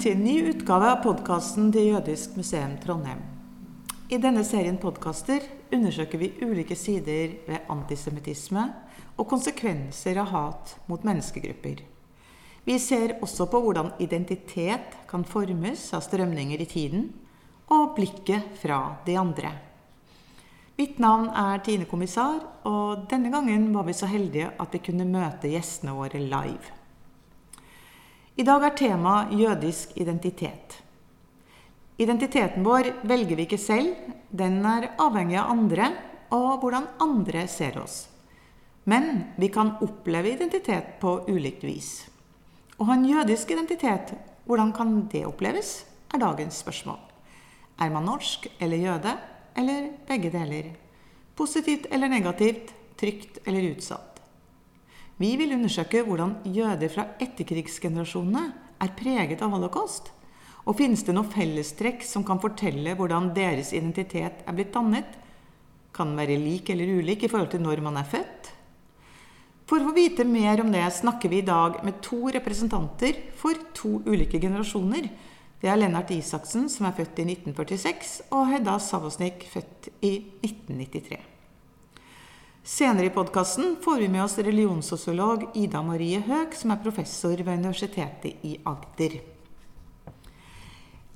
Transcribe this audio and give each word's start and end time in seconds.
til 0.00 0.14
en 0.16 0.22
ny 0.24 0.34
utgave 0.48 0.86
av 0.94 1.02
podkasten 1.04 1.66
til 1.74 1.90
Jødisk 1.90 2.38
museum 2.40 2.78
Trondheim. 2.80 3.18
I 4.08 4.16
denne 4.22 4.40
serien 4.48 4.78
podkaster 4.80 5.44
undersøker 5.76 6.22
vi 6.22 6.30
ulike 6.40 6.76
sider 6.78 7.34
ved 7.44 7.68
antisemittisme 7.68 8.64
og 9.20 9.28
konsekvenser 9.28 10.22
av 10.22 10.30
hat 10.32 10.72
mot 10.88 11.04
menneskegrupper. 11.04 11.84
Vi 12.64 12.78
ser 12.80 13.18
også 13.20 13.50
på 13.52 13.60
hvordan 13.66 13.92
identitet 14.00 14.96
kan 15.10 15.26
formes 15.28 15.84
av 15.92 16.06
strømninger 16.06 16.64
i 16.64 16.70
tiden, 16.70 17.06
og 17.68 17.92
blikket 18.00 18.56
fra 18.62 18.80
de 19.04 19.20
andre. 19.20 19.52
Mitt 20.80 20.96
navn 20.96 21.28
er 21.28 21.60
Tine 21.60 21.84
Kommissar, 21.84 22.40
og 22.64 23.04
denne 23.12 23.28
gangen 23.28 23.68
var 23.76 23.84
vi 23.84 24.00
så 24.00 24.08
heldige 24.08 24.48
at 24.56 24.72
vi 24.72 24.86
kunne 24.88 25.04
møte 25.04 25.52
gjestene 25.52 25.92
våre 25.92 26.24
live. 26.24 26.79
I 28.38 28.44
dag 28.46 28.62
er 28.62 28.76
temaet 28.78 29.32
jødisk 29.34 29.96
identitet. 29.98 30.76
Identiteten 32.00 32.64
vår 32.64 32.92
velger 33.04 33.36
vi 33.36 33.44
ikke 33.44 33.58
selv, 33.60 33.92
den 34.30 34.62
er 34.64 34.92
avhengig 35.02 35.36
av 35.40 35.50
andre 35.52 35.90
og 36.32 36.62
hvordan 36.62 36.86
andre 37.02 37.44
ser 37.50 37.76
oss. 37.82 38.06
Men 38.88 39.34
vi 39.36 39.50
kan 39.52 39.74
oppleve 39.84 40.32
identitet 40.32 40.96
på 41.02 41.18
ulikt 41.28 41.66
vis. 41.66 41.90
Å 42.80 42.86
ha 42.88 42.96
en 42.96 43.04
jødisk 43.04 43.50
identitet, 43.52 44.14
hvordan 44.48 44.72
kan 44.72 44.94
det 45.12 45.26
oppleves, 45.28 45.84
er 46.14 46.22
dagens 46.22 46.62
spørsmål. 46.62 46.98
Er 47.80 47.90
man 47.92 48.08
norsk 48.08 48.48
eller 48.58 48.80
jøde, 48.80 49.12
eller 49.58 49.90
begge 50.08 50.30
deler? 50.32 50.70
Positivt 51.36 51.90
eller 51.92 52.08
negativt, 52.08 52.72
trygt 52.96 53.42
eller 53.44 53.74
utsatt? 53.74 54.09
Vi 55.20 55.34
vil 55.36 55.52
undersøke 55.52 56.00
hvordan 56.06 56.38
jøder 56.48 56.88
fra 56.88 57.04
etterkrigsgenerasjonene 57.20 58.44
er 58.80 58.92
preget 58.96 59.42
av 59.44 59.52
holocaust. 59.52 60.06
Og 60.64 60.78
finnes 60.78 61.02
det 61.04 61.12
noen 61.12 61.28
fellestrekk 61.28 62.04
som 62.08 62.24
kan 62.24 62.40
fortelle 62.40 62.94
hvordan 62.96 63.28
deres 63.36 63.74
identitet 63.76 64.40
er 64.46 64.56
blitt 64.56 64.72
dannet? 64.72 65.18
Kan 65.92 66.12
den 66.12 66.22
være 66.22 66.38
lik 66.40 66.70
eller 66.72 66.94
ulik 67.00 67.26
i 67.26 67.28
forhold 67.28 67.50
til 67.52 67.60
når 67.64 67.82
man 67.84 67.98
er 68.00 68.08
født? 68.08 68.48
For 69.68 69.78
å 69.78 69.90
få 69.90 69.94
vite 69.94 70.24
mer 70.26 70.62
om 70.64 70.72
det 70.72 70.86
snakker 70.96 71.30
vi 71.30 71.42
i 71.42 71.46
dag 71.46 71.82
med 71.86 72.00
to 72.02 72.32
representanter 72.34 73.20
for 73.38 73.60
to 73.76 73.98
ulike 74.08 74.40
generasjoner. 74.42 75.10
Det 75.60 75.68
er 75.68 75.78
Lennart 75.78 76.10
Isaksen, 76.16 76.64
som 76.72 76.88
er 76.88 76.96
født 76.96 77.20
i 77.20 77.28
1946, 77.28 78.16
og 78.32 78.48
Hedda 78.50 78.78
Savosnik, 78.80 79.44
født 79.52 79.92
i 80.00 80.16
1993. 80.40 81.29
Senere 82.62 83.06
i 83.06 83.10
podkasten 83.10 83.76
får 83.84 83.98
vi 83.98 84.08
med 84.08 84.24
oss 84.24 84.38
religionssosiolog 84.38 85.46
Ida 85.56 85.80
Marie 85.82 86.20
Høeg, 86.20 86.52
som 86.52 86.74
er 86.74 86.82
professor 86.82 87.32
ved 87.32 87.56
Universitetet 87.56 88.44
i 88.44 88.58
Agder. 88.68 89.16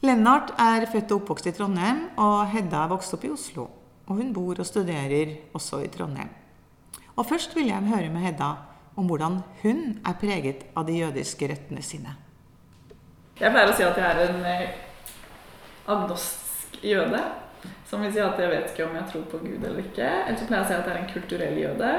Lennart 0.05 0.55
er 0.61 0.87
født 0.89 1.13
og 1.13 1.21
oppvokst 1.21 1.51
i 1.51 1.53
Trondheim, 1.53 2.01
og 2.17 2.49
Hedda 2.49 2.87
er 2.87 2.95
vokst 2.95 3.13
opp 3.17 3.29
i 3.29 3.33
Oslo. 3.35 3.69
Og 4.09 4.23
hun 4.23 4.33
bor 4.37 4.57
og 4.57 4.69
studerer 4.69 5.37
også 5.53 5.83
i 5.85 5.93
Trondheim. 5.93 6.33
Og 7.15 7.29
først 7.29 7.53
vil 7.57 7.69
jeg 7.69 7.93
høre 7.93 8.09
med 8.09 8.25
Hedda 8.25 8.51
om 8.97 9.07
hvordan 9.09 9.43
hun 9.61 9.85
er 10.01 10.19
preget 10.21 10.65
av 10.73 10.89
de 10.89 10.97
jødiske 10.97 11.53
røttene 11.53 11.85
sine. 11.85 12.17
Jeg 13.37 13.53
pleier 13.53 13.69
å 13.69 13.77
si 13.77 13.85
at 13.85 14.01
jeg 14.01 14.09
er 14.09 14.31
en 14.31 14.45
eh, 14.49 14.77
agnostisk 15.93 16.81
jøde. 16.89 17.21
Som 17.89 18.03
vil 18.05 18.13
si 18.15 18.23
at 18.23 18.39
jeg 18.41 18.51
vet 18.51 18.71
ikke 18.71 18.87
om 18.89 18.97
jeg 18.99 19.11
tror 19.13 19.27
på 19.31 19.43
Gud 19.43 19.59
eller 19.59 19.83
ikke. 19.83 20.07
Eller 20.27 20.39
så 20.39 20.49
pleier 20.49 20.63
jeg 20.63 20.67
å 20.67 20.71
si 20.71 20.79
at 20.79 20.89
jeg 20.89 20.95
er 20.95 21.03
en 21.03 21.13
kulturell 21.13 21.61
jøde. 21.61 21.93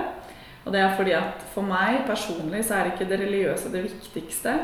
Og 0.66 0.73
det 0.73 0.81
er 0.81 0.95
fordi 0.97 1.13
at 1.13 1.45
for 1.53 1.67
meg 1.69 2.02
personlig 2.07 2.63
så 2.66 2.80
er 2.80 2.91
ikke 2.91 3.07
det 3.09 3.22
religiøse 3.22 3.72
det 3.73 3.85
viktigste. 3.85 4.57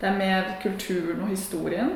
Det 0.00 0.08
er 0.08 0.18
mer 0.18 0.54
kulturen 0.62 1.20
og 1.20 1.28
historien. 1.28 1.92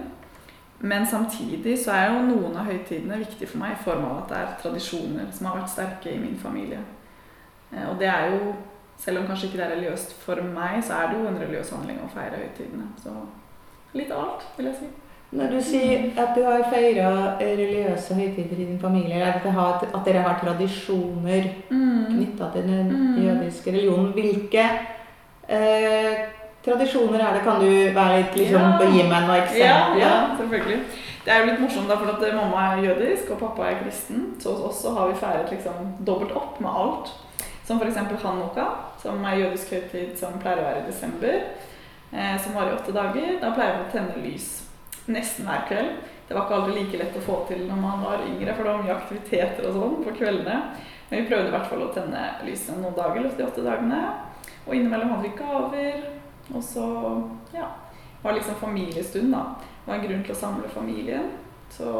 Men 0.80 1.06
samtidig 1.06 1.78
så 1.84 1.90
er 1.90 2.12
jo 2.12 2.26
noen 2.28 2.54
av 2.56 2.68
høytidene 2.68 3.18
viktige 3.18 3.50
for 3.50 3.58
meg 3.64 3.74
i 3.74 3.82
form 3.82 4.04
av 4.06 4.20
at 4.20 4.30
det 4.30 4.38
er 4.38 4.54
tradisjoner 4.62 5.32
som 5.34 5.48
har 5.48 5.58
vært 5.58 5.72
sterke 5.72 6.12
i 6.12 6.20
min 6.22 6.38
familie. 6.38 6.78
Eh, 7.72 7.88
og 7.88 7.98
det 7.98 8.06
er 8.06 8.30
jo, 8.34 8.52
selv 8.98 9.20
om 9.20 9.26
kanskje 9.26 9.48
ikke 9.48 9.58
det 9.58 9.66
er 9.66 9.74
religiøst 9.74 10.14
for 10.22 10.44
meg, 10.54 10.78
så 10.84 11.00
er 11.00 11.10
det 11.10 11.18
jo 11.18 11.26
en 11.26 11.40
religiøs 11.40 11.74
handling 11.74 11.98
å 12.04 12.12
feire 12.12 12.38
høytidene. 12.44 12.86
Så 13.02 13.16
litt 13.98 14.14
av 14.14 14.22
alt, 14.22 14.46
vil 14.56 14.70
jeg 14.70 14.78
si. 14.78 14.92
Når 15.30 15.50
du 15.52 15.58
sier 15.60 16.06
at 16.16 16.30
du 16.32 16.40
har 16.46 16.62
feira 16.72 17.08
religiøse 17.36 18.14
høytider 18.16 18.62
i 18.62 18.64
din 18.64 18.78
familie, 18.80 19.20
at, 19.28 19.42
dere 20.06 20.22
har 20.24 20.38
tradisjoner 20.40 21.50
mm. 21.68 22.04
knytta 22.08 22.48
til 22.54 22.68
den 22.70 22.88
mm. 22.88 23.18
jødiske 23.26 23.74
religionen, 23.74 24.12
hvilke 24.16 24.62
eh, 25.48 26.22
tradisjoner 26.64 27.20
er 27.20 27.36
det? 27.36 27.42
Kan 27.44 27.60
du 27.60 27.68
være 27.68 28.22
litt, 28.22 28.38
liksom, 28.40 28.64
ja. 28.80 28.88
gi 28.88 29.02
meg 29.02 29.26
noen 29.26 29.42
eksempler? 29.42 29.66
Ja, 29.66 29.82
ja, 30.00 30.14
selvfølgelig. 30.38 30.78
Det 31.26 31.34
er 31.34 31.42
jo 31.42 31.48
litt 31.50 31.60
morsomt, 31.60 31.90
da, 31.92 31.98
for 32.00 32.14
at 32.14 32.38
mamma 32.38 32.62
er 32.70 32.86
jødisk 32.86 33.34
og 33.34 33.40
pappa 33.42 33.66
er 33.68 33.82
kristen. 33.82 34.22
Så 34.40 34.54
hos 34.54 34.62
oss 34.70 34.96
har 34.96 35.10
vi 35.10 35.18
feiret 35.20 35.50
liksom 35.52 35.90
dobbelt 36.08 36.32
opp 36.40 36.56
med 36.64 36.70
alt. 36.72 37.10
Som 37.68 37.82
f.eks. 37.82 38.00
Hanukka, 38.22 38.64
som 39.02 39.20
er 39.28 39.42
jødisk 39.42 39.76
høytid 39.76 40.16
som 40.16 40.40
pleier 40.40 40.62
å 40.62 40.70
være 40.70 40.86
i 40.86 40.88
desember. 40.88 41.36
Eh, 42.16 42.32
som 42.40 42.56
varer 42.56 42.72
i 42.72 42.78
åtte 42.78 42.96
dager. 42.96 43.36
Da 43.42 43.52
pleier 43.52 43.76
vi 43.76 43.84
å 43.84 43.92
tenne 43.92 44.24
lys 44.24 44.48
nesten 45.12 45.48
hver 45.48 45.66
kveld. 45.68 45.98
Det 46.28 46.36
var 46.36 46.44
ikke 46.44 46.56
alltid 46.58 46.76
like 46.76 47.00
lett 47.00 47.16
å 47.16 47.24
få 47.24 47.36
til 47.48 47.64
når 47.64 47.80
man 47.80 48.04
var 48.04 48.24
yngre, 48.26 48.52
for 48.54 48.64
det 48.66 48.72
var 48.72 48.82
mye 48.84 48.96
aktiviteter 48.98 49.68
og 49.68 49.76
sånn 49.78 49.98
på 50.04 50.16
kveldene. 50.18 50.56
Men 51.08 51.22
vi 51.22 51.28
prøvde 51.30 51.48
i 51.48 51.54
hvert 51.54 51.70
fall 51.70 51.84
å 51.86 51.92
tenne 51.94 52.24
lysene 52.44 52.82
noen 52.82 52.96
dager, 52.98 53.22
løs 53.24 53.36
de 53.38 53.46
åtte 53.46 53.64
dagene. 53.64 54.00
Og 54.66 54.74
innimellom 54.76 55.14
hadde 55.14 55.24
vi 55.24 55.38
gaver. 55.38 56.02
Og 56.52 56.64
så 56.64 56.84
ja, 57.54 57.70
var 58.20 58.32
det 58.32 58.42
liksom 58.42 58.60
familiestund, 58.60 59.32
da. 59.32 59.44
Det 59.62 59.88
var 59.88 59.96
en 59.96 60.04
grunn 60.04 60.26
til 60.26 60.34
å 60.34 60.42
samle 60.42 60.72
familien. 60.72 61.30
Så 61.72 61.94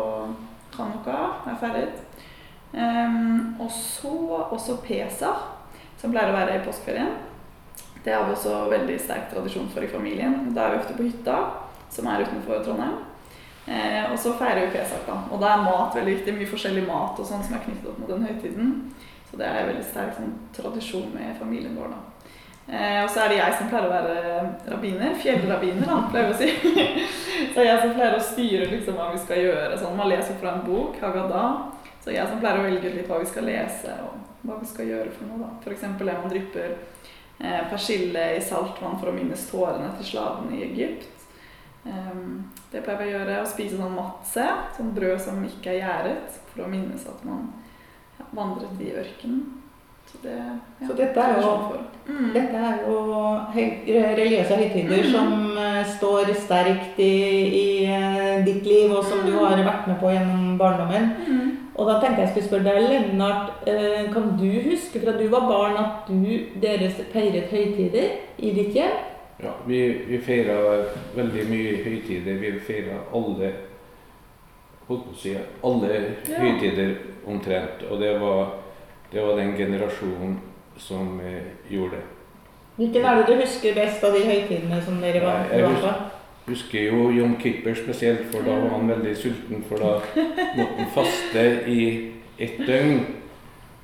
Hanukka 0.77 1.17
er 1.49 1.57
ferdig. 1.63 1.87
Um, 2.73 3.57
og 3.65 3.71
så 3.73 4.13
også 4.53 4.77
Pesach, 4.85 5.47
som 5.97 6.13
pleier 6.13 6.29
å 6.29 6.37
være 6.37 6.59
i 6.59 6.67
påskeferien. 6.67 7.17
Det 8.05 8.13
har 8.13 8.29
vi 8.29 8.37
også 8.37 8.67
veldig 8.69 8.99
sterk 9.01 9.33
tradisjon 9.33 9.73
for 9.73 9.85
i 9.85 9.91
familien. 9.91 10.51
Da 10.53 10.67
er 10.67 10.77
vi 10.77 10.83
ofte 10.83 10.99
på 10.99 11.09
hytta 11.09 11.39
som 11.95 12.09
er 12.11 12.25
utenfor 12.27 12.65
Trondheim. 12.65 12.99
Eh, 13.69 14.05
og 14.13 14.17
så 14.21 14.33
feirer 14.39 14.67
vi 14.67 14.77
Pesach, 14.79 15.05
da. 15.07 15.19
Og 15.29 15.41
da 15.43 15.55
er 15.55 15.65
mat 15.67 15.97
veldig 15.97 16.15
viktig. 16.19 16.37
Mye 16.39 16.51
forskjellig 16.51 16.87
mat 16.89 17.19
og 17.21 17.29
sånn 17.29 17.43
som 17.45 17.57
er 17.57 17.65
knyttet 17.67 17.91
opp 17.91 17.99
mot 18.01 18.13
den 18.13 18.25
høytiden. 18.29 18.77
Så 19.29 19.37
det 19.37 19.49
er 19.49 19.59
en 19.61 19.73
veldig 19.73 19.85
sterk 19.85 20.15
sånn, 20.17 20.37
tradisjon 20.57 21.11
med 21.13 21.35
familien 21.41 21.77
vår, 21.77 21.93
da. 21.93 22.05
Eh, 22.69 23.03
og 23.03 23.09
så 23.13 23.23
er 23.23 23.33
det 23.33 23.39
jeg 23.39 23.57
som 23.57 23.69
pleier 23.71 23.89
å 23.89 23.93
være 23.93 24.15
rabbiner. 24.73 25.17
Fjellrabbiner, 25.21 25.89
da, 25.89 25.99
pleier 26.13 26.31
vi 26.31 26.37
å 26.37 26.39
si. 26.41 27.03
så 27.55 27.65
jeg 27.65 27.83
som 27.83 27.93
pleier 27.97 28.17
å 28.17 28.25
styre 28.25 28.71
liksom, 28.73 28.97
hva 28.97 29.11
vi 29.13 29.21
skal 29.25 29.45
gjøre. 29.45 29.81
Sånn, 29.81 29.97
man 30.01 30.11
leser 30.13 30.37
fra 30.41 30.55
en 30.55 30.65
bok, 30.69 30.97
Haggadah. 31.03 31.61
Så 32.05 32.15
jeg 32.15 32.29
som 32.29 32.41
pleier 32.41 32.61
å 32.61 32.65
velge 32.65 32.95
litt 32.95 33.09
hva 33.11 33.21
vi 33.21 33.29
skal 33.29 33.49
lese, 33.49 33.93
og 34.05 34.49
hva 34.49 34.57
vi 34.63 34.69
skal 34.71 34.89
gjøre 34.89 35.13
for 35.13 35.29
noe. 35.29 35.43
da. 35.45 35.51
F.eks. 35.61 35.85
det 36.01 36.09
man 36.09 36.33
drypper 36.33 36.73
eh, 36.73 37.63
persille 37.69 38.27
i 38.37 38.43
saltvann 38.45 38.97
for 39.01 39.13
å 39.13 39.17
minnes 39.17 39.45
tårene 39.51 39.93
til 39.99 40.13
slavene 40.15 40.57
i 40.57 40.67
Egypt. 40.71 41.09
Um, 41.89 42.51
det 42.73 42.83
pleier 42.85 43.01
vi 43.01 43.09
å 43.09 43.15
gjøre. 43.15 43.39
Å 43.43 43.49
spise 43.49 43.79
sånn 43.79 43.97
matse, 43.97 44.45
sånn 44.77 44.93
brød 44.97 45.23
som 45.25 45.41
ikke 45.47 45.73
er 45.73 45.81
gjæret, 45.83 46.43
for 46.51 46.67
å 46.67 46.73
minnes 46.73 47.07
at 47.09 47.25
man 47.29 47.49
vandret 48.37 48.83
i 48.85 48.93
ørkenen. 48.99 49.47
Så, 50.09 50.19
det, 50.23 50.35
ja, 50.81 50.87
så 50.89 50.95
dette, 50.97 51.21
er 51.21 51.35
jo, 51.37 51.49
mm. 52.09 52.29
dette 52.33 52.61
er 52.65 52.79
jo 52.87 53.01
religiøse 54.17 54.57
høytider 54.57 55.03
mm. 55.05 55.11
som 55.13 55.35
uh, 55.53 55.83
står 55.99 56.31
sterkt 56.47 56.97
i, 57.05 57.11
i 57.59 57.67
uh, 57.93 58.39
ditt 58.47 58.65
liv, 58.65 58.89
og 58.89 59.05
som 59.05 59.21
mm. 59.21 59.27
du 59.29 59.37
har 59.37 59.61
vært 59.67 59.91
med 59.91 60.01
på 60.01 60.15
gjennom 60.15 60.55
barndommen. 60.61 61.11
Mm. 61.27 61.51
Og 61.77 61.91
da 61.91 61.99
tenkte 62.01 62.25
jeg 62.25 62.33
skulle 62.33 62.49
spørre 62.49 62.73
deg, 62.73 62.89
Lennart, 62.89 63.53
uh, 63.69 64.09
kan 64.15 64.33
du 64.41 64.49
huske 64.71 65.05
fra 65.05 65.13
du 65.19 65.27
var 65.29 65.45
barn 65.51 65.77
at 65.83 66.09
du, 66.09 66.33
deres 66.65 66.97
feiret 67.13 67.53
høytider 67.53 68.17
i 68.41 68.57
ditt 68.57 68.81
hjem? 68.81 68.97
Ja, 69.43 69.53
vi, 69.67 70.03
vi 70.07 70.19
feira 70.19 70.59
veldig 71.15 71.45
mye 71.47 71.77
høytider. 71.85 72.41
Vi 72.43 72.53
feira 72.67 72.99
alle 73.15 73.53
si, 75.15 75.37
alle 75.63 75.91
ja. 75.95 76.41
høytider 76.41 76.95
omtrent. 77.27 77.85
Og 77.91 78.01
det 78.01 78.17
var, 78.21 78.57
det 79.13 79.23
var 79.23 79.37
den 79.39 79.55
generasjonen 79.57 80.39
som 80.79 81.21
eh, 81.21 81.55
gjorde 81.71 82.01
det. 82.01 82.05
Hvilken 82.79 83.05
er 83.05 83.17
det 83.19 83.27
du 83.27 83.41
husker 83.41 83.75
best 83.75 84.05
av 84.07 84.15
de 84.15 84.27
høytidene 84.27 84.83
som 84.83 85.01
dere 85.03 85.23
var 85.23 85.47
på? 85.47 85.55
Jeg 85.55 85.71
husker, 85.71 86.05
husker 86.47 86.85
jo 86.89 87.09
John 87.15 87.35
Kipper 87.39 87.75
spesielt, 87.79 88.27
for 88.33 88.47
da 88.47 88.59
var 88.59 88.75
han 88.77 88.91
veldig 88.91 89.17
sulten. 89.19 89.65
For 89.71 89.83
da 89.83 89.97
måtte 90.59 90.83
han 90.83 90.95
faste 90.95 91.49
i 91.71 91.83
ett 92.39 92.59
døgn. 92.67 93.05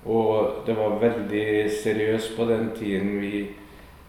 Og 0.04 0.64
det 0.66 0.74
var 0.76 0.98
veldig 1.00 1.70
seriøst 1.82 2.34
på 2.36 2.46
den 2.50 2.72
tiden 2.74 3.20
vi 3.22 3.46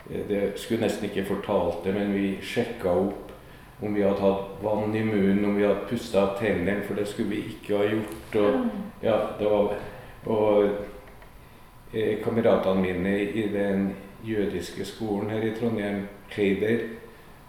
det 0.10 0.52
skulle 0.56 0.86
nesten 0.86 1.10
ikke 1.10 1.26
fortalt 1.26 1.84
det, 1.86 1.94
men 1.96 2.14
vi 2.14 2.36
sjekka 2.46 2.90
opp 2.90 3.26
om 3.82 3.94
vi 3.94 4.04
hadde 4.04 4.22
hatt 4.22 4.62
vann 4.64 4.96
i 4.96 5.04
munnen, 5.04 5.46
om 5.46 5.56
vi 5.58 5.66
hadde 5.66 5.88
pusta 5.90 6.28
tennene, 6.40 6.84
for 6.88 6.96
det 6.96 7.08
skulle 7.10 7.30
vi 7.30 7.42
ikke 7.56 7.78
ha 7.78 7.88
gjort. 7.90 8.38
Og, 8.40 8.68
ja, 9.04 9.18
var, 9.40 9.74
og 10.26 10.70
eh, 11.94 12.22
kameratene 12.24 12.82
mine 12.82 13.18
i 13.20 13.48
den 13.52 13.90
jødiske 14.26 14.86
skolen 14.86 15.30
her 15.30 15.44
i 15.44 15.52
Trondheim, 15.60 16.08
Kleider, 16.32 16.88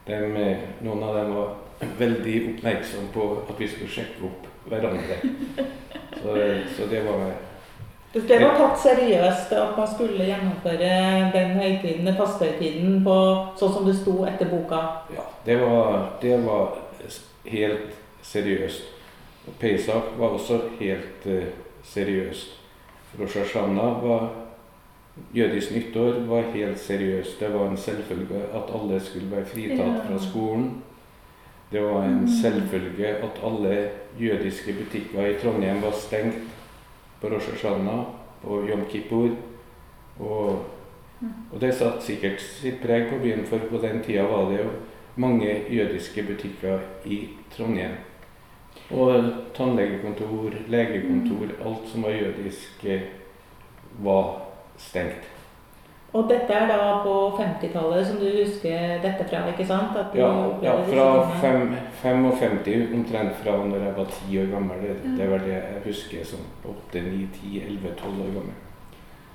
dem, 0.06 0.36
eh, 0.36 0.66
noen 0.82 1.04
av 1.06 1.14
dem 1.20 1.32
var 1.36 1.54
veldig 2.02 2.36
oppmerksomme 2.50 3.12
på 3.14 3.30
at 3.46 3.60
vi 3.60 3.70
skulle 3.70 3.94
sjekke 4.00 4.30
opp 4.30 4.50
hverandre. 4.66 5.20
Så, 6.16 6.32
så 6.72 6.86
det 6.90 7.02
var 7.04 7.34
Det 8.12 8.38
var 8.40 8.54
tatt 8.56 8.78
seriøst 8.80 9.52
at 9.52 9.76
man 9.76 9.88
skulle 9.90 10.24
gjennomføre 10.24 10.90
den 11.34 11.50
høytiden, 11.58 12.06
den 12.06 13.02
på 13.04 13.16
sånn 13.58 13.74
som 13.74 13.86
det 13.88 13.96
sto 13.98 14.14
etter 14.24 14.48
boka. 14.48 14.80
Ja, 15.12 15.26
det 15.44 15.58
var, 15.60 15.98
det 16.22 16.38
var 16.46 16.78
helt 17.44 17.92
seriøst. 18.22 18.94
Pesach 19.60 20.16
var 20.18 20.38
også 20.38 20.60
helt 20.80 21.26
uh, 21.26 21.44
seriøst. 21.84 22.56
Rosh 23.20 23.38
Hashanah 23.38 24.02
var 24.02 24.28
Jødisk 25.32 25.70
nyttår 25.72 26.12
var 26.28 26.50
helt 26.52 26.80
seriøst. 26.80 27.40
Det 27.40 27.54
var 27.54 27.70
en 27.70 27.76
selvfølge 27.76 28.42
at 28.54 28.72
alle 28.74 29.00
skulle 29.00 29.30
være 29.30 29.46
fritatt 29.48 30.02
fra 30.08 30.18
skolen. 30.20 30.82
Det 31.72 31.82
var 31.82 32.02
en 32.04 32.28
selvfølge 32.42 33.06
at 33.06 33.40
alle 33.44 33.88
jødiske 34.20 34.72
butikker 34.72 35.26
i 35.26 35.38
Trondheim 35.40 35.82
var 35.82 35.92
stengt 35.92 36.36
på 37.20 37.28
Rosh 37.28 37.52
Hashanah 37.52 38.04
på 38.42 38.62
Yom 38.68 38.84
Kippur. 38.90 39.30
Og, 40.18 40.64
og 41.52 41.60
det 41.60 41.74
satte 41.74 42.04
sikkert 42.04 42.40
sitt 42.40 42.80
preg 42.82 43.10
på 43.10 43.20
byen, 43.22 43.46
for 43.48 43.68
på 43.70 43.80
den 43.82 44.02
tida 44.04 44.26
var 44.28 44.50
det 44.50 44.62
jo 44.62 44.70
mange 45.16 45.62
jødiske 45.72 46.22
butikker 46.28 46.78
i 47.04 47.22
Trondheim. 47.56 47.96
Og 48.90 49.32
tannlegekontor, 49.56 50.52
legekontor, 50.68 51.54
alt 51.64 51.88
som 51.90 52.04
var 52.06 52.10
jødisk, 52.10 52.84
eh, 52.84 53.08
var 54.04 54.42
stengt. 54.78 55.35
Og 56.14 56.28
dette 56.30 56.52
er 56.54 56.68
da 56.70 57.00
på 57.04 57.14
50-tallet, 57.36 58.06
som 58.06 58.20
du 58.20 58.26
husker 58.30 59.00
dette 59.02 59.24
fra, 59.28 59.42
ikke 59.50 59.66
sant? 59.66 59.96
At 59.98 60.12
du 60.12 60.20
Ja, 60.20 60.30
ja 60.62 60.76
fra 60.86 61.08
55, 61.42 62.94
omtrent 62.94 63.34
fra 63.42 63.56
når 63.64 63.82
jeg 63.84 63.96
var 63.96 64.06
ti 64.14 64.38
år 64.40 64.52
gammel. 64.52 64.86
Det, 64.86 65.16
det 65.18 65.30
var 65.30 65.42
det 65.44 65.52
jeg 65.56 65.82
husker 65.84 66.24
som 66.24 66.46
8, 66.64 67.02
9, 67.02 67.26
10, 67.42 67.60
11, 67.66 67.92
12 67.98 68.22
år 68.22 68.32
gammel. 68.38 68.54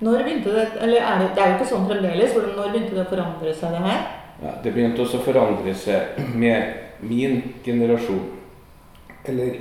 Når 0.01 0.23
begynte 0.23 0.55
det, 0.55 0.67
eller 0.81 1.01
er 1.01 1.19
det, 1.19 1.29
det 1.35 1.43
er 1.43 1.51
jo 1.51 1.57
ikke 1.59 1.69
sånn 1.69 1.87
fremdeles, 1.89 2.31
hvordan, 2.33 2.55
når 2.57 2.71
begynte 2.73 2.95
det 2.95 3.03
å 3.03 3.11
forandre 3.11 3.53
seg 3.53 3.75
det 3.75 3.81
her? 3.85 3.99
Ja, 4.41 4.53
det 4.63 4.73
begynte 4.73 5.03
også 5.03 5.19
å 5.19 5.25
forandre 5.27 5.73
seg 5.77 6.17
med 6.33 7.03
min 7.05 7.43
generasjon. 7.65 8.23
Eller 9.29 9.59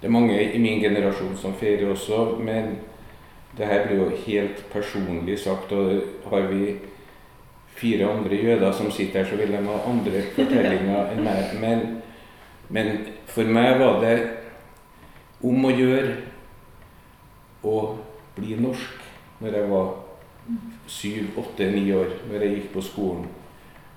det 0.00 0.08
er 0.08 0.14
mange 0.14 0.38
i 0.40 0.60
min 0.62 0.80
generasjon 0.80 1.36
som 1.36 1.52
feirer 1.60 1.90
også, 1.92 2.38
men 2.40 2.78
det 3.56 3.66
her 3.66 3.86
blir 3.86 4.02
jo 4.02 4.08
helt 4.26 4.64
personlig 4.72 5.38
sagt. 5.40 5.72
Og 5.72 6.30
har 6.30 6.48
vi 6.50 6.76
fire 7.76 8.08
andre 8.08 8.36
jøder 8.36 8.72
som 8.72 8.90
sitter 8.90 9.22
her, 9.22 9.30
så 9.30 9.36
vil 9.36 9.52
de 9.52 9.62
ha 9.66 9.78
andre 9.90 10.22
fortellinger 10.36 11.12
enn 11.12 11.24
meg. 11.24 11.54
Men, 11.60 11.86
men 12.68 12.92
for 13.26 13.48
meg 13.48 13.78
var 13.80 14.00
det 14.04 14.16
om 15.44 15.68
å 15.68 15.72
gjøre 15.72 16.16
å 17.66 17.78
bli 18.36 18.56
norsk 18.60 19.04
når 19.40 19.58
jeg 19.58 19.70
var 19.70 19.90
syv, 20.88 21.36
åtte, 21.40 21.66
ni 21.74 21.90
år, 21.92 22.12
når 22.30 22.44
jeg 22.44 22.54
gikk 22.54 22.70
på 22.76 22.84
skolen. 22.84 23.26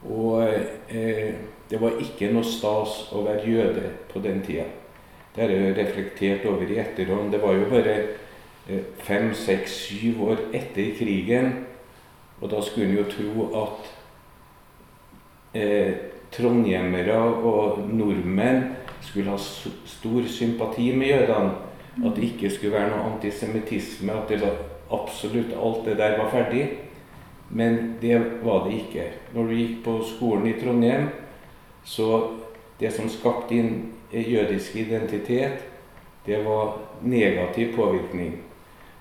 Og 0.09 0.41
eh, 0.89 1.35
det 1.69 1.79
var 1.81 1.99
ikke 2.01 2.31
noe 2.33 2.47
stas 2.47 3.11
å 3.13 3.23
være 3.27 3.45
jøde 3.47 3.91
på 4.09 4.21
den 4.23 4.41
tida. 4.45 4.65
Det 5.35 5.43
har 5.43 5.53
jeg 5.53 5.75
reflektert 5.77 6.47
over 6.49 6.71
i 6.71 6.79
etterhånd. 6.81 7.31
Det 7.31 7.41
var 7.43 7.53
jo 7.55 7.67
bare 7.69 7.95
fem, 9.05 9.33
seks, 9.33 9.71
syv 9.87 10.23
år 10.29 10.43
etter 10.53 10.93
krigen. 10.97 11.53
Og 12.41 12.51
da 12.51 12.61
skulle 12.63 12.89
en 12.89 12.97
jo 12.97 13.07
tro 13.11 13.47
at 13.63 13.89
eh, 15.59 15.93
trondhjemmere 16.31 17.17
og 17.17 17.81
nordmenn 17.89 18.63
skulle 19.01 19.33
ha 19.33 19.37
stor 19.39 20.27
sympati 20.27 20.91
med 20.95 21.07
jødene. 21.07 21.55
At 22.05 22.15
det 22.15 22.29
ikke 22.29 22.51
skulle 22.53 22.77
være 22.77 22.91
noe 22.93 23.13
antisemittisme, 23.15 24.13
at 24.13 24.29
det 24.29 24.41
var 24.43 24.61
absolutt 24.95 25.51
alt 25.57 25.85
det 25.89 25.97
der 25.99 26.17
var 26.19 26.29
ferdig. 26.31 26.67
Men 27.49 27.97
det 28.01 28.21
var 28.43 28.67
det 28.67 28.77
ikke. 28.77 29.07
Når 29.33 29.47
du 29.47 29.55
gikk 29.57 29.79
på 29.83 29.95
skolen 30.05 30.47
i 30.47 30.53
Trondheim, 30.61 31.09
så 31.83 32.37
det 32.79 32.93
som 32.93 33.09
skapte 33.09 33.49
din 33.49 33.93
jødisk 34.13 34.75
identitet, 34.75 35.65
det 36.25 36.45
var 36.45 36.77
negativ 37.01 37.75
påvirkning. 37.75 38.37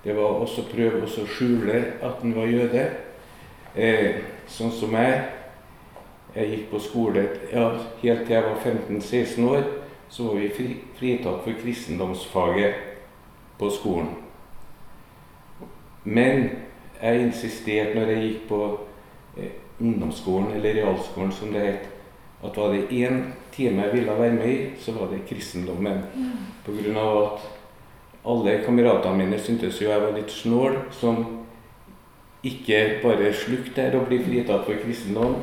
Det 0.05 0.15
var 0.17 0.39
også 0.43 0.63
å 0.63 0.71
prøve 0.71 1.03
å 1.05 1.27
skjule 1.27 1.81
at 2.03 2.23
han 2.23 2.35
var 2.37 2.47
jøde. 2.51 2.85
Eh, 3.75 4.23
sånn 4.51 4.73
som 4.73 4.95
jeg. 4.97 5.19
Jeg 6.35 6.51
gikk 6.53 6.65
på 6.71 6.79
skole 6.85 7.23
ja, 7.51 7.71
helt 8.03 8.27
til 8.27 8.35
jeg 8.35 8.45
var 8.45 8.59
15-16 8.63 9.47
år. 9.49 9.65
Så 10.09 10.29
var 10.29 10.39
vi 10.39 10.49
fri, 10.55 10.69
fritatt 10.97 11.43
for 11.45 11.61
kristendomsfaget 11.63 12.85
på 13.59 13.71
skolen. 13.75 14.13
Men 16.05 16.49
jeg 17.03 17.25
insisterte 17.27 17.99
når 17.99 18.13
jeg 18.13 18.25
gikk 18.25 18.47
på 18.49 18.63
eh, 19.37 19.57
ungdomsskolen, 19.81 20.55
eller 20.57 20.79
realskolen 20.79 21.35
som 21.35 21.53
det 21.53 21.67
het, 21.67 21.89
at 22.43 22.57
var 22.57 22.73
det 22.73 22.89
én 22.95 23.21
time 23.53 23.83
jeg 23.83 23.97
ville 23.97 24.15
være 24.19 24.33
med 24.33 24.49
i, 24.49 24.59
så 24.79 24.95
var 24.95 25.11
det 25.11 25.27
kristendommen. 25.27 26.05
På 26.65 26.73
grunn 26.73 26.97
av 26.97 27.23
at 27.25 27.47
alle 28.25 28.59
kameratene 28.65 29.25
mine 29.25 29.39
syntes 29.39 29.81
jo 29.81 29.91
jeg 29.91 30.03
var 30.03 30.15
litt 30.17 30.33
snål, 30.33 30.81
som 30.91 31.23
ikke 32.47 33.01
bare 33.03 33.33
slukte 33.35 33.89
å 33.97 34.05
ble 34.07 34.21
fritatt 34.23 34.67
for 34.67 34.79
kristendom, 34.83 35.41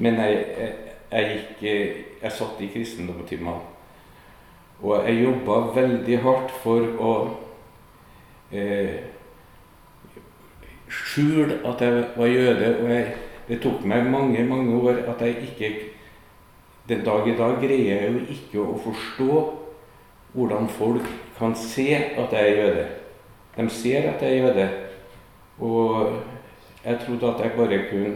men 0.00 0.16
jeg, 0.22 0.38
jeg, 0.58 0.94
jeg, 1.10 1.34
gikk, 1.34 1.66
jeg 2.22 2.32
satt 2.38 2.62
i 2.64 2.70
kristendomstimene. 2.72 3.58
Og 4.78 5.04
jeg 5.08 5.24
jobba 5.24 5.60
veldig 5.74 6.18
hardt 6.22 6.52
for 6.62 6.84
å 7.02 7.12
eh, 8.54 9.00
skjule 10.88 11.58
at 11.66 11.82
jeg 11.82 12.04
var 12.14 12.30
jøde. 12.30 12.68
Og 12.82 12.92
jeg, 12.92 13.08
det 13.48 13.58
tok 13.64 13.82
meg 13.88 14.06
mange, 14.06 14.44
mange 14.46 14.76
år 14.78 15.02
at 15.10 15.24
jeg 15.24 15.50
ikke 15.50 15.72
Den 16.88 17.02
dag 17.04 17.26
i 17.28 17.34
dag 17.36 17.58
greier 17.60 17.98
jeg 18.00 18.12
jo 18.12 18.20
ikke 18.32 18.60
å 18.64 18.76
forstå 18.80 19.32
hvordan 20.32 20.68
folk 20.68 21.06
kan 21.38 21.54
se 21.54 21.94
at 21.94 22.32
jeg 22.32 22.50
er 22.50 22.56
jøde. 22.62 22.86
De 23.56 23.70
ser 23.70 24.10
at 24.10 24.22
jeg 24.22 24.38
er 24.38 24.46
jøde. 24.46 24.68
Og 25.58 26.12
jeg 26.84 26.98
trodde 27.06 27.34
at 27.34 27.44
jeg 27.44 27.52
bare 27.56 27.80
kunne 27.90 28.14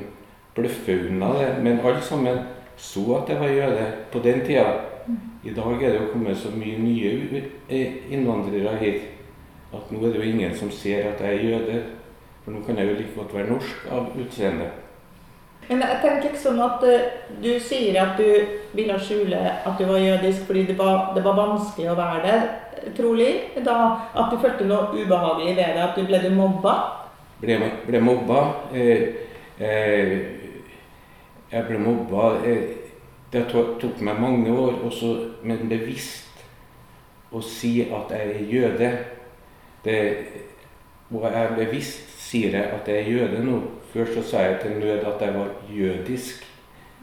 bløffe 0.54 0.98
unna 1.08 1.26
det. 1.26 1.62
Men 1.62 1.80
alle 1.80 2.02
sammen 2.02 2.38
så 2.76 3.22
at 3.22 3.28
jeg 3.28 3.40
var 3.40 3.48
jøde 3.48 3.92
på 4.12 4.18
den 4.18 4.40
tida. 4.40 4.64
I 5.44 5.54
dag 5.54 5.82
er 5.82 5.90
det 5.90 6.00
jo 6.00 6.12
kommet 6.12 6.36
så 6.36 6.48
mye 6.54 6.78
nye 6.78 7.42
eh, 7.68 7.92
innvandrere 8.10 8.76
hit 8.78 9.00
at 9.72 9.90
nå 9.90 9.98
er 9.98 10.12
det 10.12 10.20
jo 10.20 10.28
ingen 10.30 10.54
som 10.54 10.70
ser 10.70 11.08
at 11.10 11.20
jeg 11.20 11.34
er 11.34 11.50
jøde. 11.50 11.82
For 12.44 12.52
nå 12.52 12.62
kan 12.66 12.78
jeg 12.78 12.90
jo 12.90 12.94
like 12.94 13.14
godt 13.16 13.34
være 13.34 13.50
norsk 13.50 13.86
av 13.90 14.12
utseende. 14.18 14.68
Men 15.72 15.88
jeg 15.88 16.00
tenker 16.02 16.26
ikke 16.28 16.40
sånn 16.42 16.60
at 16.60 16.82
eh, 16.84 17.04
du 17.40 17.52
sier 17.62 17.96
at 18.02 18.18
du 18.20 18.26
ville 18.76 18.96
skjule 19.00 19.38
at 19.40 19.78
du 19.78 19.86
var 19.88 20.02
jødisk 20.02 20.44
fordi 20.48 20.66
det 20.68 20.76
var, 20.76 21.12
det 21.16 21.22
var 21.24 21.38
vanskelig 21.38 21.88
å 21.92 21.96
være 21.96 22.20
det, 22.26 22.90
trolig. 22.98 23.30
Da, 23.64 23.76
at 24.12 24.32
du 24.32 24.36
følte 24.42 24.68
noe 24.68 24.92
ubehagelig 24.92 25.56
ved 25.56 25.72
det, 25.72 25.86
at 25.86 25.96
du 25.96 26.04
ble 26.08 26.20
mobba. 26.36 26.76
Ble, 27.40 27.56
ble 27.86 28.02
mobba. 28.04 28.44
Eh, 28.76 29.04
eh, 29.58 30.14
jeg 31.52 31.68
ble 31.68 31.80
mobba 31.82 32.30
eh, 32.48 32.78
Det 33.32 33.46
tok 33.48 34.00
meg 34.04 34.20
mange 34.20 34.52
år, 34.52 34.76
også, 34.84 35.14
men 35.48 35.64
bevisst 35.70 36.42
å 37.32 37.40
si 37.40 37.78
at 37.88 38.12
jeg 38.12 38.34
er 38.34 38.50
jøde. 38.50 38.90
Det, 39.82 40.00
og 41.08 41.24
jeg 41.32 41.54
bevisst 41.56 42.12
sier 42.20 42.58
jeg 42.58 42.74
at 42.76 42.90
jeg 42.92 43.06
er 43.06 43.08
jøde 43.08 43.40
nå. 43.46 43.62
Før 43.92 44.08
så 44.14 44.22
sa 44.24 44.42
jeg 44.46 44.60
til 44.62 44.78
nød 44.80 45.04
at 45.04 45.20
jeg 45.20 45.34
var 45.34 45.48
jødisk, 45.68 46.46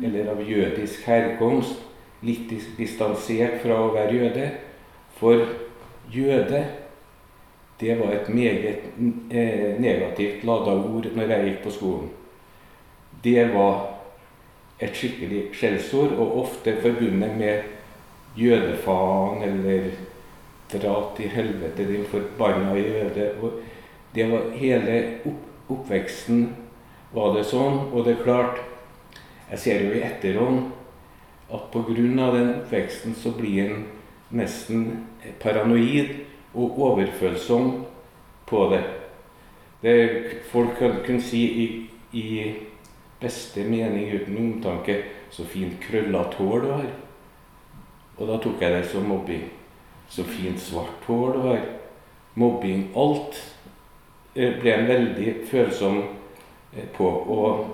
eller 0.04 0.32
av 0.32 0.42
jødisk 0.42 1.06
herkomst. 1.06 1.86
Litt 2.26 2.50
distansert 2.78 3.62
fra 3.64 3.78
å 3.80 3.92
være 3.94 4.16
jøde. 4.16 4.48
For 5.20 5.44
jøde, 6.12 6.64
det 7.80 7.96
var 8.00 8.16
et 8.16 8.30
meget 8.34 8.88
eh, 9.32 9.78
negativt 9.80 10.44
lada 10.44 10.74
ord 10.76 11.08
når 11.16 11.32
jeg 11.32 11.46
gikk 11.46 11.62
på 11.64 11.74
skolen. 11.78 12.10
Det 13.24 13.46
var 13.54 13.86
et 14.80 14.96
skikkelig 14.96 15.50
skjellsord, 15.54 16.16
og 16.18 16.38
ofte 16.42 16.74
forbundet 16.82 17.36
med 17.38 17.62
jødefaen 18.40 19.44
eller 19.44 19.92
'dra 20.70 21.12
til 21.18 21.30
helvete, 21.30 21.88
din 21.88 22.06
forbanna 22.06 22.74
jøde'. 22.76 23.42
Og 23.42 23.52
det 24.16 24.32
var 24.32 24.50
hele 24.56 25.20
opp, 25.26 25.46
oppveksten 25.70 26.56
var 27.14 27.34
det 27.36 27.46
sånn. 27.50 27.90
Og 27.94 28.06
det 28.06 28.18
er 28.18 28.24
klart, 28.24 28.62
jeg 29.50 29.64
ser 29.64 29.86
jo 29.86 29.96
i 29.98 30.04
etterhånd 30.06 30.72
at 31.50 31.72
pga. 31.74 32.32
den 32.32 32.54
oppveksten 32.60 33.16
så 33.16 33.32
blir 33.32 33.70
en 33.70 33.86
nesten 34.30 35.06
paranoid 35.40 36.26
og 36.54 36.80
overfølsom 36.80 37.86
på 38.46 38.70
det. 38.70 38.84
det 39.82 40.44
folk 40.52 40.78
kan 40.78 41.02
kunne 41.06 41.22
si 41.22 41.44
i, 41.46 41.90
i 42.14 42.56
beste 43.22 43.64
mening 43.64 44.12
uten 44.14 44.38
omtanke 44.38 45.04
'Så 45.30 45.46
fint 45.46 45.80
krøllete 45.80 46.38
hår 46.38 46.60
du 46.60 46.68
har'. 46.72 46.96
Og 48.18 48.28
da 48.28 48.38
tok 48.38 48.62
jeg 48.62 48.74
det 48.74 48.86
som 48.86 49.04
mobbing. 49.04 49.44
Så 50.10 50.24
fint 50.24 50.60
svart 50.60 51.06
hår 51.06 51.34
du 51.34 51.40
har'. 51.40 51.66
Mobbing. 52.36 52.90
Alt 52.96 53.56
eh, 54.36 54.60
ble 54.62 54.74
en 54.74 54.88
veldig 54.88 55.36
følsom 55.46 56.04
på. 56.98 57.08
Og 57.08 57.66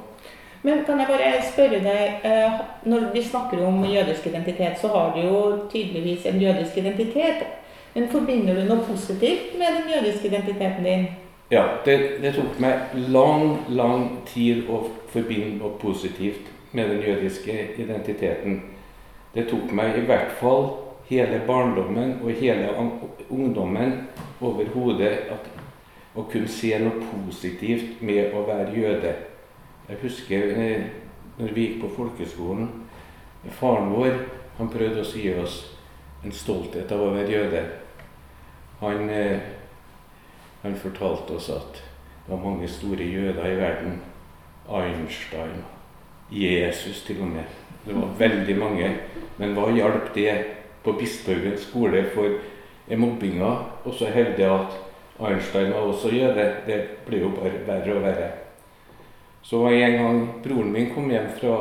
Men 0.62 0.86
kan 0.86 1.00
jeg 1.00 1.08
bare 1.08 1.42
spørre 1.46 1.82
deg, 1.84 2.22
eh, 2.24 2.62
når 2.90 3.12
vi 3.14 3.22
snakker 3.24 3.66
om 3.66 3.84
jødisk 3.86 4.28
identitet, 4.28 4.80
så 4.82 4.88
har 4.88 5.14
du 5.16 5.22
jo 5.22 5.68
tydeligvis 5.72 6.26
en 6.26 6.42
jødisk 6.42 6.78
identitet. 6.78 7.46
Men 7.94 8.10
forbinder 8.10 8.56
du 8.56 8.66
noe 8.68 8.88
positivt 8.88 9.54
med 9.60 9.78
den 9.78 9.94
jødiske 9.94 10.28
identiteten 10.28 10.84
din? 10.84 11.06
ja, 11.50 11.64
det, 11.86 12.22
det 12.22 12.34
tok 12.36 12.60
meg 12.60 12.96
lang, 13.14 13.58
lang 13.70 14.08
tid 14.30 14.66
å 14.70 14.82
forbinde 15.14 15.60
noe 15.60 15.76
positivt 15.82 16.50
med 16.76 16.90
den 16.90 17.04
jødiske 17.06 17.58
identiteten. 17.78 18.62
Det 19.36 19.48
tok 19.52 19.72
meg 19.76 20.00
i 20.00 20.06
hvert 20.08 20.34
fall 20.40 20.72
hele 21.10 21.42
barndommen 21.48 22.18
og 22.24 22.32
hele 22.40 22.72
ungdommen 23.30 24.08
over 24.42 24.66
hodet 24.74 25.14
at, 25.36 25.52
å 26.16 26.24
kunne 26.32 26.48
se 26.48 26.72
noe 26.80 27.04
positivt 27.12 28.02
med 28.06 28.34
å 28.36 28.46
være 28.48 28.72
jøde. 28.76 29.14
Jeg 29.90 30.02
husker 30.02 30.54
eh, 30.56 30.86
når 31.38 31.52
vi 31.54 31.68
gikk 31.68 31.82
på 31.84 31.92
folkeskolen. 31.98 32.70
Faren 33.60 33.92
vår 33.94 34.16
han 34.58 34.72
prøvde 34.72 35.04
å 35.04 35.10
gi 35.20 35.34
oss 35.38 35.60
en 36.24 36.34
stolthet 36.34 36.92
av 36.96 37.04
å 37.04 37.12
være 37.14 37.36
jøde. 37.36 37.64
Han, 38.80 39.10
eh, 39.10 39.44
han 40.64 40.80
fortalte 40.80 41.36
oss 41.36 41.52
at 41.54 41.82
det 42.26 42.32
var 42.32 42.42
mange 42.42 42.68
store 42.72 43.06
jøder 43.06 43.52
i 43.52 43.60
verden. 43.60 44.00
Einstein, 44.66 45.62
Jesus 46.32 47.04
til 47.06 47.22
og 47.22 47.36
med. 47.36 47.52
Det 47.86 47.94
var 47.94 48.16
veldig 48.18 48.56
mange. 48.58 48.88
Men 49.38 49.54
hva 49.54 49.68
hjalp 49.76 50.10
det 50.16 50.32
på 50.84 50.96
Bispehaugen 50.98 51.60
skole 51.62 52.08
for 52.16 52.40
mobbinga? 52.98 53.52
Og 53.86 53.94
så 53.94 54.10
hevde 54.10 54.42
jeg 54.42 54.50
at 54.50 54.80
Einstein 55.20 55.74
var 55.74 55.80
også 55.80 56.10
jøde. 56.12 56.50
Det 56.68 56.82
ble 57.06 57.22
jo 57.22 57.32
bare 57.38 57.62
verre 57.68 57.96
og 57.96 58.04
verre. 58.04 58.30
Så 59.46 59.62
var 59.62 59.72
en 59.72 59.98
gang 60.02 60.22
broren 60.44 60.72
min 60.74 60.92
kom 60.94 61.10
hjem 61.10 61.30
fra 61.40 61.58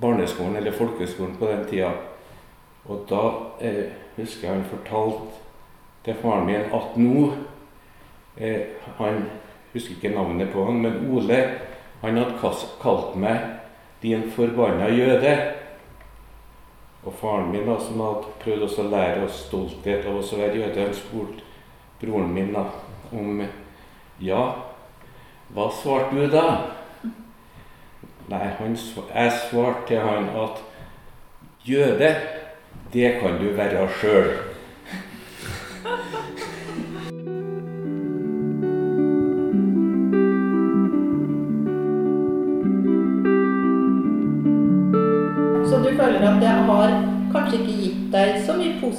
barneskolen, 0.00 0.56
eller 0.56 0.72
folkeskolen 0.72 1.36
på 1.36 1.46
den 1.50 1.64
tida. 1.68 1.90
Og 2.84 3.04
da 3.10 3.22
eh, 3.60 3.90
husker 4.16 4.48
jeg 4.48 4.56
han 4.56 4.68
fortalte 4.70 5.42
til 6.04 6.18
faren 6.22 6.46
min 6.46 6.72
at 6.74 6.96
nå 6.98 7.28
eh, 8.36 8.74
Han 8.98 9.24
husker 9.72 9.94
ikke 9.94 10.14
navnet 10.14 10.50
på 10.52 10.64
han, 10.64 10.80
men 10.82 11.10
Ole 11.14 11.42
han 12.02 12.16
hadde 12.18 12.54
kalt 12.82 13.16
meg 13.16 13.38
'din 14.02 14.30
forbanna 14.30 14.88
jøde'. 14.90 15.61
Og 17.02 17.14
faren 17.18 17.50
min, 17.50 17.66
da, 17.66 17.78
som 17.82 18.00
hadde 18.00 18.34
prøvd 18.44 18.66
å 18.66 18.84
lære 18.90 19.24
oss 19.26 19.40
stolthet 19.48 20.06
av 20.06 20.20
oss 20.20 20.32
å 20.34 20.38
være 20.38 20.60
jøde, 20.60 20.84
han 20.84 20.94
spurte 20.94 21.42
broren 22.02 22.30
min 22.34 22.52
da 22.54 22.68
om 23.12 23.42
Ja, 24.22 24.42
hva 25.52 25.66
svarte 25.74 26.14
du 26.14 26.30
da? 26.30 26.44
Nei, 28.30 28.44
han, 28.58 28.76
jeg 28.76 29.32
svarte 29.48 29.88
til 29.88 30.00
han 30.00 30.30
at 30.44 30.62
jøde, 31.66 32.12
det 32.94 33.10
kan 33.20 33.40
du 33.40 33.50
være 33.56 33.88
sjøl. 33.98 34.30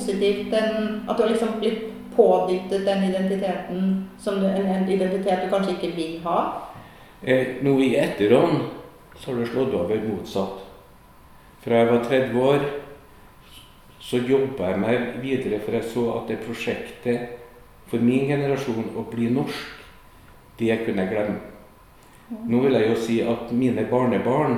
Positivt, 0.04 0.52
den, 0.52 1.02
at 1.10 1.18
du 1.18 1.24
har 1.24 1.30
liksom 1.30 1.60
blitt 1.60 1.84
pådyttet 2.16 2.86
den 2.86 3.04
identiteten 3.04 4.10
som 4.20 4.40
du, 4.40 4.48
en, 4.48 4.66
en 4.66 4.90
identitet 4.90 5.44
du 5.44 5.50
kanskje 5.50 5.78
ikke 5.78 5.96
vil 5.96 6.20
ha? 6.26 6.40
Eh, 7.24 7.60
nå 7.64 7.78
i 7.82 7.96
etterhånd 7.98 8.68
så 9.18 9.32
har 9.32 9.40
det 9.40 9.50
slått 9.50 9.74
over 9.78 10.02
motsatt. 10.08 10.60
Fra 11.64 11.80
jeg 11.80 11.92
var 11.92 12.04
30 12.10 12.42
år, 12.44 12.66
så 14.04 14.20
jobba 14.20 14.74
jeg 14.74 14.82
meg 14.84 15.06
videre, 15.24 15.62
for 15.64 15.78
jeg 15.78 15.88
så 15.94 16.04
at 16.18 16.28
det 16.28 16.42
prosjektet 16.44 17.40
for 17.88 18.04
min 18.04 18.28
generasjon 18.28 18.92
å 19.00 19.06
bli 19.08 19.30
norsk, 19.32 19.80
det 20.60 20.76
kunne 20.84 21.06
jeg 21.06 21.14
glemme. 21.14 21.40
Nå 22.50 22.60
vil 22.66 22.76
jeg 22.76 22.90
jo 22.90 23.00
si 23.00 23.18
at 23.24 23.52
mine 23.56 23.86
barnebarn, 23.90 24.58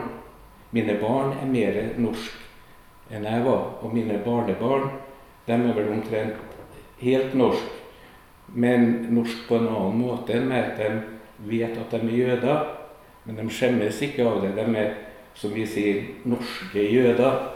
mine 0.73 0.97
barn 1.01 1.35
er 1.37 1.49
mer 1.49 1.79
norsk 2.01 3.13
enn 3.13 3.25
jeg 3.27 3.43
var. 3.45 3.67
Og 3.83 3.93
mine 3.93 4.17
barnebarn, 4.25 4.89
de 5.45 5.53
er 5.53 5.73
vel 5.77 5.91
omtrent 5.93 6.35
helt 7.01 7.33
norsk, 7.37 7.73
men 8.55 9.07
norsk 9.13 9.47
på 9.47 9.59
en 9.59 9.67
annen 9.69 9.99
måte 10.01 10.33
enn 10.37 10.53
at 10.55 10.79
De 10.79 10.93
vet 11.49 11.75
at 11.77 11.91
de 11.91 11.99
er 11.99 12.15
jøder, 12.17 12.63
men 13.25 13.35
de 13.35 13.49
skjemmes 13.51 14.01
ikke 14.01 14.25
av 14.25 14.41
det. 14.41 14.55
De 14.55 14.65
er, 14.79 14.93
som 15.35 15.51
vi 15.53 15.65
sier, 15.67 16.01
norske 16.23 16.79
jøder. 16.79 17.51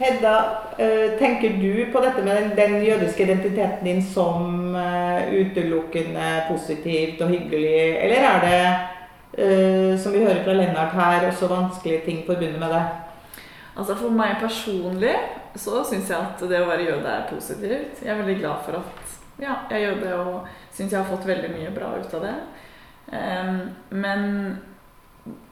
Hedda, 0.00 0.34
eh, 0.78 1.18
tenker 1.18 1.56
du 1.60 1.86
på 1.92 2.00
dette 2.00 2.22
med 2.24 2.54
den, 2.56 2.78
jødiske 2.84 3.22
identiteten 3.22 3.84
din 3.84 4.02
som 4.02 4.74
eh, 4.76 5.32
utelukkende 5.40 6.44
positivt 6.48 7.20
og 7.20 7.28
hyggelig, 7.28 7.96
eller 8.04 8.16
er 8.16 8.40
det, 8.44 8.62
eh, 9.44 9.98
som 9.98 10.12
vi 10.12 10.24
hører 10.24 10.44
fra 10.44 10.52
Lennart 10.52 10.92
her, 10.92 11.28
også 11.28 11.46
vanskelige 11.46 12.00
ting 12.04 12.22
forbundet 12.26 12.60
med 12.60 12.72
det? 12.72 12.82
Altså 13.76 13.94
For 13.94 14.08
meg 14.08 14.40
personlig 14.40 15.16
så 15.54 15.82
syns 15.84 16.10
jeg 16.10 16.18
at 16.18 16.42
det 16.50 16.60
å 16.62 16.68
være 16.68 16.88
jøde 16.88 17.12
er 17.12 17.28
positivt. 17.30 18.02
Jeg 18.04 18.12
er 18.12 18.22
veldig 18.22 18.38
glad 18.42 18.64
for 18.66 18.80
at 18.80 19.16
ja, 19.40 19.54
jeg 19.70 19.78
er 19.78 19.86
jøde 19.88 20.16
og 20.20 20.48
syns 20.74 20.92
jeg 20.92 21.00
har 21.00 21.08
fått 21.08 21.28
veldig 21.28 21.52
mye 21.54 21.70
bra 21.74 21.94
ut 21.96 22.16
av 22.18 22.26
det. 22.26 22.34
Men 23.90 24.26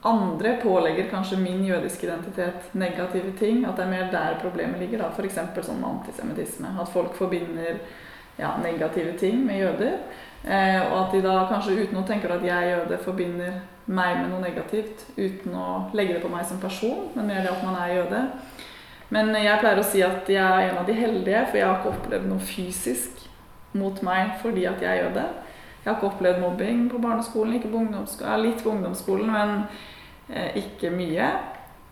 andre 0.02 0.56
pålegger 0.62 1.08
kanskje 1.10 1.38
min 1.40 1.64
jødiske 1.64 2.06
identitet 2.06 2.74
negative 2.74 3.32
ting. 3.38 3.64
At 3.66 3.76
det 3.76 3.84
er 3.86 3.90
mer 3.90 4.12
der 4.12 4.38
problemet 4.42 4.80
ligger. 4.80 5.08
F.eks. 5.10 5.40
sånn 5.66 5.84
antisemittisme. 5.84 6.72
At 6.80 6.92
folk 6.92 7.16
forbinder 7.18 7.80
ja, 8.38 8.54
negative 8.62 9.16
ting 9.18 9.44
med 9.46 9.62
jøder. 9.64 9.98
Eh, 10.44 10.80
og 10.92 10.98
at 11.00 11.16
de 11.16 11.22
da 11.24 11.40
kanskje 11.50 11.80
uten 11.82 11.98
å 11.98 12.06
tenke 12.06 12.30
at 12.30 12.44
jeg 12.46 12.54
er 12.54 12.76
jøde, 12.76 13.00
forbinder 13.02 13.58
meg 13.90 14.20
med 14.20 14.30
noe 14.30 14.44
negativt. 14.44 15.08
Uten 15.16 15.56
å 15.58 15.68
legge 15.98 16.16
det 16.16 16.22
på 16.22 16.30
meg 16.32 16.46
som 16.46 16.60
person, 16.62 17.08
men 17.16 17.26
mer 17.26 17.42
det 17.42 17.52
at 17.52 17.64
man 17.66 17.80
er 17.82 17.96
jøde. 17.96 18.22
Men 19.14 19.32
jeg 19.36 19.60
pleier 19.62 19.80
å 19.80 19.86
si 19.86 20.02
at 20.04 20.28
jeg 20.28 20.42
er 20.42 20.68
en 20.68 20.80
av 20.82 20.88
de 20.88 20.96
heldige, 20.96 21.44
for 21.48 21.60
jeg 21.60 21.66
har 21.68 21.78
ikke 21.78 21.94
opplevd 21.94 22.28
noe 22.28 22.44
fysisk 22.44 23.22
mot 23.78 24.00
meg 24.04 24.34
fordi 24.42 24.66
at 24.68 24.82
jeg 24.84 24.90
er 24.90 25.06
jøde. 25.06 25.26
Jeg 25.78 25.88
har 25.88 25.96
ikke 25.96 26.10
opplevd 26.10 26.42
mobbing 26.42 26.88
på 26.92 27.00
barneskolen, 27.00 27.54
ikke 27.56 27.70
på 27.72 27.84
litt 28.42 28.64
på 28.64 28.72
ungdomsskolen, 28.74 29.30
men 29.32 29.54
eh, 30.28 30.58
ikke 30.60 30.92
mye. 30.92 31.30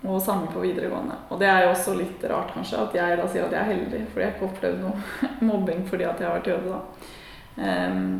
Og 0.07 0.21
samme 0.23 0.51
på 0.53 0.61
videregående. 0.61 1.17
Og 1.33 1.41
det 1.41 1.49
er 1.49 1.65
jo 1.65 1.71
også 1.73 1.95
litt 1.97 2.23
rart, 2.29 2.53
kanskje, 2.55 2.79
at 2.79 2.95
jeg 2.95 3.17
da 3.19 3.25
sier 3.33 3.47
at 3.47 3.55
jeg 3.57 3.63
er 3.63 3.71
heldig, 3.73 4.03
fordi 4.13 4.27
jeg 4.27 4.35
ikke 4.35 4.45
har 4.45 4.53
opplevd 4.53 4.83
noe 4.85 5.31
mobbing 5.49 5.81
fordi 5.89 6.07
at 6.07 6.21
jeg 6.21 6.29
har 6.29 6.37
vært 6.37 6.51
jøde, 6.53 6.75
da. 6.77 7.15
Ehm, 7.57 8.11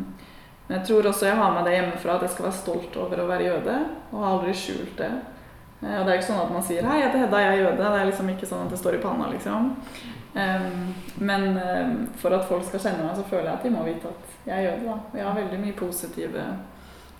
men 0.67 0.79
jeg 0.79 0.87
tror 0.89 1.11
også 1.13 1.29
jeg 1.29 1.39
har 1.39 1.53
med 1.55 1.69
det 1.69 1.77
hjemmefra 1.77 2.17
at 2.17 2.25
jeg 2.27 2.33
skal 2.33 2.49
være 2.49 2.59
stolt 2.63 2.97
over 2.99 3.23
å 3.23 3.29
være 3.29 3.47
jøde, 3.51 3.77
og 4.11 4.23
har 4.23 4.33
aldri 4.33 4.55
skjult 4.57 4.97
det. 4.99 5.13
Eh, 5.83 5.97
og 5.99 6.05
det 6.07 6.13
er 6.13 6.21
ikke 6.21 6.31
sånn 6.31 6.45
at 6.45 6.53
man 6.53 6.63
sier 6.63 6.83
'hei, 6.83 7.01
jeg 7.01 7.09
heter 7.09 7.25
Hedda, 7.25 7.41
jeg 7.41 7.53
er 7.53 7.65
jøde'. 7.65 7.77
Det 7.77 8.01
er 8.01 8.11
liksom 8.11 8.31
ikke 8.31 8.51
sånn 8.53 8.65
at 8.65 8.71
det 8.71 8.79
står 8.79 8.95
i 8.95 9.03
panna, 9.03 9.31
liksom. 9.31 9.77
Men 11.17 11.59
for 12.21 12.35
at 12.37 12.45
folk 12.45 12.65
skal 12.65 12.81
kjenne 12.81 13.05
meg, 13.07 13.17
så 13.17 13.25
føler 13.25 13.45
jeg 13.45 13.55
at 13.55 13.63
de 13.63 13.71
må 13.71 13.85
vite 13.85 14.09
at 14.09 14.35
jeg 14.47 14.57
er 14.59 14.67
jøde. 14.71 14.85
da. 14.85 14.97
Og 15.13 15.17
jeg 15.17 15.25
har 15.25 15.35
veldig 15.35 15.61
mye 15.61 15.73
positive 15.73 16.43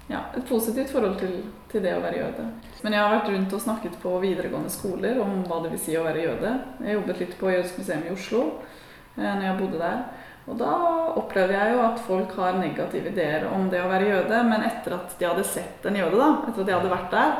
ja, 0.09 0.21
et 0.37 0.49
positivt 0.49 0.93
forhold 0.95 1.17
til, 1.19 1.33
til 1.71 1.83
det 1.83 1.97
å 1.97 2.03
være 2.03 2.21
jøde. 2.21 2.45
Men 2.85 2.95
jeg 2.95 3.03
har 3.03 3.15
vært 3.17 3.33
rundt 3.33 3.57
og 3.57 3.63
snakket 3.65 3.97
på 4.03 4.13
videregående 4.23 4.71
skoler 4.71 5.19
om 5.23 5.41
hva 5.49 5.65
det 5.65 5.73
vil 5.73 5.83
si 5.83 5.97
å 5.99 6.05
være 6.07 6.23
jøde. 6.23 6.53
Jeg 6.87 6.99
jobbet 6.99 7.23
litt 7.25 7.35
på 7.41 7.51
Jødisk 7.51 7.81
museum 7.81 8.07
i 8.07 8.13
Oslo 8.15 8.45
eh, 8.47 9.27
når 9.27 9.45
jeg 9.49 9.59
bodde 9.63 9.83
der. 9.83 10.05
Og 10.47 10.61
da 10.61 10.75
opplevde 11.19 11.57
jeg 11.57 11.75
jo 11.75 11.81
at 11.83 12.03
folk 12.07 12.37
har 12.39 12.61
negative 12.61 13.11
ideer 13.11 13.49
om 13.51 13.67
det 13.73 13.81
å 13.83 13.91
være 13.91 14.13
jøde, 14.13 14.43
men 14.47 14.63
etter 14.69 14.95
at 14.95 15.17
de 15.19 15.27
hadde 15.27 15.47
sett 15.49 15.89
en 15.91 15.99
jøde, 15.99 16.21
da, 16.21 16.29
etter 16.47 16.63
at 16.63 16.69
de 16.69 16.77
hadde 16.77 16.93
vært 16.93 17.17
der, 17.17 17.33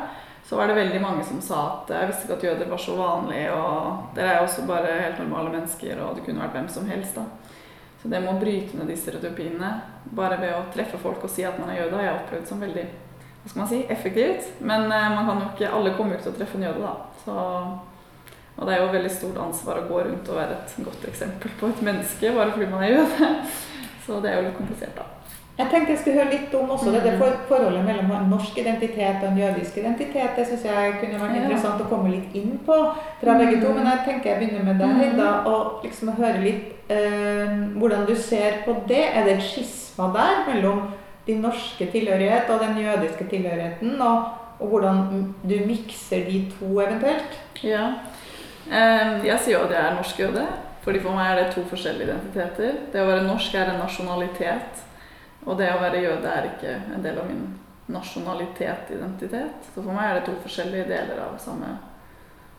så 0.47 0.55
var 0.55 0.69
det 0.69 0.77
veldig 0.77 0.99
mange 1.03 1.23
som 1.27 1.41
sa 1.43 1.63
at 1.73 1.89
jeg 1.91 2.07
visste 2.07 2.27
ikke 2.27 2.37
at 2.37 2.45
jøder 2.47 2.69
var 2.71 2.79
så 2.79 2.93
vanlig, 2.95 3.41
og 3.51 4.13
dere 4.15 4.29
er 4.31 4.37
jo 4.37 4.45
også 4.47 4.67
bare 4.69 4.93
helt 5.01 5.19
normale 5.19 5.51
mennesker, 5.51 5.99
og 5.99 6.15
det 6.15 6.23
kunne 6.23 6.43
vært 6.45 6.55
hvem 6.55 6.69
som 6.71 6.87
helst, 6.87 7.19
da. 7.19 7.25
Så 8.01 8.11
det 8.11 8.21
med 8.23 8.31
å 8.31 8.39
bryte 8.39 8.77
ned 8.77 8.87
de 8.87 8.95
stereotypiene, 8.95 9.73
bare 10.15 10.37
ved 10.39 10.53
å 10.55 10.63
treffe 10.71 10.99
folk 11.01 11.25
og 11.25 11.33
si 11.33 11.43
at 11.43 11.59
man 11.59 11.73
er 11.73 11.81
jøde, 11.81 11.97
har 11.99 12.07
jeg 12.07 12.21
opplevd 12.21 12.47
som 12.47 12.63
veldig 12.63 12.85
hva 12.87 13.51
skal 13.51 13.61
man 13.61 13.69
si, 13.71 13.81
effektivt. 13.91 14.47
Men 14.59 14.87
eh, 14.91 15.09
man 15.15 15.27
kan 15.27 15.43
jo 15.43 15.49
ikke, 15.53 15.73
alle 15.73 15.93
kommer 15.97 16.15
jo 16.15 16.19
ikke 16.19 16.29
til 16.29 16.35
å 16.35 16.39
treffe 16.39 16.59
en 16.59 16.65
jøde, 16.67 16.83
da. 16.83 16.95
Så, 17.25 17.35
og 18.57 18.63
det 18.67 18.73
er 18.73 18.81
jo 18.81 18.87
et 18.87 18.97
veldig 18.97 19.13
stort 19.17 19.43
ansvar 19.43 19.81
å 19.81 19.85
gå 19.89 19.99
rundt 20.07 20.31
og 20.31 20.39
være 20.39 20.57
et 20.61 20.79
godt 20.87 21.05
eksempel 21.11 21.53
på 21.59 21.69
et 21.73 21.83
menneske 21.85 22.33
bare 22.39 22.55
fordi 22.55 22.71
man 22.71 22.87
er 22.87 22.95
jøde. 22.95 23.29
Så 24.07 24.23
det 24.23 24.31
er 24.31 24.39
jo 24.39 24.47
litt 24.47 24.59
komplisert, 24.59 24.95
da. 24.95 25.16
Jeg 25.57 25.69
tenkte 25.71 25.89
jeg 25.93 25.99
skulle 25.99 26.19
høre 26.19 26.31
litt 26.35 26.53
om 26.53 26.69
også 26.69 26.91
Mm. 26.91 27.03
det 27.03 27.13
for, 27.17 27.37
forholdet 27.49 27.85
mellom 27.85 28.29
norsk 28.29 28.57
identitet 28.57 29.23
og 29.23 29.29
en 29.31 29.37
jødisk 29.41 29.77
identitet. 29.77 30.35
Det 30.35 30.45
syns 30.47 30.65
jeg 30.65 30.93
kunne 30.99 31.19
vært 31.21 31.35
interessant 31.39 31.81
å 31.81 31.87
komme 31.89 32.11
litt 32.11 32.35
inn 32.35 32.59
på 32.65 32.75
fra 33.21 33.37
begge 33.39 33.61
to. 33.63 33.73
Men 33.73 33.85
jeg 33.89 33.99
tenker 34.05 34.29
jeg 34.29 34.39
begynner 34.39 34.63
med 34.63 34.79
deg, 34.79 35.01
Linda, 35.01 35.31
og 35.49 35.81
liksom 35.83 36.13
høre 36.17 36.43
litt 36.43 36.91
eh, 36.91 37.57
hvordan 37.79 38.05
du 38.05 38.15
ser 38.15 38.61
på 38.65 38.75
det. 38.87 39.01
Er 39.15 39.25
det 39.25 39.33
et 39.37 39.43
skisma 39.43 40.11
der 40.13 40.53
mellom 40.53 40.83
din 41.25 41.41
norske 41.41 41.89
tilhørighet 41.91 42.49
og 42.49 42.59
den 42.59 42.77
jødiske 42.77 43.25
tilhørigheten? 43.29 44.01
Og, 44.01 44.23
og 44.59 44.67
hvordan 44.67 45.33
du 45.43 45.55
mikser 45.65 46.25
de 46.29 46.45
to 46.59 46.79
eventuelt? 46.79 47.33
Ja. 47.63 47.89
Jeg 48.69 49.39
sier 49.39 49.57
jo 49.57 49.65
at 49.65 49.71
jeg 49.71 49.81
er 49.85 49.95
norsk 49.95 50.19
jøde, 50.19 50.45
fordi 50.83 50.99
for 50.99 51.15
meg 51.15 51.31
er 51.31 51.43
det 51.43 51.53
to 51.55 51.61
forskjellige 51.69 52.07
identiteter. 52.11 52.73
Det 52.93 53.01
å 53.01 53.07
være 53.07 53.23
norsk 53.27 53.55
er 53.55 53.71
en 53.71 53.79
nasjonalitet, 53.81 54.83
og 55.47 55.57
det 55.57 55.69
å 55.73 55.79
være 55.81 56.01
jøde 56.03 56.27
er 56.27 56.49
ikke 56.51 56.73
en 56.95 57.03
del 57.05 57.17
av 57.21 57.27
min 57.29 57.45
nasjonalitet-identitet. 57.87 59.69
Så 59.73 59.81
for 59.83 59.93
meg 59.95 60.09
er 60.09 60.17
det 60.19 60.25
to 60.27 60.33
forskjellige 60.43 60.87
deler 60.89 61.21
av 61.23 61.37
samme 61.39 61.69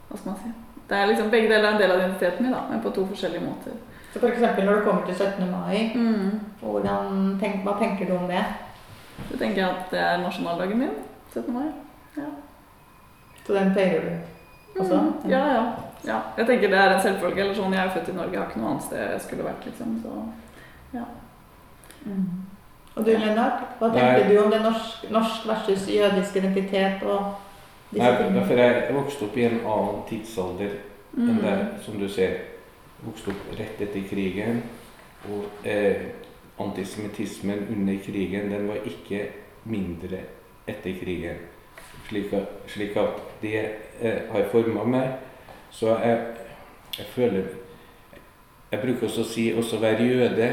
Hva 0.08 0.16
skal 0.16 0.32
man 0.32 0.38
si? 0.40 0.52
Det 0.88 0.96
er 0.96 1.10
liksom 1.10 1.28
Begge 1.30 1.50
deler 1.50 1.66
er 1.68 1.74
en 1.74 1.80
del 1.82 1.90
av 1.92 1.98
identiteten 2.00 2.46
min, 2.46 2.54
da, 2.56 2.62
men 2.70 2.80
på 2.80 2.90
to 2.96 3.04
forskjellige 3.10 3.44
måter. 3.44 3.74
Så 4.14 4.22
f.eks. 4.22 4.40
når 4.64 4.78
det 4.78 4.84
kommer 4.86 5.04
til 5.06 5.14
17. 5.14 5.50
mai, 5.50 5.92
Mm. 5.94 6.40
hvordan 6.62 7.36
tenk, 7.40 7.60
hva 7.66 7.74
tenker 7.78 8.06
du 8.08 8.14
om 8.16 8.26
det? 8.28 8.44
Så 9.28 9.36
tenker 9.36 9.60
jeg 9.62 9.68
at 9.68 9.90
det 9.90 10.00
er 10.00 10.22
nasjonaldagen 10.22 10.78
min. 10.78 10.94
17. 11.34 11.52
mai. 11.52 11.68
Så 13.46 13.54
den 13.54 13.74
feirer 13.74 14.00
du 14.00 14.80
også? 14.80 14.94
Mm. 14.96 15.30
Ja, 15.30 15.38
ja, 15.46 15.62
ja. 16.06 16.18
Jeg 16.38 16.46
tenker 16.46 16.68
det 16.72 16.78
er 16.78 16.94
en 16.94 17.00
selvfølge. 17.02 17.40
Eller 17.40 17.54
sånn, 17.54 17.72
Jeg 17.72 17.84
er 17.86 17.90
født 17.94 18.08
i 18.08 18.12
Norge, 18.16 18.32
jeg 18.32 18.40
har 18.40 18.48
ikke 18.50 18.60
noe 18.60 18.70
annet 18.70 18.82
sted 18.88 18.98
jeg 19.12 19.20
skulle 19.20 19.44
vært. 19.44 19.64
liksom, 19.66 20.02
så... 20.02 21.04
Mm. 22.06 22.26
Og 22.98 23.04
du 23.06 23.10
Lennart, 23.14 23.60
hva 23.78 23.88
Nei. 23.92 24.00
tenker 24.00 24.28
du 24.32 24.38
om 24.42 24.50
det 24.50 24.58
norsk, 24.64 25.04
norsk 25.14 25.44
versus 25.46 25.84
jødisk 25.88 26.36
identitet 26.40 27.02
og 27.06 27.34
disse 27.92 28.04
Nei, 28.04 28.16
tingene? 28.22 28.46
For 28.46 28.54
jeg 28.58 28.94
vokste 28.96 29.26
opp 29.28 29.36
i 29.38 29.44
en 29.46 29.60
annen 29.64 30.00
tidsalder 30.08 30.72
enn 31.16 31.28
Mm. 31.38 31.38
det 31.42 31.82
som 31.84 31.98
du 31.98 32.08
ser. 32.08 32.34
Vokste 33.02 33.30
opp 33.30 33.52
rett 33.58 33.80
etter 33.80 34.02
krigen. 34.10 34.62
Og 35.30 35.44
eh, 35.64 36.10
antisemittismen 36.60 37.66
under 37.70 37.96
krigen 38.04 38.50
den 38.50 38.68
var 38.68 38.82
ikke 38.86 39.28
mindre 39.64 40.18
etter 40.66 40.92
krigen. 41.00 41.36
Slik 42.08 42.32
at, 42.32 42.48
slik 42.66 42.96
at 42.96 43.22
det 43.42 43.64
eh, 44.00 44.20
har 44.32 44.44
forma 44.52 44.84
meg. 44.84 45.08
Så 45.70 45.96
jeg, 46.02 46.18
jeg 46.98 47.06
føler 47.14 47.42
Jeg 48.70 48.80
bruker 48.80 49.06
også 49.06 49.22
å 49.24 49.24
si 49.24 49.52
også 49.56 49.78
være 49.80 50.04
jøde. 50.04 50.48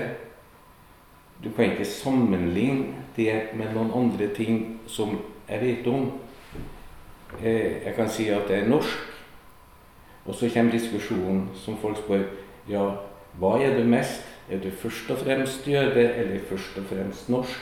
Du 1.45 1.51
kan 1.53 1.71
ikke 1.71 1.85
sammenligne 1.85 3.03
det 3.15 3.51
med 3.53 3.75
noen 3.75 3.91
andre 3.93 4.31
ting 4.33 4.79
som 4.89 5.19
jeg 5.45 5.61
vet 5.61 5.87
om. 5.87 6.07
Eh, 7.43 7.85
Jeg 7.85 7.93
kan 7.95 8.09
si 8.09 8.29
at 8.29 8.47
det 8.47 8.63
er 8.63 8.67
norsk, 8.67 8.97
og 10.25 10.35
så 10.35 10.49
kommer 10.49 10.71
diskusjonen 10.71 11.49
som 11.53 11.77
folk 11.77 11.97
spør 11.97 12.23
ja, 12.69 12.87
hva 13.37 13.59
er 13.61 13.77
du 13.77 13.83
mest? 13.85 14.23
Er 14.49 14.57
du 14.57 14.71
først 14.71 15.09
og 15.11 15.17
fremst 15.17 15.67
jøde 15.67 16.13
eller 16.13 16.39
først 16.49 16.77
og 16.77 16.85
fremst 16.89 17.29
norsk? 17.29 17.61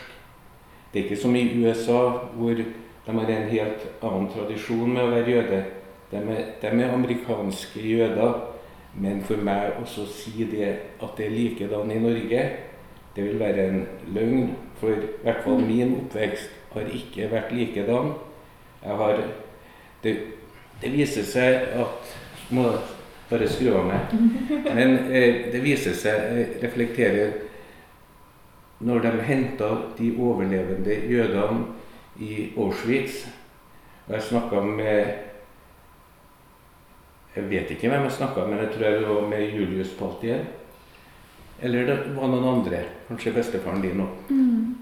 Det 0.94 1.00
er 1.00 1.04
ikke 1.04 1.22
som 1.22 1.36
i 1.36 1.66
USA, 1.66 2.10
hvor 2.34 2.54
de 2.54 2.66
har 3.06 3.30
en 3.30 3.50
helt 3.50 3.88
annen 4.02 4.30
tradisjon 4.32 4.94
med 4.94 5.04
å 5.04 5.12
være 5.12 5.32
jøde. 5.32 5.64
De 6.12 6.18
er, 6.18 6.44
de 6.62 6.68
er 6.68 6.94
amerikanske 6.94 7.82
jøder, 7.82 8.34
men 8.96 9.24
for 9.24 9.42
meg 9.44 9.80
også 9.82 10.06
å 10.06 10.12
si 10.12 10.46
det 10.52 10.70
at 11.02 11.18
det 11.18 11.26
er 11.26 11.36
likedan 11.36 11.92
i 11.92 12.00
Norge, 12.00 12.44
det 13.16 13.24
vil 13.24 13.40
være 13.40 13.68
en 13.70 13.88
løgn. 14.16 14.56
For 14.80 14.90
i 14.90 15.08
hvert 15.24 15.44
fall 15.46 15.62
min 15.64 15.96
oppvekst 16.02 16.50
har 16.74 16.90
ikke 16.98 17.30
vært 17.32 17.54
likedan. 17.56 18.14
Jeg 18.84 18.98
har 19.00 19.22
det, 20.04 20.18
det 20.82 20.92
viser 20.92 21.24
seg 21.24 21.72
at 21.80 22.20
Må 22.54 22.66
bare 23.30 23.48
skru 23.48 23.70
av 23.80 23.86
meg. 23.88 24.12
Men 24.68 24.98
eh, 25.08 25.46
det 25.54 25.62
viser 25.64 25.96
seg, 25.98 26.26
eh, 26.36 26.58
reflekterer 26.62 27.32
Når 28.84 29.00
de 29.06 29.12
henta 29.24 29.70
de 29.98 30.10
overlevende 30.20 30.98
jødene 31.10 31.64
i 32.20 32.50
Auschwitz 32.58 33.24
Og 34.10 34.18
jeg 34.18 34.28
snakka 34.28 34.62
med 34.68 35.14
Jeg 37.36 37.50
vet 37.50 37.72
ikke 37.72 37.90
hvem 37.90 38.04
jeg 38.10 38.18
snakka 38.20 38.44
med, 38.44 38.50
men 38.50 38.66
jeg 38.66 38.74
tror 38.76 39.00
det 39.00 39.08
var 39.08 39.30
med 39.32 39.56
Julius 39.56 39.96
Paltier. 39.98 40.44
Eller 41.64 41.88
det 41.88 41.98
var 42.18 42.28
noen 42.28 42.48
andre. 42.58 42.84
Kanskje 43.08 43.34
bestefaren 43.38 43.82
din 43.84 44.02
òg. 44.04 44.32
Mm. 44.32 44.76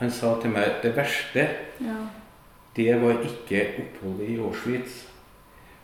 Han 0.00 0.10
sa 0.10 0.34
til 0.40 0.50
meg 0.50 0.80
det 0.82 0.94
verste 0.96 1.44
Ja. 1.80 1.96
det 2.76 2.94
var 3.02 3.20
ikke 3.22 3.66
oppholdet 3.82 4.28
i 4.28 4.38
Auschwitz. 4.40 5.06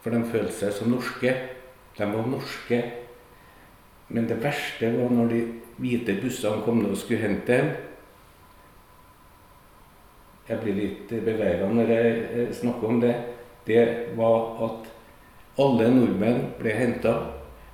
For 0.03 0.11
de 0.11 0.25
følte 0.25 0.53
seg 0.53 0.73
som 0.73 0.91
norske. 0.91 1.35
De 1.99 2.05
var 2.13 2.27
norske. 2.27 2.83
Men 4.09 4.27
det 4.27 4.43
verste 4.43 4.91
var 4.99 5.11
når 5.11 5.29
de 5.29 5.41
hvite 5.79 6.21
bussene 6.23 6.63
kom 6.65 6.85
og 6.87 6.97
skulle 6.97 7.21
hente 7.23 7.47
dem. 7.53 7.71
Jeg 10.49 10.61
blir 10.63 10.75
litt 10.79 11.09
bevega 11.11 11.67
når 11.69 11.89
jeg 11.91 12.11
eh, 12.33 12.53
snakker 12.55 12.89
om 12.89 13.01
det. 13.03 13.15
Det 13.67 13.83
var 14.17 14.63
at 14.65 14.93
alle 15.59 15.89
nordmenn 15.91 16.53
ble 16.61 16.75
henta. 16.77 17.17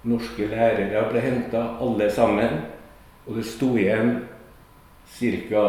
Norske 0.04 0.48
lærere 0.50 1.04
ble 1.10 1.20
henta, 1.22 1.62
alle 1.80 2.10
sammen. 2.10 2.62
Og 3.26 3.36
det 3.38 3.46
sto 3.46 3.74
igjen 3.78 4.16
ca. 5.06 5.64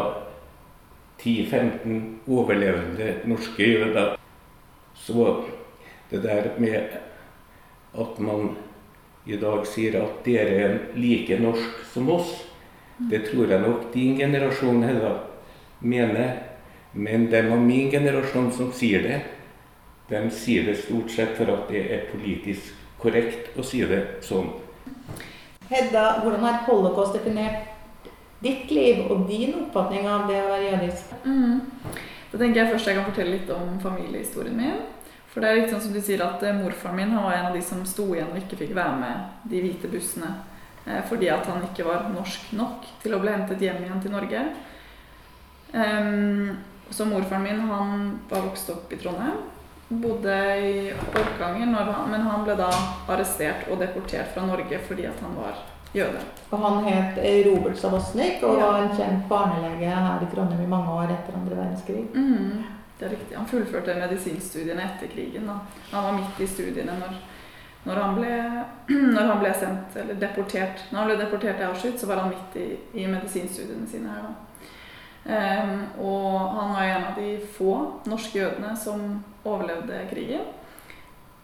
10-15 1.24 2.00
overlevende 2.28 3.14
norske 3.30 3.62
jøder. 3.62 4.16
Så 4.94 5.44
det 6.10 6.22
der 6.22 6.50
med 6.58 6.80
at 7.94 8.18
man 8.18 8.56
i 9.26 9.36
dag 9.36 9.62
sier 9.66 10.00
at 10.02 10.24
dere 10.26 10.56
er 10.64 10.74
like 10.98 11.38
norsk 11.40 11.84
som 11.92 12.10
oss, 12.12 12.32
det 13.10 13.24
tror 13.30 13.48
jeg 13.50 13.62
nok 13.62 13.86
din 13.94 14.18
generasjon 14.18 14.82
Hedda, 14.82 15.14
mener. 15.80 16.34
Men 16.92 17.30
dem 17.30 17.52
av 17.52 17.58
min 17.58 17.90
generasjon 17.90 18.52
som 18.52 18.72
sier 18.72 19.02
det, 19.02 19.20
de 20.10 20.30
sier 20.30 20.68
det 20.68 20.76
stort 20.78 21.10
sett 21.10 21.32
for 21.38 21.50
at 21.50 21.70
det 21.72 21.86
er 21.90 22.10
politisk 22.12 22.83
korrekt 23.02 23.58
å 23.58 23.64
si 23.66 23.82
det 23.88 24.00
sånn. 24.24 24.50
Hedda, 25.70 26.20
hvordan 26.22 26.44
har 26.44 26.64
holocaust 26.66 27.16
definert 27.16 27.70
ditt 28.44 28.70
liv 28.70 29.06
og 29.08 29.24
din 29.28 29.54
oppfatning 29.62 30.08
av 30.08 30.26
det 30.28 30.40
å 30.42 30.50
være 30.50 30.72
jødisk? 30.74 31.14
Mm. 31.24 31.62
Da 32.32 32.40
tenker 32.40 32.60
jeg 32.60 32.72
først 32.72 32.90
jeg 32.90 32.98
kan 32.98 33.08
fortelle 33.08 33.36
litt 33.36 33.50
om 33.54 33.78
familiehistorien 33.82 34.58
min. 34.58 34.82
For 35.32 35.42
det 35.42 35.50
er 35.50 35.60
litt 35.60 35.72
sånn 35.72 35.82
som 35.82 35.94
du 35.94 36.00
sier 36.04 36.20
at 36.22 36.42
eh, 36.46 36.54
Morfaren 36.54 36.98
min 36.98 37.14
han 37.14 37.24
var 37.26 37.34
en 37.34 37.48
av 37.48 37.56
de 37.56 37.62
som 37.64 37.80
sto 37.88 38.06
igjen 38.14 38.30
og 38.30 38.38
ikke 38.38 38.58
fikk 38.60 38.74
være 38.76 38.98
med 39.00 39.48
de 39.50 39.62
hvite 39.64 39.90
bussene. 39.90 40.28
Eh, 40.84 41.00
fordi 41.08 41.30
at 41.32 41.48
han 41.50 41.64
ikke 41.66 41.86
var 41.88 42.06
norsk 42.12 42.52
nok 42.54 42.86
til 43.02 43.16
å 43.16 43.20
bli 43.22 43.32
hentet 43.34 43.64
hjem 43.64 43.82
igjen 43.82 44.04
til 44.04 44.14
Norge. 44.14 44.44
Ehm, 45.74 46.52
så 46.90 47.06
morfaren 47.08 47.42
min 47.42 47.64
han 47.66 48.04
var 48.30 48.44
vokst 48.46 48.70
opp 48.70 48.92
i 48.94 48.98
Trondheim. 49.00 49.40
Bodde 50.00 50.34
i 50.60 50.92
Orkanger, 51.14 51.66
men 52.10 52.20
han 52.26 52.44
ble 52.44 52.54
da 52.58 52.70
arrestert 53.08 53.68
og 53.70 53.78
deportert 53.80 54.32
fra 54.34 54.46
Norge 54.46 54.78
fordi 54.88 55.06
at 55.06 55.20
han 55.20 55.34
var 55.36 55.58
jøde. 55.94 56.22
Og 56.50 56.58
han 56.58 56.84
het 56.88 57.18
eh, 57.22 57.42
Robert 57.46 57.78
Savosnik 57.78 58.42
og 58.42 58.58
Ja. 58.58 58.66
var 58.70 58.82
en 58.82 58.96
kjent 58.96 59.28
barnelege 59.28 59.90
her 59.90 60.22
i 60.22 60.30
Trondheim 60.34 60.64
i 60.64 60.70
mange 60.70 60.90
år 60.90 61.12
etter 61.14 61.36
andre 61.38 61.56
verdenskrig. 61.56 62.06
Mm, 62.14 62.64
det 62.98 63.06
er 63.06 63.10
riktig. 63.16 63.36
Han 63.36 63.46
fullførte 63.46 63.94
medisinstudiene 64.00 64.82
etter 64.82 65.06
krigen. 65.14 65.46
Da. 65.46 65.58
Han 65.92 66.04
var 66.04 66.12
midt 66.18 66.40
i 66.40 66.46
studiene 66.46 66.96
når, 66.98 67.14
når, 67.84 68.00
han 68.02 68.14
ble, 68.18 68.32
når 69.14 69.30
han 69.30 69.38
ble 69.44 69.54
sendt, 69.60 69.96
eller 70.02 70.14
deportert. 70.14 70.82
Når 70.90 70.98
han 70.98 71.08
ble 71.12 71.18
deportert 71.24 71.56
til 71.60 71.66
Auschwitz, 71.68 72.00
så 72.00 72.06
var 72.10 72.24
han 72.24 72.34
midt 72.34 72.56
i, 72.58 72.68
i 73.02 73.06
medisinstudiene 73.06 73.86
sine 73.90 74.08
her. 74.08 74.26
da. 74.26 74.34
Ehm, 75.24 75.86
og 76.04 76.50
han 76.58 76.74
var 76.74 76.84
en 76.84 77.06
av 77.10 77.16
de 77.16 77.38
få 77.56 77.76
norske 78.10 78.38
jødene 78.38 78.74
som 78.76 79.24
overlevde 79.44 80.04
krigen. 80.10 80.44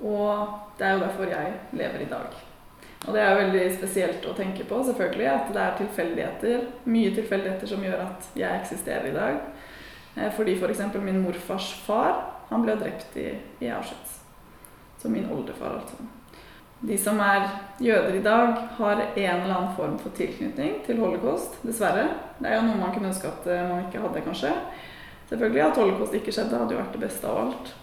Og 0.00 0.58
det 0.78 0.86
er 0.86 0.94
jo 0.96 1.04
derfor 1.04 1.32
jeg 1.32 1.56
lever 1.76 2.04
i 2.04 2.10
dag. 2.10 2.36
Og 3.06 3.14
det 3.14 3.20
er 3.22 3.30
jo 3.30 3.40
veldig 3.40 3.64
spesielt 3.78 4.26
å 4.28 4.36
tenke 4.36 4.64
på, 4.68 4.82
selvfølgelig, 4.84 5.28
at 5.32 5.52
det 5.54 5.62
er 5.64 5.76
tilfeldigheter, 5.78 6.66
mye 6.84 7.14
tilfeldigheter 7.16 7.70
som 7.70 7.84
gjør 7.84 8.02
at 8.04 8.28
jeg 8.36 8.60
eksisterer 8.60 9.08
i 9.08 9.16
dag. 9.16 9.38
Eh, 10.16 10.28
Fordi 10.36 10.56
f.eks. 10.58 10.82
min 11.00 11.22
morfars 11.24 11.72
far 11.86 12.26
han 12.50 12.64
ble 12.66 12.76
drept 12.76 13.16
i, 13.16 13.30
i 13.60 13.72
Auschwitz. 13.72 14.18
Så 15.00 15.08
min 15.08 15.30
oldefar, 15.32 15.80
altså. 15.80 16.19
De 16.80 16.96
som 16.98 17.18
er 17.20 17.44
jøder 17.80 18.14
i 18.16 18.22
dag, 18.24 18.54
har 18.78 19.02
en 19.02 19.18
eller 19.18 19.54
annen 19.54 19.74
form 19.76 19.98
for 20.00 20.14
tilknytning 20.16 20.78
til 20.86 21.00
holocaust, 21.02 21.58
dessverre. 21.66 22.06
Det 22.38 22.48
er 22.48 22.56
jo 22.56 22.62
noe 22.68 22.80
man 22.80 22.94
kunne 22.94 23.10
ønske 23.12 23.28
at 23.28 23.48
eh, 23.52 23.66
man 23.68 23.84
ikke 23.84 24.00
hadde, 24.00 24.22
kanskje. 24.24 24.54
Selvfølgelig 25.28 25.62
At 25.66 25.76
holocaust 25.76 26.16
ikke 26.16 26.32
skjedde, 26.32 26.58
hadde 26.58 26.74
jo 26.74 26.80
vært 26.80 26.96
det 26.96 27.02
beste 27.04 27.28
av 27.28 27.42
alt. 27.44 27.74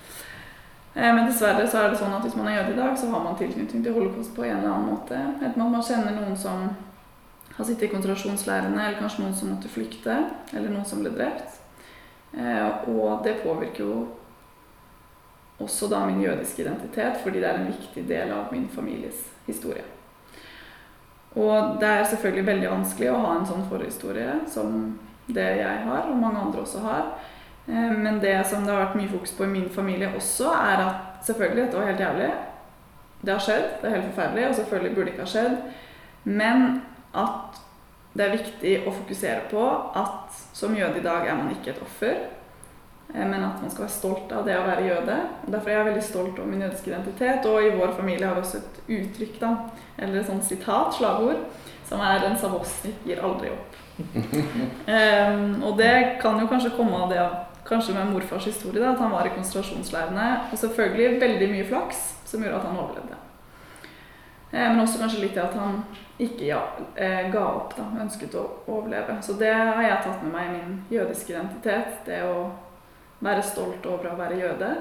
Eh, 0.95 1.13
Men 1.13 1.27
dessverre 1.29 1.67
så 1.69 1.83
er 1.83 1.93
det 1.93 2.01
sånn 2.01 2.17
at 2.17 2.25
hvis 2.25 2.35
man 2.39 2.49
er 2.49 2.57
jøde 2.57 2.73
i 2.73 2.81
dag, 2.81 2.97
så 2.97 3.11
har 3.13 3.23
man 3.23 3.37
tilknytning 3.37 3.85
til 3.85 3.93
holocaust 3.93 4.33
på 4.35 4.47
en 4.47 4.57
eller 4.57 4.73
annen 4.73 4.91
måte. 4.95 5.21
Enten 5.37 5.61
at 5.67 5.73
man 5.77 5.85
kjenner 5.85 6.17
noen 6.17 6.37
som 6.37 6.65
har 7.57 7.65
sittet 7.65 7.87
i 7.87 7.93
konsentrasjonsleirene, 7.93 8.81
eller 8.81 8.99
kanskje 8.99 9.23
noen 9.23 9.37
som 9.37 9.53
måtte 9.53 9.69
flykte, 9.69 10.17
eller 10.53 10.73
noen 10.73 10.85
som 10.85 11.05
ble 11.05 11.13
drept. 11.13 11.61
Eh, 12.33 12.89
og 12.89 13.21
det 13.25 13.39
påvirker 13.45 13.85
jo 13.85 14.07
også 15.59 15.89
da 15.89 16.05
min 16.05 16.21
jødiske 16.21 16.61
identitet, 16.61 17.17
fordi 17.23 17.39
det 17.41 17.49
er 17.49 17.59
en 17.59 17.71
viktig 17.71 18.03
del 18.09 18.31
av 18.31 18.51
min 18.51 18.67
families 18.69 19.23
historie. 19.47 19.83
Og 21.37 21.77
det 21.81 21.87
er 21.87 22.03
selvfølgelig 22.09 22.45
veldig 22.45 22.69
vanskelig 22.69 23.09
å 23.11 23.21
ha 23.21 23.33
en 23.37 23.45
sånn 23.45 23.65
forhistorie 23.69 24.39
som 24.49 24.77
det 25.27 25.47
jeg 25.59 25.81
har, 25.85 26.07
og 26.09 26.21
mange 26.21 26.39
andre 26.41 26.63
også 26.63 26.81
har. 26.85 27.09
Eh, 27.67 27.93
men 27.97 28.21
det 28.23 28.37
som 28.49 28.65
det 28.65 28.73
har 28.73 28.85
vært 28.85 28.99
mye 28.99 29.11
fokus 29.11 29.33
på 29.37 29.45
i 29.45 29.51
min 29.51 29.69
familie 29.69 30.13
også, 30.15 30.49
er 30.53 30.83
at 30.85 31.27
selvfølgelig, 31.27 31.65
dette 31.65 31.77
var 31.77 31.91
helt 31.91 32.05
jævlig. 32.05 32.31
Det 33.21 33.33
har 33.33 33.43
skjedd, 33.43 33.67
det 33.81 33.89
er 33.89 33.95
helt 33.95 34.09
forferdelig, 34.11 34.47
og 34.47 34.55
selvfølgelig 34.55 34.95
burde 34.95 35.05
det 35.05 35.13
ikke 35.13 35.25
ha 35.25 35.33
skjedd. 35.33 35.57
Men 36.23 36.65
at 37.17 37.61
det 38.17 38.25
er 38.25 38.37
viktig 38.37 38.73
å 38.87 38.93
fokusere 38.95 39.45
på 39.51 39.63
at 39.99 40.41
som 40.57 40.75
jøde 40.77 41.01
i 41.01 41.05
dag 41.05 41.27
er 41.27 41.37
man 41.37 41.51
ikke 41.53 41.75
et 41.75 41.81
offer, 41.85 42.17
men 43.13 43.43
at 43.43 43.61
man 43.61 43.71
skal 43.71 43.85
være 43.85 43.95
stolt 43.95 44.31
av 44.35 44.45
det 44.45 44.57
å 44.59 44.65
være 44.67 44.87
jøde. 44.87 45.17
Derfor 45.47 45.71
er 45.71 45.77
jeg 45.77 45.87
veldig 45.89 46.03
stolt 46.03 46.39
over 46.39 46.51
min 46.51 46.61
jødiske 46.65 46.91
identitet. 46.91 47.45
Og 47.47 47.63
i 47.63 47.73
vår 47.77 47.95
familie 47.97 48.27
har 48.27 48.35
vi 48.35 48.43
også 48.43 48.59
et 48.59 48.79
uttrykk, 48.99 49.39
da, 49.41 49.51
eller 49.97 50.19
et 50.19 50.29
sånt 50.29 50.45
sitat, 50.45 50.95
slagord, 50.97 51.43
som 51.87 52.03
er 52.03 52.25
'en 52.25 52.37
savosnik 52.37 53.05
gir 53.05 53.23
aldri 53.23 53.49
opp'. 53.49 53.83
um, 54.93 55.63
og 55.63 55.77
det 55.77 56.19
kan 56.21 56.39
jo 56.39 56.47
kanskje 56.47 56.75
komme 56.75 56.95
av 56.95 57.09
det 57.09 57.29
kanskje 57.67 57.93
med 57.93 58.11
morfars 58.11 58.45
historie, 58.45 58.83
da, 58.83 58.91
at 58.91 58.99
han 58.99 59.11
var 59.11 59.25
i 59.25 59.29
konsentrasjonsleirene. 59.35 60.27
Og 60.51 60.57
selvfølgelig 60.57 61.21
veldig 61.21 61.49
mye 61.51 61.65
flaks 61.65 62.03
som 62.25 62.43
gjorde 62.43 62.59
at 62.59 62.67
han 62.67 62.77
overlevde. 62.77 63.17
Eh, 64.51 64.69
men 64.71 64.79
også 64.79 64.99
kanskje 64.99 65.19
litt 65.21 65.35
det 65.35 65.43
at 65.43 65.57
han 65.59 65.81
ikke 66.19 66.45
ja, 66.47 66.61
eh, 66.95 67.27
ga 67.31 67.43
opp, 67.59 67.75
da, 67.77 67.89
ønsket 68.01 68.35
å 68.39 68.45
overleve. 68.67 69.17
Så 69.21 69.35
det 69.39 69.53
har 69.53 69.83
jeg 69.83 69.99
tatt 70.05 70.23
med 70.23 70.33
meg 70.33 70.47
i 70.47 70.55
min 70.55 70.79
jødiske 70.91 71.33
identitet. 71.33 71.99
Det 72.05 72.21
å 72.23 72.47
være 73.23 73.43
stolt 73.45 73.85
over 73.89 74.11
å 74.11 74.17
være 74.19 74.39
jøde, 74.41 74.71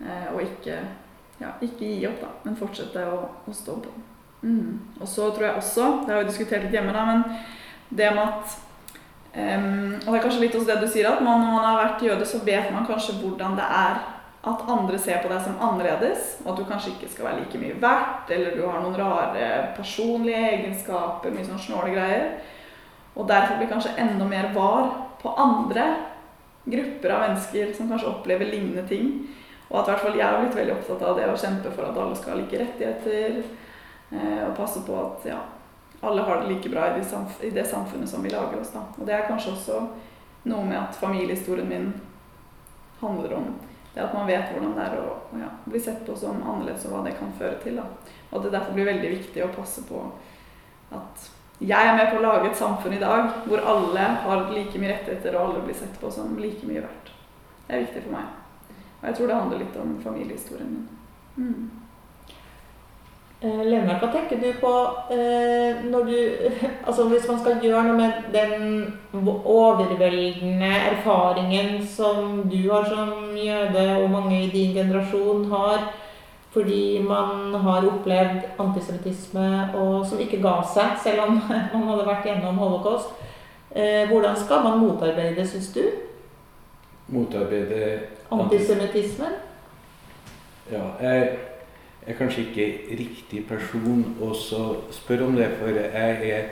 eh, 0.00 0.28
og 0.32 0.42
ikke, 0.42 0.78
ja, 1.40 1.54
ikke 1.60 1.84
gi 1.84 2.06
opp, 2.08 2.22
da, 2.22 2.30
men 2.44 2.58
fortsette 2.58 3.04
å, 3.06 3.20
å 3.48 3.54
stå 3.54 3.78
på. 3.84 3.94
Mm. 4.42 4.78
Og 5.00 5.08
så 5.08 5.30
tror 5.34 5.48
jeg 5.48 5.60
også, 5.60 5.86
det 6.06 6.14
har 6.14 6.22
vi 6.22 6.30
diskutert 6.30 6.66
litt 6.66 6.76
hjemme, 6.76 6.94
da, 6.94 7.04
men 7.08 7.24
det 7.88 8.10
med 8.14 8.22
at 8.22 8.58
um, 9.34 9.94
Og 10.04 10.12
det 10.12 10.18
er 10.18 10.22
kanskje 10.22 10.42
litt 10.42 10.54
også 10.54 10.68
det 10.68 10.76
du 10.82 10.90
sier, 10.90 11.08
at 11.08 11.24
man, 11.24 11.40
når 11.42 11.54
man 11.56 11.66
har 11.66 11.80
vært 11.80 12.04
jøde, 12.06 12.26
så 12.28 12.40
vet 12.46 12.70
man 12.74 12.86
kanskje 12.86 13.18
hvordan 13.22 13.56
det 13.58 13.66
er 13.66 13.98
at 14.48 14.68
andre 14.70 14.98
ser 15.02 15.18
på 15.22 15.30
deg 15.32 15.40
som 15.42 15.58
annerledes, 15.60 16.36
og 16.44 16.52
at 16.52 16.60
du 16.60 16.68
kanskje 16.68 16.92
ikke 16.94 17.10
skal 17.10 17.26
være 17.26 17.40
like 17.40 17.60
mye 17.60 17.80
verdt, 17.82 18.30
eller 18.34 18.54
du 18.54 18.62
har 18.64 18.78
noen 18.82 18.96
rare 18.96 19.48
personlige 19.76 20.44
egenskaper, 20.52 21.34
mye 21.34 21.46
sånn 21.48 21.64
snåle 21.64 21.90
greier. 21.96 22.28
Og 23.18 23.26
derfor 23.28 23.58
blir 23.58 23.70
kanskje 23.72 23.96
enda 23.98 24.28
mer 24.28 24.52
var 24.54 24.92
på 25.18 25.32
andre 25.34 25.88
grupper 26.70 27.14
av 27.14 27.24
mennesker 27.26 27.72
som 27.76 27.90
kanskje 27.90 28.10
opplever 28.10 28.50
lignende 28.50 28.84
ting. 28.88 29.12
Og 29.68 29.80
at 29.80 29.90
hvert 29.90 30.04
fall 30.06 30.18
jeg 30.18 30.24
har 30.24 30.40
blitt 30.42 30.56
veldig 30.56 30.74
opptatt 30.78 31.04
av 31.04 31.16
det 31.18 31.28
å 31.28 31.38
kjempe 31.38 31.72
for 31.74 31.88
at 31.88 32.00
alle 32.00 32.16
skal 32.16 32.34
ha 32.34 32.40
like 32.40 32.60
rettigheter. 32.60 33.40
Eh, 34.10 34.42
og 34.46 34.56
passe 34.56 34.82
på 34.86 34.96
at 34.96 35.26
ja, 35.28 35.38
alle 36.00 36.24
har 36.24 36.42
det 36.42 36.52
like 36.52 36.72
bra 36.72 36.88
i 36.96 37.50
det 37.52 37.66
samfunnet 37.68 38.08
som 38.08 38.24
vi 38.24 38.32
lager 38.32 38.60
oss. 38.60 38.72
da. 38.72 38.86
Og 38.96 39.08
det 39.08 39.16
er 39.16 39.26
kanskje 39.28 39.52
også 39.56 39.80
noe 40.48 40.64
med 40.64 40.78
at 40.80 40.96
familiehistorien 40.96 41.68
min 41.68 41.90
handler 43.00 43.34
om 43.36 43.50
det 43.94 44.04
at 44.04 44.14
man 44.14 44.28
vet 44.28 44.52
hvordan 44.52 44.76
det 44.76 44.84
er 44.84 45.00
å 45.02 45.14
ja, 45.40 45.48
bli 45.66 45.80
sett 45.82 46.04
på 46.06 46.14
som 46.16 46.38
annerledes, 46.38 46.84
og 46.86 46.92
hva 46.94 47.00
det 47.02 47.16
kan 47.18 47.32
føre 47.38 47.58
til. 47.64 47.80
Da. 47.80 47.86
Og 48.30 48.38
at 48.38 48.44
det 48.46 48.52
derfor 48.54 48.76
blir 48.76 48.86
veldig 48.86 49.10
viktig 49.16 49.42
å 49.42 49.50
passe 49.56 49.82
på 49.88 50.04
at 50.94 51.24
jeg 51.58 51.88
er 51.88 51.96
med 51.96 52.12
på 52.12 52.20
å 52.20 52.22
lage 52.22 52.50
et 52.50 52.58
samfunn 52.58 52.94
i 52.94 53.00
dag 53.02 53.32
hvor 53.48 53.64
alle 53.66 54.10
har 54.22 54.44
like 54.52 54.78
mye 54.78 54.92
rettigheter, 54.92 55.34
og 55.34 55.48
alle 55.48 55.64
blir 55.66 55.78
sett 55.78 55.96
på 56.00 56.10
som 56.14 56.36
like 56.38 56.66
mye 56.68 56.84
verdt. 56.84 57.10
Det 57.66 57.74
er 57.74 57.82
viktig 57.86 58.04
for 58.04 58.14
meg. 58.14 58.30
Og 59.00 59.08
jeg 59.08 59.18
tror 59.18 59.26
det 59.30 59.40
handler 59.40 59.62
litt 59.64 59.82
om 59.82 59.98
familiehistorien 60.04 60.70
min. 60.70 60.88
Mm. 61.38 61.78
Eh, 63.40 63.60
Lena, 63.62 63.94
hva 64.00 64.08
tenker 64.10 64.40
du 64.42 64.48
på 64.58 64.70
eh, 65.14 65.84
når 65.86 66.08
du 66.08 66.14
Altså 66.88 67.04
hvis 67.06 67.28
man 67.30 67.38
skal 67.38 67.60
gjøre 67.62 67.84
noe 67.86 67.94
med 67.94 68.32
den 68.34 68.96
overveldende 69.14 70.72
erfaringen 70.88 71.76
som 71.86 72.48
du 72.50 72.58
har 72.66 72.88
som 72.90 73.36
jøde, 73.38 73.84
og 74.00 74.10
mange 74.10 74.40
i 74.40 74.50
din 74.50 74.74
generasjon 74.74 75.46
har, 75.52 75.86
fordi 76.58 76.98
man 77.06 77.54
har 77.54 77.86
opplevd 77.86 78.46
antisemittisme 78.58 79.48
og 79.78 80.06
som 80.06 80.18
ikke 80.18 80.40
ga 80.42 80.56
seg, 80.74 80.96
selv 81.04 81.26
om 81.28 81.36
man 81.74 81.88
hadde 81.92 82.06
vært 82.08 82.26
gjennom 82.26 82.58
holocaust. 82.58 83.14
Eh, 83.70 84.08
hvordan 84.10 84.36
skal 84.36 84.64
man 84.64 84.80
motarbeide, 84.82 85.44
syns 85.46 85.70
du? 85.76 85.84
Motarbeide 87.14 88.00
Antisemittismen? 88.32 89.38
Ja, 90.72 90.82
jeg 91.00 91.28
er 92.06 92.16
kanskje 92.18 92.48
ikke 92.48 92.66
riktig 92.98 93.44
person 93.48 94.02
å 94.20 94.34
spørre 94.34 95.28
om 95.28 95.38
det, 95.38 95.46
for 95.60 95.78
jeg 95.78 96.32
er 96.32 96.50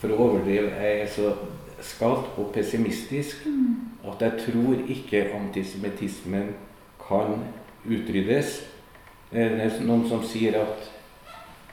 for 0.00 0.14
å 0.14 0.20
overdrive, 0.24 0.72
jeg 0.72 1.04
er 1.04 1.10
så 1.10 1.34
skalt 1.84 2.32
og 2.40 2.50
pessimistisk 2.54 3.44
at 4.04 4.22
jeg 4.24 4.46
tror 4.46 4.80
ikke 4.88 5.26
antisemittismen 5.36 6.54
kan 7.00 7.44
utryddes. 7.84 8.62
Det 9.34 9.42
er 9.42 9.80
noen 9.82 10.04
som 10.06 10.20
sier 10.22 10.54
at 10.60 10.90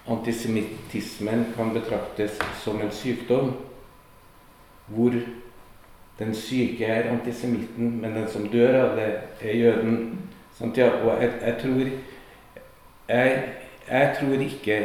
antisemittismen 0.09 1.51
kan 1.53 1.69
betraktes 1.75 2.39
som 2.63 2.79
en 2.81 2.89
sykdom, 2.89 3.51
hvor 4.89 5.13
den 6.17 6.33
syke 6.35 6.85
er 6.85 7.11
antisemitten, 7.11 7.99
men 8.01 8.15
den 8.17 8.25
som 8.33 8.47
dør 8.49 8.79
av 8.79 8.97
det, 8.97 9.11
er 9.41 9.59
jøden. 9.59 10.17
Og 10.61 10.77
jeg, 10.77 11.31
jeg 11.41 11.55
tror 11.61 11.85
jeg, 13.09 13.43
jeg, 13.91 14.15
tror 14.19 14.43
ikke 14.47 14.79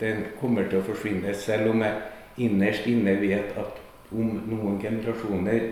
den 0.00 0.24
kommer 0.40 0.66
til 0.66 0.80
å 0.80 0.86
forsvinne, 0.86 1.34
selv 1.34 1.70
om 1.70 1.82
jeg 1.82 2.02
innerst 2.46 2.86
inne 2.90 3.16
vet 3.22 3.54
at 3.58 3.80
om 4.10 4.34
noen 4.50 4.80
generasjoner 4.82 5.70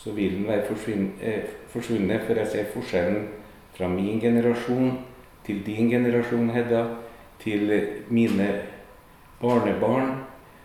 så 0.00 0.16
vil 0.16 0.38
den 0.38 0.48
være 0.48 0.64
eh, 1.20 1.44
forsvunnet. 1.68 2.24
For 2.26 2.40
jeg 2.40 2.48
ser 2.48 2.72
forskjellen 2.72 3.28
fra 3.76 3.88
min 3.88 4.20
generasjon 4.20 4.98
til 5.46 5.62
din 5.66 5.90
generasjon, 5.90 6.50
Hedda, 6.50 6.84
til 7.40 7.72
mine 8.08 8.48
barnebarn. 9.40 10.24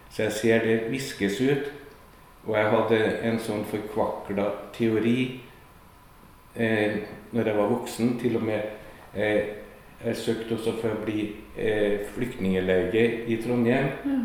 Så 0.10 0.24
jeg 0.24 0.32
ser 0.32 0.66
det 0.66 0.92
viskes 0.92 1.42
ut. 1.42 1.72
Og 2.46 2.58
jeg 2.58 2.70
hadde 2.70 3.00
en 3.26 3.40
sånn 3.42 3.64
forkvakla 3.66 4.46
teori 4.76 5.20
eh, 6.56 7.00
når 7.34 7.50
jeg 7.50 7.58
var 7.58 7.72
voksen. 7.72 8.18
Til 8.22 8.38
og 8.38 8.46
med 8.46 8.62
eh, 9.18 9.66
jeg 10.06 10.18
søkte 10.20 10.54
også 10.58 10.76
for 10.82 10.94
å 10.94 11.04
bli 11.06 11.24
eh, 11.58 12.04
flyktningelege 12.14 13.06
i 13.32 13.40
Trondheim. 13.42 13.88
Ja. 14.06 14.20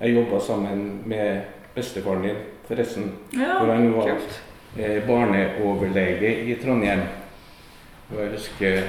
Jeg 0.00 0.16
jobba 0.18 0.38
sammen 0.42 0.84
med 1.08 1.42
bestefaren 1.74 2.22
din, 2.22 2.40
forresten. 2.68 3.10
Ja, 3.32 3.58
hvor 3.58 3.72
han 3.72 3.88
var 3.94 4.12
eh, 4.12 5.00
barneoverlege 5.06 6.30
i 6.44 6.56
Trondheim. 6.62 7.02
Og 8.12 8.20
jeg 8.20 8.30
husker, 8.36 8.80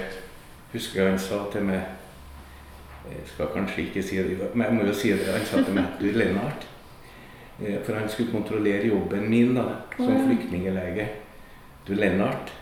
husker 0.76 1.02
jeg 1.02 1.16
han 1.16 1.22
sa 1.22 1.46
til 1.52 1.66
meg 1.68 1.82
Jeg 3.06 3.26
skal 3.30 3.52
kanskje 3.54 3.84
ikke 3.86 4.02
si 4.04 4.18
det, 4.18 4.48
men 4.54 4.66
jeg 4.66 4.76
må 4.76 4.86
jo 4.88 4.94
si 4.98 5.12
det. 5.14 5.28
Han 5.30 5.44
sa 5.46 5.60
til 5.62 5.76
meg 5.78 6.00
du 6.00 6.08
Lennart. 6.10 6.64
Eh, 7.62 7.78
for 7.86 7.94
han 7.94 8.10
skulle 8.10 8.34
kontrollere 8.34 8.88
jobben 8.90 9.30
min 9.30 9.54
da, 9.56 9.66
som 9.98 10.24
flyktninglege. 10.26 11.06
Du 11.86 11.94
Lennart 11.94 12.54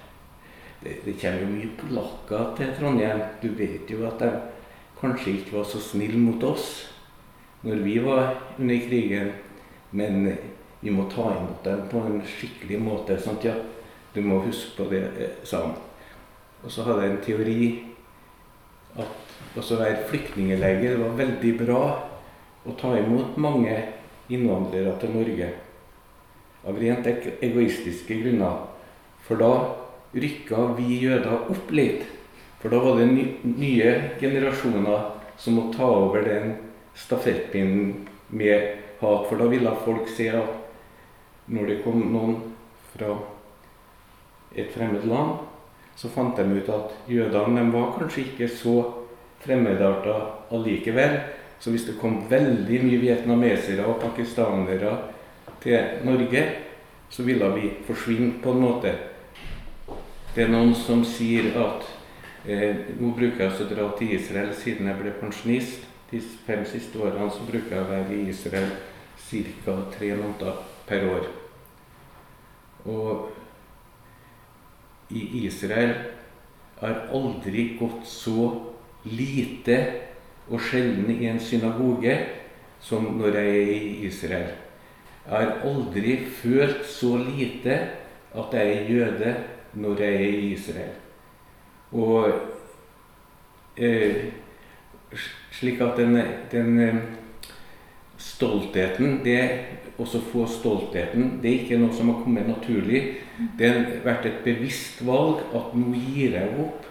det, 0.84 0.97
det 1.06 1.13
kommer 1.21 1.45
jo 1.45 1.52
mye 1.52 1.69
polakker 1.80 2.49
til 2.58 2.73
Trondheim. 2.80 3.21
Du 3.41 3.54
vet 3.56 3.91
jo 3.91 4.04
at 4.08 4.19
de 4.19 4.32
kanskje 4.99 5.38
ikke 5.38 5.58
var 5.58 5.69
så 5.69 5.80
snille 5.80 6.19
mot 6.19 6.43
oss 6.43 6.89
når 7.63 7.86
vi 7.86 7.95
var 8.04 8.34
under 8.60 8.84
krigen. 8.88 9.32
Men 9.91 10.28
vi 10.82 10.91
må 10.91 11.08
ta 11.10 11.30
imot 11.32 11.63
dem 11.63 11.88
på 11.91 12.02
en 12.04 12.19
skikkelig 12.28 12.82
måte. 12.84 13.15
Sant? 13.21 13.45
Ja, 13.45 13.56
du 14.15 14.21
må 14.21 14.41
huske 14.43 14.76
på 14.78 14.89
det, 14.91 15.04
eh, 15.17 15.39
sa 15.43 15.63
han. 15.67 15.76
Og 16.63 16.71
så 16.71 16.84
hadde 16.84 17.02
jeg 17.02 17.12
en 17.12 17.23
teori 17.23 17.60
at 18.99 19.58
å 19.58 19.77
være 19.79 20.08
flyktningelege 20.10 20.95
var 21.01 21.17
veldig 21.17 21.53
bra 21.62 21.84
å 22.63 22.75
ta 22.79 22.93
imot 22.97 23.38
mange 23.41 23.75
innvandrere 24.32 24.95
til 25.01 25.15
Norge. 25.17 25.49
Av 26.63 26.77
rent 26.79 27.08
egoistiske 27.43 28.19
grunner. 28.21 28.62
For 29.25 29.39
da 29.39 29.51
rykka 30.15 30.69
vi 30.77 30.99
jøder 31.03 31.49
opp 31.51 31.71
litt. 31.75 32.06
For 32.62 32.71
da 32.71 32.79
var 32.79 33.01
det 33.01 33.10
nye 33.12 33.89
generasjoner 34.21 35.10
som 35.41 35.58
måtte 35.58 35.82
ta 35.82 35.89
over 35.89 36.23
den 36.23 36.56
stafettpinnen 36.95 38.06
med 38.29 38.77
hat. 39.01 39.25
For 39.27 39.39
da 39.39 39.49
ville 39.51 39.73
folk 39.84 40.08
se 40.12 40.29
at 40.32 40.60
når 41.51 41.69
det 41.69 41.82
kom 41.84 41.99
noen 42.13 42.38
fra 42.93 43.17
et 44.56 44.69
fremmed 44.71 45.03
land, 45.10 45.41
så 45.95 46.10
fant 46.10 46.38
de 46.38 46.43
ut 46.58 46.69
at 46.73 46.93
jødene 47.10 47.67
var 47.73 47.93
kanskje 47.97 48.25
ikke 48.27 48.49
så 48.49 48.75
fremmedarta 49.43 50.15
allikevel. 50.51 51.19
Så 51.60 51.71
hvis 51.71 51.86
det 51.88 51.99
kom 52.01 52.23
veldig 52.29 52.79
mye 52.84 52.99
vietnamesere 52.99 53.86
og 53.88 54.01
pakistanere 54.01 54.97
til 55.63 56.03
Norge, 56.03 56.43
så 57.10 57.23
ville 57.23 57.49
vi 57.56 57.71
forsvinne 57.88 58.41
på 58.43 58.51
en 58.51 58.63
måte. 58.65 58.93
Det 60.36 60.43
er 60.43 60.51
noen 60.51 60.73
som 60.75 61.03
sier 61.06 61.53
at 61.62 61.86
eh, 62.49 62.89
Nå 62.97 63.13
bruker 63.13 63.45
jeg 63.45 63.53
å 63.62 63.69
dra 63.69 63.86
til 63.99 64.15
Israel 64.17 64.49
siden 64.58 64.89
jeg 64.89 64.99
ble 64.99 65.13
pensjonist. 65.19 65.86
De 66.10 66.19
fem 66.45 66.65
siste 66.65 66.99
årene 66.99 67.29
så 67.32 67.45
bruker 67.45 67.77
jeg 67.77 67.86
å 67.86 67.91
være 67.91 68.17
i 68.17 68.27
Israel 68.34 68.73
ca. 69.63 69.77
tre 69.93 70.10
måneder 70.17 70.60
per 70.89 71.06
år. 71.10 71.29
Og 72.89 73.29
i 75.13 75.45
Israel 75.45 75.93
har 76.80 77.08
aldri 77.13 77.73
gått 77.80 78.08
så 78.08 78.49
lite 79.08 79.78
og 80.49 80.60
sjelden 80.62 81.12
i 81.13 81.30
en 81.32 81.39
synagoge 81.39 82.17
som 82.84 83.06
når 83.17 83.39
jeg 83.39 83.52
er 83.62 83.73
i 83.73 84.08
Israel. 84.10 84.52
Jeg 85.23 85.32
har 85.32 85.62
aldri 85.63 86.17
følt 86.41 86.84
så 86.88 87.15
lite 87.21 87.78
at 88.34 88.56
jeg 88.58 88.73
er 88.73 88.89
jøde 88.91 89.36
når 89.80 90.02
jeg 90.04 90.15
er 90.15 90.39
i 90.39 90.52
Israel. 90.52 90.95
Og 91.93 92.32
eh, 93.78 94.34
slik 95.54 95.82
at 95.82 95.97
den, 95.97 96.19
den 96.52 96.80
eh, 96.80 97.02
stoltheten 98.17 99.21
det 99.23 99.39
også 99.97 100.19
få 100.32 100.45
stoltheten. 100.49 101.39
Det 101.41 101.49
er 101.49 101.63
ikke 101.63 101.80
noe 101.80 101.93
som 101.95 102.10
har 102.12 102.23
kommet 102.23 102.49
naturlig. 102.49 103.04
Det 103.58 103.69
har 103.69 103.86
vært 104.06 104.28
et 104.30 104.43
bevisst 104.46 105.02
valg 105.06 105.41
at 105.58 105.74
nå 105.78 105.93
gir 105.98 106.36
jeg 106.38 106.58
opp 106.62 106.86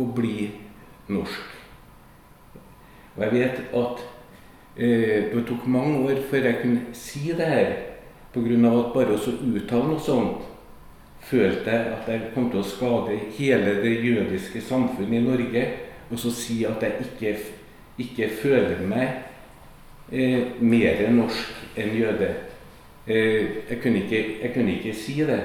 å 0.00 0.06
bli 0.16 0.48
norsk. 1.12 1.50
Og 3.14 3.22
jeg 3.22 3.34
vet 3.34 3.60
at 3.76 4.00
eh, 4.76 5.28
det 5.30 5.44
tok 5.46 5.66
mange 5.70 6.00
år 6.08 6.22
før 6.30 6.48
jeg 6.48 6.60
kunne 6.62 6.96
si 6.96 7.28
det 7.36 7.50
her, 7.50 7.74
pga. 8.34 8.56
at 8.70 8.94
bare 8.94 9.14
å 9.14 9.34
uttale 9.54 9.92
noe 9.92 10.02
sånt 10.02 10.50
følte 11.24 11.70
jeg 11.70 11.92
at 11.94 12.08
jeg 12.10 12.32
kom 12.34 12.50
til 12.52 12.60
å 12.60 12.68
skade 12.68 13.18
hele 13.38 13.76
det 13.82 13.94
jødiske 14.04 14.60
samfunnet 14.60 15.20
i 15.20 15.24
Norge. 15.24 15.66
Og 16.10 16.18
så 16.20 16.32
si 16.34 16.64
at 16.68 16.82
jeg 16.84 17.06
ikke, 17.06 17.36
ikke 17.98 18.28
føler 18.42 18.82
meg 18.88 19.22
eh, 20.12 20.60
mer 20.60 21.04
norsk 21.14 21.78
enn 21.80 21.94
jøde. 21.96 22.30
Eh, 23.06 23.68
jeg, 23.70 23.78
kunne 23.82 24.04
ikke, 24.04 24.20
jeg, 24.42 24.52
kunne 24.54 24.76
ikke, 24.76 24.94
si 24.96 25.20
det. 25.24 25.40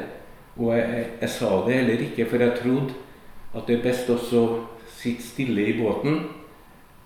Og 0.60 0.74
jeg, 0.76 1.06
jeg, 1.22 1.30
sa 1.32 1.54
det 1.66 1.78
heller 1.78 2.04
ikke, 2.04 2.26
for 2.28 2.44
jeg 2.44 2.58
trodde 2.60 2.98
at 3.56 3.64
det 3.68 3.78
er 3.78 3.86
best 3.88 4.10
også 4.12 4.44
å 4.44 4.58
sitte 5.00 5.24
stille 5.24 5.64
i 5.72 5.78
båten 5.80 6.20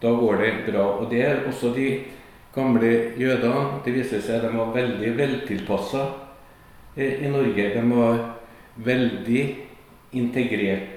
da 0.03 0.11
går 0.11 0.41
det 0.41 0.53
bra. 0.71 0.83
Og 0.99 1.11
det 1.11 1.21
er 1.25 1.45
også 1.47 1.71
de 1.75 2.01
gamle 2.55 2.89
jødene. 3.17 3.79
Det 3.85 3.93
viser 3.95 4.21
seg 4.21 4.41
at 4.41 4.49
de 4.49 4.57
var 4.57 4.73
veldig 4.75 5.13
veltilpassa 5.17 6.01
eh, 6.97 7.23
i 7.23 7.31
Norge. 7.31 7.69
De 7.75 7.83
var 7.95 8.19
veldig 8.75 9.43
integrert. 10.19 10.89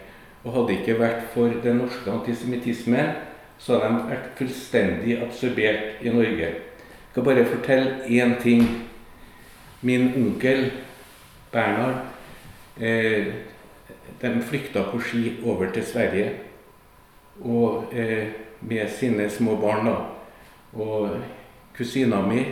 Og 0.44 0.54
hadde 0.54 0.78
ikke 0.78 0.98
vært 0.98 1.22
for 1.34 1.54
den 1.62 1.80
norske 1.82 2.10
antisemittismen, 2.10 3.14
så 3.58 3.78
hadde 3.78 3.94
de 3.94 4.10
vært 4.10 4.26
fullstendig 4.38 5.16
absorbert 5.22 6.02
i 6.02 6.10
Norge. 6.10 6.50
Jeg 6.50 7.12
skal 7.12 7.24
bare 7.30 7.46
fortelle 7.46 7.94
én 8.10 8.36
ting. 8.42 8.66
Min 9.86 10.10
onkel 10.18 10.70
Bernhard 11.52 12.15
eh, 12.80 13.32
de 14.20 14.42
flykta 14.42 14.82
på 14.90 15.00
ski 15.00 15.36
over 15.44 15.70
til 15.72 15.84
Sverige. 15.84 16.32
Og 17.44 17.92
eh, 17.92 18.28
med 18.60 18.88
sine 18.90 19.30
små 19.30 19.56
barn. 19.56 19.86
da. 19.86 19.96
Og 20.72 21.10
kusina 21.76 22.22
mi, 22.22 22.44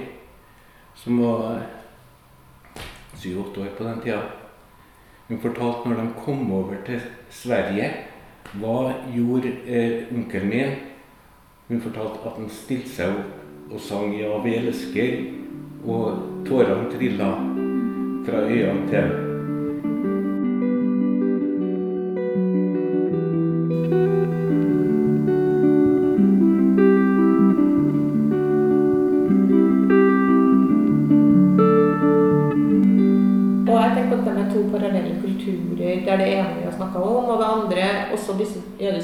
som 0.94 1.20
var 1.22 1.62
syv-åtte 3.16 3.60
år 3.60 3.76
på 3.78 3.84
den 3.84 4.00
tida, 4.00 4.22
hun 5.28 5.40
fortalte 5.40 5.88
når 5.88 6.00
de 6.00 6.08
kom 6.24 6.52
over 6.52 6.76
til 6.86 7.00
Sverige 7.30 7.90
Hva 8.52 8.92
gjorde 9.14 9.50
eh, 9.66 10.04
onkelen 10.12 10.48
min? 10.48 10.74
Hun 11.68 11.80
fortalte 11.80 12.20
at 12.28 12.36
han 12.36 12.50
stilte 12.52 12.92
seg 12.92 13.16
opp 13.16 13.72
og 13.72 13.80
sang 13.80 14.12
'Ja, 14.12 14.38
vi 14.44 14.54
elsker', 14.54 15.24
og 15.86 16.44
tårene 16.46 16.90
trilla 16.92 17.30
fra 18.26 18.44
øynene 18.44 18.88
til 18.88 19.33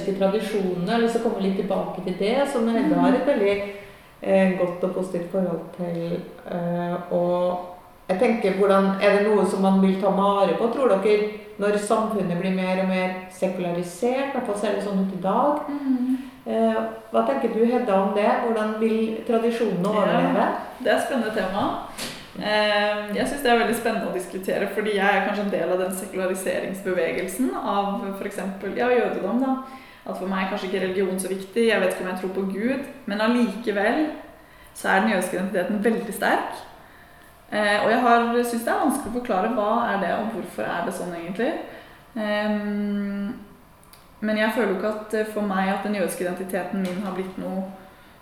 disse 0.01 0.17
tradisjonene. 0.19 0.87
Jeg 0.87 0.95
har 0.95 1.05
lyst 1.05 1.17
til 1.17 1.23
å 1.23 1.29
komme 1.29 1.45
litt 1.45 1.59
tilbake 1.61 2.05
til 2.07 2.17
det, 2.19 2.37
som 2.53 2.69
Hedda 2.69 3.03
har 3.05 3.19
et 3.19 3.29
veldig 3.29 3.57
eh, 3.57 4.57
godt 4.61 4.87
og 4.89 4.97
positivt 4.97 5.31
forhold 5.33 5.69
til. 5.77 6.17
Eh, 6.51 6.97
og 7.17 8.11
jeg 8.11 8.19
tenker, 8.19 8.59
hvordan, 8.59 8.97
Er 9.01 9.19
det 9.19 9.29
noe 9.29 9.47
som 9.47 9.63
man 9.63 9.81
vil 9.81 10.01
ta 10.01 10.11
vare 10.11 10.57
på, 10.59 10.71
tror 10.75 10.91
dere, 10.91 11.31
når 11.61 11.77
samfunnet 11.79 12.41
blir 12.41 12.57
mer 12.57 12.83
og 12.83 12.89
mer 12.89 13.15
sekularisert? 13.31 14.31
I 14.31 14.33
hvert 14.35 14.47
fall 14.47 14.59
ser 14.59 14.75
det 14.75 14.85
sånn 14.85 15.05
ut 15.05 15.15
i 15.15 15.23
dag. 15.23 15.61
Mm. 15.69 16.17
Eh, 16.47 16.81
hva 17.13 17.27
tenker 17.29 17.53
du, 17.55 17.65
Hedda, 17.65 18.01
om 18.01 18.17
det? 18.17 18.31
Hvordan 18.47 18.79
vil 18.81 19.21
tradisjonene 19.29 19.93
overleve? 19.93 20.49
Ja, 20.49 20.49
det 20.81 20.91
er 20.91 20.97
et 20.97 21.07
spennende 21.07 21.37
tema. 21.37 21.69
Ehm, 22.39 23.11
jeg 23.17 23.27
syns 23.29 23.43
det 23.43 23.51
er 23.53 23.59
veldig 23.61 23.77
spennende 23.77 24.09
å 24.09 24.15
diskutere, 24.15 24.69
fordi 24.75 24.95
jeg 24.97 25.17
er 25.17 25.27
kanskje 25.27 25.45
en 25.45 25.53
del 25.53 25.73
av 25.75 25.83
den 25.83 25.95
sekulariseringsbevegelsen 25.99 27.51
av 27.59 28.07
f.eks. 28.15 28.39
Ja, 28.79 28.89
jødedom. 28.89 29.43
da. 29.43 29.57
At 30.07 30.17
for 30.17 30.27
meg 30.31 30.47
er 30.47 30.51
kanskje 30.53 30.71
ikke 30.71 30.83
religion 30.87 31.21
så 31.21 31.29
viktig, 31.29 31.67
jeg 31.69 31.81
vet 31.81 31.93
ikke 31.93 32.05
om 32.07 32.11
jeg 32.11 32.21
tror 32.21 32.35
på 32.35 32.47
Gud, 32.55 32.87
men 33.07 33.21
allikevel 33.21 34.07
så 34.75 34.89
er 34.89 35.01
den 35.01 35.13
jødiske 35.13 35.37
identiteten 35.37 35.85
veldig 35.85 36.15
sterk. 36.15 36.63
Eh, 37.53 37.79
og 37.85 37.91
jeg 37.91 38.47
syns 38.47 38.65
det 38.65 38.73
er 38.73 38.83
vanskelig 38.85 39.11
å 39.11 39.19
forklare 39.19 39.53
hva 39.57 39.71
er 39.91 40.01
det, 40.05 40.11
og 40.17 40.33
hvorfor 40.37 40.69
er 40.71 40.87
det 40.87 40.95
sånn 40.97 41.13
egentlig. 41.19 41.53
Eh, 42.17 42.57
men 44.21 44.41
jeg 44.41 44.55
føler 44.55 44.73
jo 44.73 44.79
ikke 44.79 44.95
at 44.95 45.35
for 45.35 45.49
meg 45.49 45.73
at 45.73 45.85
den 45.85 45.97
jødiske 45.99 46.25
identiteten 46.25 46.83
min 46.85 47.05
har 47.05 47.17
blitt 47.17 47.39
noe 47.41 47.69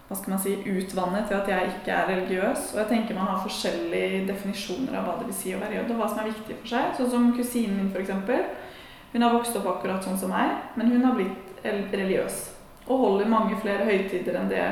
hva 0.08 0.16
skal 0.16 0.32
man 0.32 0.40
si, 0.40 0.54
utvannet 0.64 1.26
ved 1.28 1.36
at 1.36 1.50
jeg 1.52 1.72
ikke 1.72 1.92
er 1.92 2.06
religiøs. 2.08 2.70
Og 2.72 2.78
jeg 2.80 2.88
tenker 2.88 3.16
man 3.18 3.28
har 3.28 3.42
forskjellige 3.44 4.22
definisjoner 4.30 4.96
av 4.96 5.04
hva 5.04 5.16
det 5.18 5.26
vil 5.28 5.36
si 5.36 5.52
å 5.52 5.60
være 5.60 5.76
jøde, 5.76 5.92
og 5.92 6.00
hva 6.00 6.08
som 6.08 6.22
er 6.22 6.30
viktig 6.30 6.56
for 6.62 6.70
seg. 6.70 6.94
Sånn 6.96 7.10
som 7.12 7.26
kusinen 7.36 7.76
min, 7.76 7.90
f.eks. 7.92 8.14
Hun 9.12 9.24
har 9.24 9.34
vokst 9.34 9.58
opp 9.60 9.68
akkurat 9.74 10.04
sånn 10.04 10.16
som 10.20 10.32
meg, 10.32 10.54
men 10.80 10.94
hun 10.94 11.04
har 11.04 11.16
blitt 11.18 11.47
religiøs. 11.64 12.40
Og 12.88 13.04
holder 13.04 13.28
mange 13.28 13.58
flere 13.62 13.84
høytider 13.88 14.38
enn 14.38 14.50
det 14.52 14.64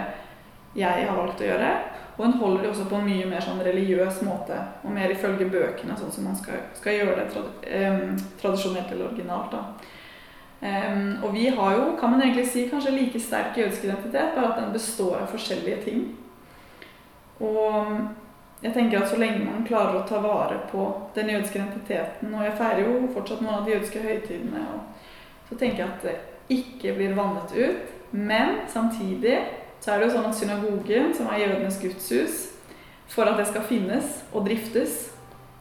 jeg 0.76 1.06
har 1.08 1.16
valgt 1.16 1.40
å 1.40 1.48
gjøre. 1.48 1.70
Og 2.16 2.24
hun 2.24 2.38
holder 2.40 2.62
det 2.62 2.70
også 2.70 2.86
på 2.88 2.96
en 2.96 3.08
mye 3.08 3.26
mer 3.28 3.44
sånn 3.44 3.60
religiøs 3.64 4.22
måte, 4.24 4.56
og 4.84 4.92
mer 4.96 5.12
ifølge 5.12 5.50
bøkene, 5.52 5.96
sånn 6.00 6.12
som 6.12 6.24
man 6.24 6.36
skal, 6.38 6.62
skal 6.78 6.96
gjøre 6.96 7.16
det 7.18 7.26
trad 7.34 7.66
eh, 7.68 8.04
tradisjonelt 8.40 8.92
eller 8.92 9.10
originalt. 9.10 9.52
da. 9.52 9.92
Um, 10.56 11.18
og 11.20 11.34
vi 11.34 11.50
har 11.52 11.74
jo, 11.76 11.96
kan 12.00 12.10
man 12.10 12.22
egentlig 12.22 12.46
si, 12.48 12.62
kanskje 12.70 12.94
like 12.94 13.20
sterk 13.20 13.58
jødisk 13.60 13.84
identitet, 13.84 14.32
bare 14.34 14.54
at 14.54 14.62
den 14.62 14.72
består 14.72 15.18
av 15.20 15.34
forskjellige 15.34 15.82
ting. 15.84 16.06
Og 17.44 17.90
jeg 18.62 18.72
tenker 18.72 19.02
at 19.02 19.10
så 19.10 19.18
lenge 19.20 19.44
man 19.44 19.66
klarer 19.68 19.98
å 19.98 20.06
ta 20.08 20.22
vare 20.24 20.62
på 20.70 20.86
den 21.14 21.28
jødiske 21.28 21.58
identiteten 21.58 22.30
Og 22.32 22.40
jeg 22.46 22.54
feirer 22.56 22.86
jo 22.86 23.10
fortsatt 23.12 23.42
noen 23.44 23.58
av 23.58 23.66
de 23.66 23.74
jødiske 23.74 24.00
høytidene, 24.00 24.62
så 25.50 25.58
tenker 25.60 25.82
jeg 25.82 25.90
at 25.90 26.35
ikke 26.52 26.94
blir 26.96 27.16
vannet 27.16 27.52
ut. 27.56 27.94
Men 28.10 28.60
samtidig 28.70 29.38
så 29.80 29.92
er 29.92 30.00
det 30.00 30.08
jo 30.08 30.14
sånn 30.16 30.28
at 30.30 30.38
synagogen, 30.38 31.12
som 31.14 31.28
er 31.30 31.42
jødenes 31.44 31.80
gudshus, 31.82 32.38
for 33.10 33.28
at 33.28 33.38
det 33.38 33.46
skal 33.50 33.66
finnes 33.68 34.22
og 34.32 34.46
driftes, 34.48 35.12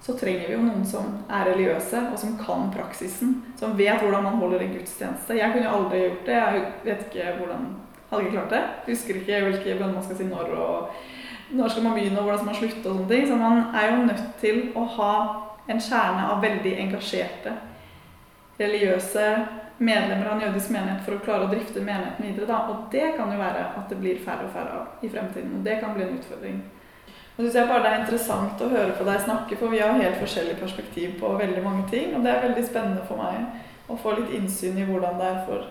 så 0.06 0.14
trenger 0.18 0.48
vi 0.48 0.54
jo 0.54 0.62
noen 0.62 0.84
som 0.86 1.08
er 1.34 1.48
religiøse, 1.50 2.04
og 2.12 2.20
som 2.22 2.36
kan 2.38 2.70
praksisen. 2.74 3.40
Som 3.58 3.74
vet 3.78 4.04
hvordan 4.04 4.26
man 4.28 4.38
holder 4.38 4.62
en 4.62 4.76
gudstjeneste. 4.78 5.38
Jeg 5.38 5.54
kunne 5.54 5.66
jo 5.66 5.78
aldri 5.80 6.04
gjort 6.04 6.28
det. 6.30 6.36
Jeg 6.38 6.66
vet 6.86 7.04
ikke 7.08 7.34
hvordan 7.40 7.66
Hadde 8.06 8.28
ikke 8.28 8.36
klart 8.36 8.52
det. 8.54 8.64
Husker 8.86 9.18
ikke 9.18 9.40
hvilke 9.48 9.78
bønner 9.80 9.96
man 9.96 10.04
skal 10.06 10.20
si 10.20 10.28
når, 10.30 10.52
og 10.62 11.56
når 11.58 11.72
skal 11.74 11.84
man 11.88 11.96
begynne, 11.98 12.20
og 12.20 12.28
hvordan 12.28 12.40
skal 12.40 12.52
man 12.52 12.60
slutte, 12.60 12.84
og 12.90 13.00
sånne 13.00 13.10
ting. 13.10 13.28
Så 13.28 13.38
man 13.40 13.64
er 13.74 13.88
jo 13.90 14.04
nødt 14.06 14.28
til 14.42 14.60
å 14.78 14.84
ha 14.98 15.14
en 15.66 15.82
kjerne 15.82 16.28
av 16.30 16.44
veldig 16.46 16.74
engasjerte 16.86 17.56
religiøse 18.60 19.26
medlemmer 19.78 20.30
av 20.30 20.38
en 20.38 20.48
jødisk 20.48 20.72
menighet 20.72 21.04
for 21.06 21.18
å 21.18 21.24
klare 21.26 21.48
å 21.48 21.52
drifte 21.52 21.84
menigheten 21.84 22.26
videre. 22.26 22.48
Da. 22.50 22.62
Og 22.72 22.88
det 22.92 23.12
kan 23.18 23.32
jo 23.32 23.42
være 23.42 23.68
at 23.76 23.92
det 23.92 24.00
blir 24.00 24.24
færre 24.24 24.48
og 24.48 24.56
færre 24.56 24.80
av 24.80 25.06
i 25.06 25.12
fremtiden. 25.12 25.58
Og 25.60 25.64
det 25.68 25.80
kan 25.82 25.96
bli 25.96 26.06
en 26.06 26.18
utfordring. 26.20 26.60
Og 27.36 27.42
synes 27.44 27.56
jeg 27.56 27.68
bare 27.68 27.84
Det 27.84 27.92
er 27.92 28.02
interessant 28.02 28.62
å 28.62 28.72
høre 28.72 28.94
på 28.96 29.08
deg 29.08 29.24
snakke, 29.24 29.58
for 29.60 29.74
vi 29.74 29.82
har 29.84 29.98
helt 30.00 30.22
forskjellig 30.22 30.60
perspektiv 30.60 31.18
på 31.20 31.34
veldig 31.38 31.64
mange 31.64 31.88
ting. 31.92 32.14
Og 32.16 32.24
det 32.24 32.32
er 32.32 32.46
veldig 32.48 32.68
spennende 32.68 33.08
for 33.10 33.20
meg 33.20 33.92
å 33.92 33.98
få 34.00 34.16
litt 34.20 34.32
innsyn 34.38 34.80
i 34.80 34.86
hvordan 34.88 35.20
det 35.20 35.28
er 35.32 35.42
for 35.50 35.66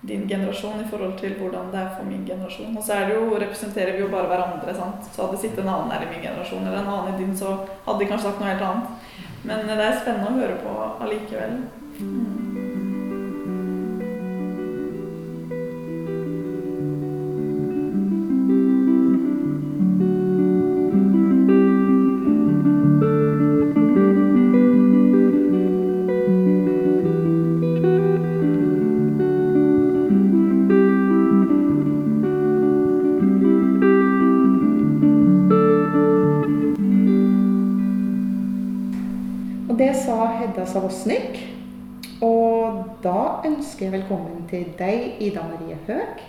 din 0.00 0.24
generasjon 0.28 0.80
i 0.80 0.88
forhold 0.88 1.18
til 1.20 1.34
hvordan 1.36 1.68
det 1.72 1.80
er 1.82 1.90
for 1.96 2.08
min 2.08 2.24
generasjon. 2.26 2.76
Og 2.76 2.84
så 2.84 2.96
er 2.96 3.10
det 3.10 3.18
jo, 3.18 3.36
representerer 3.36 3.92
vi 3.92 4.00
jo 4.00 4.08
bare 4.08 4.30
hverandre. 4.32 4.74
sant? 4.74 5.04
Så 5.12 5.22
hadde 5.22 5.36
det 5.36 5.42
sittet 5.44 5.64
en 5.64 5.74
annen 5.74 5.92
her 5.92 6.06
i 6.06 6.10
min 6.14 6.24
generasjon 6.24 6.64
eller 6.64 6.80
en 6.80 6.92
annen 6.94 7.14
i 7.14 7.20
din, 7.20 7.36
så 7.36 7.52
hadde 7.84 7.98
de 8.00 8.08
kanskje 8.08 8.30
sagt 8.30 8.40
noe 8.40 8.54
helt 8.54 8.64
annet. 8.70 9.12
Men 9.44 9.68
det 9.68 9.76
er 9.84 10.00
spennende 10.00 10.32
å 10.32 10.40
høre 10.40 10.56
på 10.64 10.78
allikevel. 11.04 11.60
Mm. 12.00 12.69
Savosnik. 40.70 41.38
Og 42.22 42.84
da 43.02 43.40
ønsker 43.48 43.86
jeg 43.86 43.94
velkommen 43.94 44.44
til 44.50 44.68
deg, 44.78 45.16
Ida 45.22 45.42
Marie 45.48 45.78
Høeg. 45.86 46.20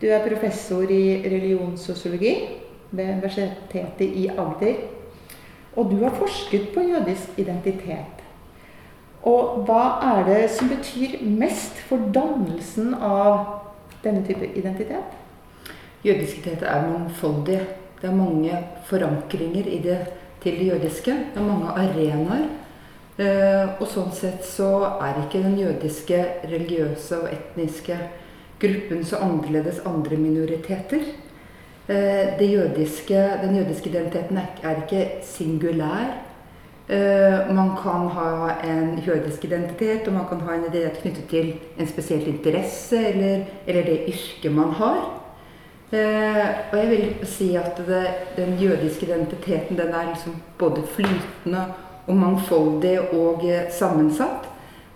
Du 0.00 0.06
er 0.12 0.24
professor 0.24 0.86
i 0.92 1.18
religionssosiologi 1.24 2.34
ved 2.90 3.14
Universitetet 3.16 4.06
i 4.06 4.28
Agder. 4.28 4.84
Og 5.76 5.90
du 5.90 5.98
har 6.04 6.14
forsket 6.16 6.70
på 6.74 6.84
jødisk 6.86 7.38
identitet. 7.40 8.22
Og 9.26 9.64
hva 9.66 9.98
er 10.06 10.26
det 10.28 10.42
som 10.54 10.70
betyr 10.70 11.18
mest 11.26 11.80
for 11.88 12.00
dannelsen 12.14 12.94
av 12.94 13.64
denne 14.04 14.22
type 14.28 14.46
identitet? 14.54 15.16
Jødisk 16.06 16.38
identitet 16.38 16.68
er 16.70 16.86
mangfoldig. 16.86 17.58
Det 18.00 18.08
er 18.08 18.14
mange 18.14 18.60
forankringer 18.86 19.66
i 19.66 19.80
det 19.82 19.98
til 20.44 20.60
det 20.60 20.70
jødiske. 20.70 21.18
Det 21.34 21.42
er 21.42 21.48
mange 21.48 21.74
arenaer. 21.74 22.46
Eh, 23.16 23.68
og 23.80 23.86
sånn 23.88 24.10
sett 24.12 24.42
så 24.44 24.68
er 25.00 25.22
ikke 25.22 25.40
den 25.40 25.54
jødiske 25.56 26.18
religiøse 26.50 27.22
og 27.22 27.30
etniske 27.32 27.96
gruppen 28.60 29.06
så 29.08 29.22
annerledes 29.24 29.80
andre 29.88 30.18
minoriteter. 30.20 31.06
Eh, 31.88 32.42
jødiske, 32.44 33.22
den 33.40 33.56
jødiske 33.56 33.88
identiteten 33.88 34.36
er, 34.36 34.82
ikke 34.82 35.22
singulær. 35.24 36.12
Eh, 36.88 37.48
man 37.56 37.72
kan 37.80 38.04
ha 38.12 38.58
en 38.68 39.00
jødisk 39.00 39.44
identitet, 39.44 40.08
og 40.08 40.12
man 40.12 40.28
kan 40.28 40.44
ha 40.44 40.54
en 40.54 40.66
identitet 40.68 41.00
knyttet 41.00 41.28
til 41.30 41.54
en 41.78 41.88
spesiell 41.88 42.28
interesse 42.28 43.00
eller, 43.14 43.46
eller 43.66 43.82
det 43.82 44.12
yrket 44.12 44.52
man 44.52 44.76
har. 44.76 45.00
Og 45.92 46.78
jeg 46.78 46.88
vil 46.90 47.26
si 47.30 47.54
at 47.56 47.78
det, 47.86 48.06
den 48.36 48.58
jødiske 48.58 49.06
identiteten 49.06 49.78
den 49.78 49.94
er 49.94 50.08
liksom 50.10 50.34
både 50.58 50.82
flytende 50.82 51.62
og 52.06 52.16
mangfoldig 52.16 52.98
og 53.12 53.44
eh, 53.48 53.66
sammensatt. 53.72 54.46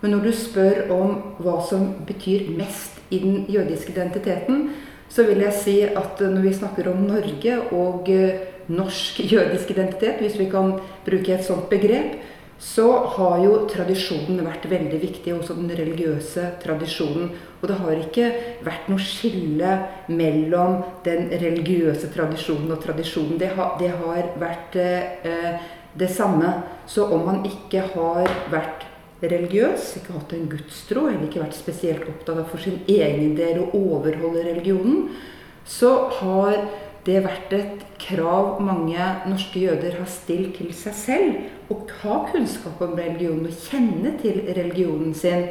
Men 0.01 0.15
når 0.15 0.25
du 0.25 0.31
spør 0.33 0.87
om 0.95 1.17
hva 1.43 1.59
som 1.67 1.91
betyr 2.07 2.49
mest 2.57 2.97
i 3.13 3.19
den 3.21 3.45
jødiske 3.51 3.93
identiteten, 3.93 4.71
så 5.11 5.27
vil 5.27 5.43
jeg 5.43 5.57
si 5.59 5.77
at 5.85 6.21
når 6.23 6.45
vi 6.45 6.53
snakker 6.55 6.87
om 6.89 7.03
Norge 7.05 7.57
og 7.75 8.09
eh, 8.09 8.47
norsk 8.71 9.19
jødisk 9.33 9.73
identitet, 9.75 10.21
hvis 10.23 10.39
vi 10.39 10.49
kan 10.49 10.77
bruke 11.05 11.35
et 11.35 11.45
sånt 11.45 11.69
begrep, 11.69 12.21
så 12.61 12.85
har 13.15 13.39
jo 13.41 13.63
tradisjonen 13.65 14.43
vært 14.45 14.67
veldig 14.69 14.99
viktig, 15.01 15.31
også 15.33 15.55
den 15.57 15.71
religiøse 15.73 16.43
tradisjonen. 16.61 17.31
Og 17.57 17.63
det 17.69 17.77
har 17.79 17.95
ikke 17.97 18.27
vært 18.61 18.89
noe 18.91 19.01
skille 19.01 19.71
mellom 20.13 20.83
den 21.05 21.31
religiøse 21.41 22.11
tradisjonen 22.13 22.69
og 22.69 22.83
tradisjonen. 22.83 23.39
Det 23.41 23.49
har, 23.57 23.73
det 23.81 23.89
har 24.03 24.29
vært 24.41 24.77
eh, 24.77 25.65
det 25.93 26.11
samme. 26.13 26.53
Så 26.87 27.07
om 27.13 27.25
man 27.27 27.43
ikke 27.47 27.83
har 27.93 28.29
vært 28.51 28.87
religiøs, 29.21 29.95
ikke 29.99 30.15
hatt 30.17 30.33
en 30.33 30.47
gudstro, 30.49 31.07
eller 31.07 31.27
ikke 31.27 31.43
vært 31.43 31.57
spesielt 31.57 32.07
opptatt 32.09 32.41
av 32.41 32.47
for 32.49 32.63
sin 32.63 32.79
egen 32.89 33.35
del 33.37 33.61
å 33.61 33.69
overholde 33.77 34.45
religionen, 34.47 35.11
så 35.67 36.09
har 36.17 36.63
det 37.05 37.21
vært 37.25 37.53
et 37.53 37.83
krav 38.01 38.59
mange 38.61 39.05
norske 39.29 39.61
jøder 39.61 39.97
har 39.99 40.09
stilt 40.09 40.57
til 40.57 40.71
seg 40.75 40.97
selv 40.97 41.71
å 41.73 41.77
ha 42.01 42.17
kunnskap 42.29 42.81
om 42.83 42.93
religionen 42.97 43.49
og 43.49 43.63
kjenne 43.69 44.15
til 44.21 44.41
religionen 44.49 45.13
sin. 45.17 45.47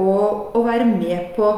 Og 0.00 0.56
å 0.56 0.62
være 0.66 0.86
med 0.88 1.34
på 1.36 1.50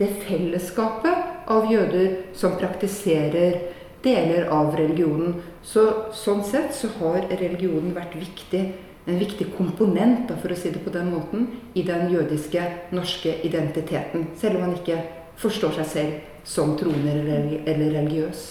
det 0.00 0.10
fellesskapet 0.24 1.48
av 1.52 1.68
jøder 1.70 2.16
som 2.36 2.56
praktiserer 2.60 3.60
deler 4.04 4.48
av 4.52 4.74
religionen. 4.76 5.36
Så, 5.62 5.82
sånn 6.16 6.40
sett 6.46 6.72
så 6.74 6.88
har 7.00 7.26
religionen 7.28 7.92
vært 7.96 8.16
viktig, 8.16 8.62
en 9.08 9.18
viktig 9.20 9.50
komponent, 9.56 10.26
da, 10.28 10.36
for 10.40 10.52
å 10.52 10.56
si 10.56 10.72
det 10.72 10.80
på 10.84 10.92
den 10.94 11.10
måten, 11.12 11.46
i 11.74 11.84
den 11.84 12.08
jødiske 12.12 12.62
norske 12.96 13.36
identiteten. 13.46 14.30
Selv 14.40 14.60
om 14.60 14.68
man 14.68 14.78
ikke 14.78 15.00
forstår 15.40 15.80
seg 15.80 15.90
selv 15.92 16.44
som 16.48 16.76
troende 16.80 17.12
eller, 17.12 17.92
religiøs. 17.92 18.46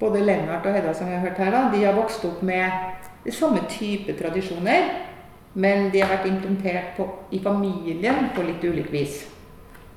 Både 0.00 0.24
Lennart 0.26 0.66
og 0.66 0.74
Hedda 0.76 0.92
som 0.94 1.08
vi 1.08 1.16
har 1.16 1.24
hørt 1.24 1.38
her, 1.40 1.54
da, 1.54 1.62
de 1.72 1.84
har 1.86 1.96
vokst 1.96 2.24
opp 2.28 2.42
med 2.44 3.30
samme 3.32 3.62
type 3.70 4.16
tradisjoner. 4.18 4.90
Men 5.56 5.88
de 5.88 6.02
har 6.02 6.10
vært 6.12 6.26
implementert 6.28 6.98
på, 6.98 7.06
i 7.32 7.40
familien 7.40 8.28
på 8.36 8.44
litt 8.44 8.64
ulikt 8.66 8.92
vis. 8.92 9.22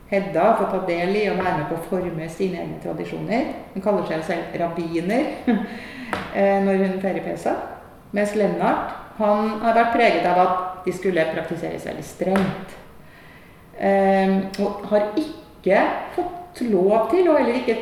Hedda 0.10 0.46
har 0.46 0.56
fått 0.58 0.72
ta 0.72 0.86
del 0.88 1.12
i 1.20 1.26
og 1.30 1.42
være 1.42 1.58
med 1.58 1.68
på 1.70 1.76
å 1.78 1.88
forme 1.90 2.30
sine 2.32 2.64
egne 2.64 2.80
tradisjoner. 2.82 3.52
Hun 3.74 3.84
kaller 3.84 4.08
seg 4.08 4.24
selv 4.26 4.56
rabbiner 4.62 5.28
når 6.34 6.84
hun 6.84 6.98
feirer 7.02 7.24
Pesach. 7.26 7.68
Mens 8.16 8.34
Lennart 8.38 8.96
han 9.20 9.50
har 9.62 9.76
vært 9.76 9.96
preget 9.98 10.28
av 10.30 10.40
at 10.44 10.86
de 10.86 10.94
skulle 10.96 11.26
praktiseres 11.34 11.86
veldig 11.88 12.06
strengt. 12.08 12.76
Um, 13.80 14.36
og 14.64 14.86
har 14.92 15.10
ikke 15.20 15.82
fått 16.16 16.62
lov 16.68 17.10
til, 17.12 17.30
og 17.32 17.40
heller 17.40 17.60
ikke 17.60 17.78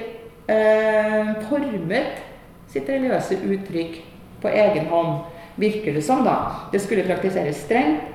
uh, 0.50 1.32
formet 1.50 2.22
sitt 2.70 2.90
religiøse 2.90 3.40
uttrykk 3.46 4.00
på 4.44 4.54
egen 4.54 4.90
hånd. 4.92 5.26
Virker 5.58 5.98
det 5.98 6.04
som, 6.06 6.22
da. 6.26 6.68
Det 6.74 6.82
skulle 6.82 7.06
praktiseres 7.06 7.63
strengt, 7.66 8.10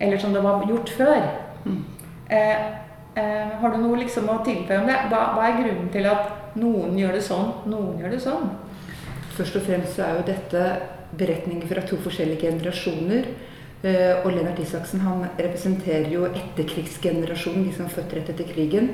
eller 0.00 0.20
som 0.20 0.32
det 0.32 0.44
var 0.44 0.64
gjort 0.68 0.92
før. 0.96 1.28
Mm. 1.64 1.82
Uh, 2.30 2.62
uh, 3.16 3.56
har 3.60 3.72
du 3.72 3.80
noe 3.82 4.00
liksom 4.00 4.28
å 4.32 4.42
tilføye 4.44 4.82
om 4.82 4.88
det? 4.88 5.00
Hva, 5.12 5.22
hva 5.36 5.48
er 5.48 5.60
grunnen 5.62 5.90
til 5.92 6.08
at 6.12 6.56
noen 6.60 6.96
gjør 7.00 7.16
det 7.16 7.24
sånn, 7.24 7.52
noen 7.68 8.00
gjør 8.00 8.16
det 8.16 8.22
sånn? 8.24 8.48
Først 9.36 9.58
og 9.58 9.66
fremst 9.66 9.98
så 9.98 10.06
er 10.06 10.16
jo 10.16 10.28
dette 10.30 10.64
beretninger 11.18 11.68
fra 11.68 11.84
to 11.86 11.98
forskjellige 12.00 12.48
generasjoner. 12.48 13.28
Eh, 13.84 14.24
og 14.24 14.32
Lennart 14.32 14.60
Isaksen 14.62 15.02
han 15.04 15.26
representerer 15.36 16.08
jo 16.10 16.24
etterkrigsgenerasjonen, 16.30 17.66
de 17.66 17.74
som 17.76 17.86
er 17.86 17.92
født 17.92 18.16
rett 18.16 18.32
etter 18.32 18.48
krigen. 18.48 18.90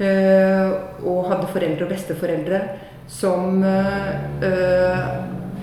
Eh, 0.00 0.72
og 1.04 1.28
hadde 1.30 1.52
foreldre 1.52 1.86
og 1.86 1.92
besteforeldre 1.92 2.62
som 3.06 3.60
eh, 3.62 5.12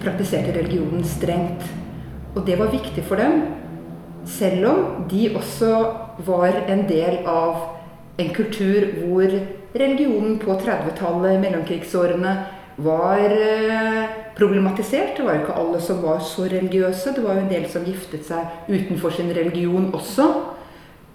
praktiserte 0.03 0.53
religionen 0.59 1.03
strengt. 1.03 1.65
Og 2.35 2.45
det 2.47 2.55
var 2.61 2.71
viktig 2.71 3.03
for 3.03 3.19
dem, 3.19 3.41
selv 4.29 4.69
om 4.69 5.09
de 5.09 5.25
også 5.35 5.73
var 6.25 6.61
en 6.69 6.85
del 6.87 7.25
av 7.27 8.21
en 8.21 8.29
kultur 8.35 8.85
hvor 9.01 9.33
religionen 9.73 10.37
på 10.39 10.55
30-tallet, 10.61 11.39
mellomkrigsårene, 11.41 12.35
var 12.77 13.33
problematisert. 14.37 15.17
Det 15.17 15.25
var 15.25 15.35
jo 15.35 15.43
ikke 15.43 15.59
alle 15.59 15.81
som 15.81 16.01
var 16.03 16.23
så 16.25 16.47
religiøse. 16.49 17.13
Det 17.15 17.23
var 17.23 17.37
jo 17.37 17.45
en 17.45 17.51
del 17.51 17.67
som 17.69 17.85
giftet 17.85 18.25
seg 18.27 18.71
utenfor 18.71 19.13
sin 19.15 19.31
religion 19.35 19.91
også. 19.93 20.29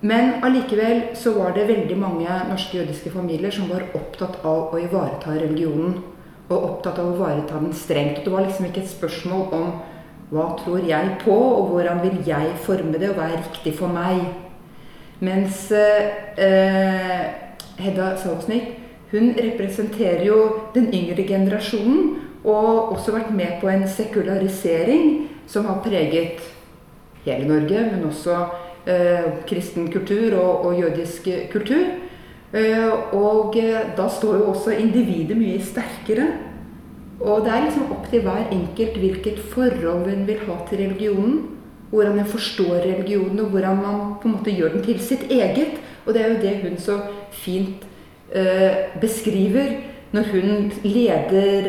Men 0.07 0.45
allikevel 0.45 1.17
så 1.17 1.33
var 1.39 1.55
det 1.57 1.69
veldig 1.71 1.97
mange 1.99 2.39
norske 2.51 2.79
jødiske 2.79 3.11
familier 3.11 3.51
som 3.55 3.71
var 3.73 3.89
opptatt 3.97 4.39
av 4.45 4.75
å 4.75 4.81
ivareta 4.81 5.35
religionen. 5.35 5.99
Og 6.47 6.57
opptatt 6.57 7.01
av 7.03 7.11
å 7.11 7.17
ivareta 7.17 7.59
den 7.59 7.75
strengt. 7.75 8.21
Og 8.21 8.29
det 8.29 8.35
var 8.35 8.47
liksom 8.47 8.69
ikke 8.69 8.85
et 8.85 8.93
spørsmål 8.93 9.47
om 9.57 9.71
hva 10.31 10.47
tror 10.59 10.83
jeg 10.83 11.17
på, 11.23 11.35
og 11.35 11.71
hvordan 11.71 12.03
vil 12.03 12.19
jeg 12.27 12.55
forme 12.67 12.99
det, 12.99 13.13
og 13.13 13.19
hva 13.19 13.29
er 13.31 13.41
riktig 13.45 13.77
for 13.79 13.91
meg. 13.95 14.25
Mens 15.23 15.69
eh, 15.73 17.23
Hedda 17.79 18.11
Salsnik 18.21 18.86
hun 19.17 19.33
representerer 19.39 20.27
jo 20.29 20.39
den 20.75 20.91
yngre 20.93 21.25
generasjonen 21.27 22.17
og 22.45 22.93
også 22.95 23.17
vært 23.17 23.33
med 23.35 23.57
på 23.63 23.71
en 23.73 23.87
sekularisering 23.89 25.27
som 25.51 25.67
har 25.67 25.81
preget 25.83 26.43
hele 27.25 27.49
Norge, 27.49 27.81
men 27.91 28.05
også 28.07 28.37
eh, 28.87 29.31
kristen 29.49 29.89
kultur 29.93 30.37
og, 30.39 30.67
og 30.67 30.81
jødisk 30.81 31.27
kultur. 31.51 31.89
Eh, 32.55 32.93
og 33.17 33.57
eh, 33.59 33.89
da 33.99 34.07
står 34.13 34.39
jo 34.39 34.53
også 34.53 34.77
individet 34.79 35.39
mye 35.39 35.59
sterkere. 35.63 36.29
Og 37.17 37.43
det 37.43 37.53
er 37.53 37.65
liksom 37.65 37.91
opp 37.97 38.07
til 38.13 38.23
hver 38.23 38.53
enkelt 38.53 39.01
hvilket 39.01 39.43
forhold 39.51 40.07
en 40.13 40.27
vil 40.29 40.45
ha 40.47 40.61
til 40.69 40.85
religionen. 40.85 41.43
Hvordan 41.91 42.19
en 42.19 42.29
forstår 42.29 42.83
religionen, 42.85 43.41
og 43.41 43.51
hvordan 43.55 43.77
man 43.83 44.01
på 44.23 44.29
en 44.29 44.37
måte 44.37 44.55
gjør 44.55 44.75
den 44.75 44.87
til 44.87 45.03
sitt 45.03 45.27
eget. 45.31 45.81
Og 46.05 46.15
det 46.15 46.23
er 46.23 46.33
jo 46.33 46.41
det 46.43 46.57
hun 46.63 46.79
så 46.79 47.01
fint 47.35 47.87
beskriver 49.01 49.77
når 50.17 50.23
hun 50.33 50.73
leder 50.85 51.67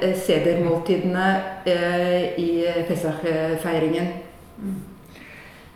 eh, 0.00 0.16
sedermåltidene 0.16 1.28
eh, 1.66 2.38
i 2.40 2.64
Pesach-feiringen. 2.88 4.08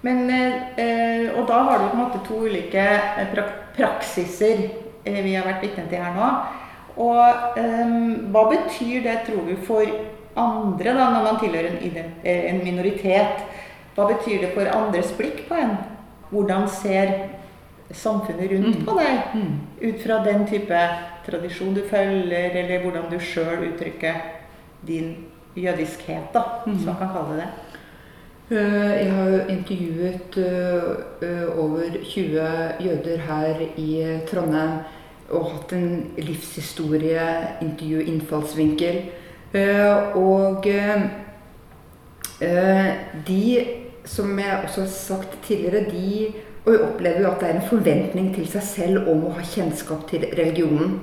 Men, 0.02 0.30
eh, 0.30 1.28
og 1.34 1.48
da 1.48 1.62
har 1.66 1.78
du 1.78 1.88
på 1.88 1.96
en 1.96 2.02
måte 2.04 2.22
to 2.26 2.40
ulike 2.46 2.84
eh, 3.20 3.40
praksiser 3.76 4.64
eh, 5.04 5.20
vi 5.24 5.34
har 5.34 5.46
vært 5.46 5.66
vitne 5.66 5.86
til 5.90 6.02
her 6.02 6.16
nå. 6.16 6.30
Og 6.98 7.58
eh, 7.60 7.96
hva 8.32 8.44
betyr 8.54 9.04
det, 9.04 9.18
tror 9.28 9.44
du, 9.46 9.54
for 9.66 9.84
andre 10.38 10.94
da, 10.94 11.10
når 11.12 11.26
man 11.26 11.40
tilhører 11.42 11.78
en 12.24 12.62
minoritet? 12.64 13.44
Hva 13.94 14.06
betyr 14.10 14.46
det 14.46 14.54
for 14.54 14.70
andres 14.70 15.10
blikk 15.18 15.44
på 15.48 15.58
en? 15.58 15.76
Hvordan 16.30 16.68
ser 16.70 17.14
samfunnet 17.92 18.50
rundt 18.52 18.84
på 18.86 18.98
deg 18.98 19.18
Mm. 19.34 19.54
ut 19.82 20.02
fra 20.02 20.24
den 20.24 20.46
type 20.46 20.80
tradisjon 21.26 21.74
du 21.74 21.80
følger, 21.90 22.50
eller 22.56 22.82
hvordan 22.82 23.10
du 23.10 23.18
sjøl 23.20 23.68
uttrykker 23.72 24.14
din 24.86 25.16
jødiskhet, 25.56 26.32
da, 26.34 26.42
hvis 26.66 26.84
man 26.86 26.96
kan 26.98 27.08
kalle 27.12 27.36
det 27.36 27.42
det? 27.42 27.48
Eh, 28.50 29.04
Jeg 29.04 29.12
har 29.12 29.28
jo 29.30 29.38
intervjuet 29.48 30.36
eh, 30.36 31.28
eh, 31.28 31.58
over 31.58 31.82
20 32.04 32.72
jøder 32.80 33.18
her 33.18 33.60
i 33.76 34.20
Trondheim 34.30 34.78
og 35.30 35.50
hatt 35.50 35.72
en 35.72 36.10
livshistorie, 36.16 37.48
intervju, 37.62 38.00
innfallsvinkel. 38.00 39.02
Eh, 39.54 40.16
Og 40.16 40.66
eh, 40.66 41.02
de, 43.26 43.66
som 44.04 44.38
jeg 44.38 44.60
også 44.64 44.80
har 44.80 44.88
sagt 44.88 45.38
tidligere, 45.42 45.84
de 45.90 46.32
opplever 46.76 47.24
jo 47.24 47.30
at 47.30 47.40
det 47.40 47.48
er 47.48 47.56
en 47.58 47.68
forventning 47.70 48.32
til 48.34 48.48
seg 48.50 48.64
selv 48.66 49.08
om 49.10 49.24
å 49.26 49.34
ha 49.38 49.44
kjennskap 49.44 50.04
til 50.10 50.26
religionen. 50.36 50.98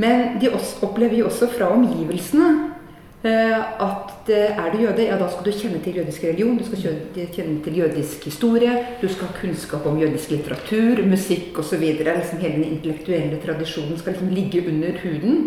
Men 0.00 0.38
de 0.40 0.48
opplever 0.54 1.18
jo 1.18 1.28
også 1.28 1.50
fra 1.52 1.68
omgivelsene 1.74 2.48
eh, 3.26 3.58
at 3.84 4.30
er 4.30 4.70
du 4.72 4.78
jøde, 4.84 5.04
ja 5.04 5.18
da 5.20 5.28
skal 5.28 5.44
du 5.44 5.52
kjenne 5.52 5.80
til 5.84 5.98
jødisk 6.00 6.24
religion, 6.24 6.56
du 6.56 6.64
skal 6.64 6.96
kjenne 7.34 7.58
til 7.64 7.76
jødisk 7.82 8.24
historie, 8.30 8.72
du 9.02 9.08
skal 9.08 9.28
ha 9.28 9.36
kunnskap 9.40 9.86
om 9.90 10.00
jødisk 10.00 10.32
litteratur, 10.32 11.02
musikk 11.10 11.58
osv. 11.60 11.84
Liksom 12.00 12.40
hele 12.40 12.62
den 12.62 12.76
intellektuelle 12.76 13.40
tradisjonen 13.44 13.98
skal 13.98 14.16
liksom 14.16 14.32
ligge 14.32 14.64
under 14.70 14.96
huden. 15.02 15.42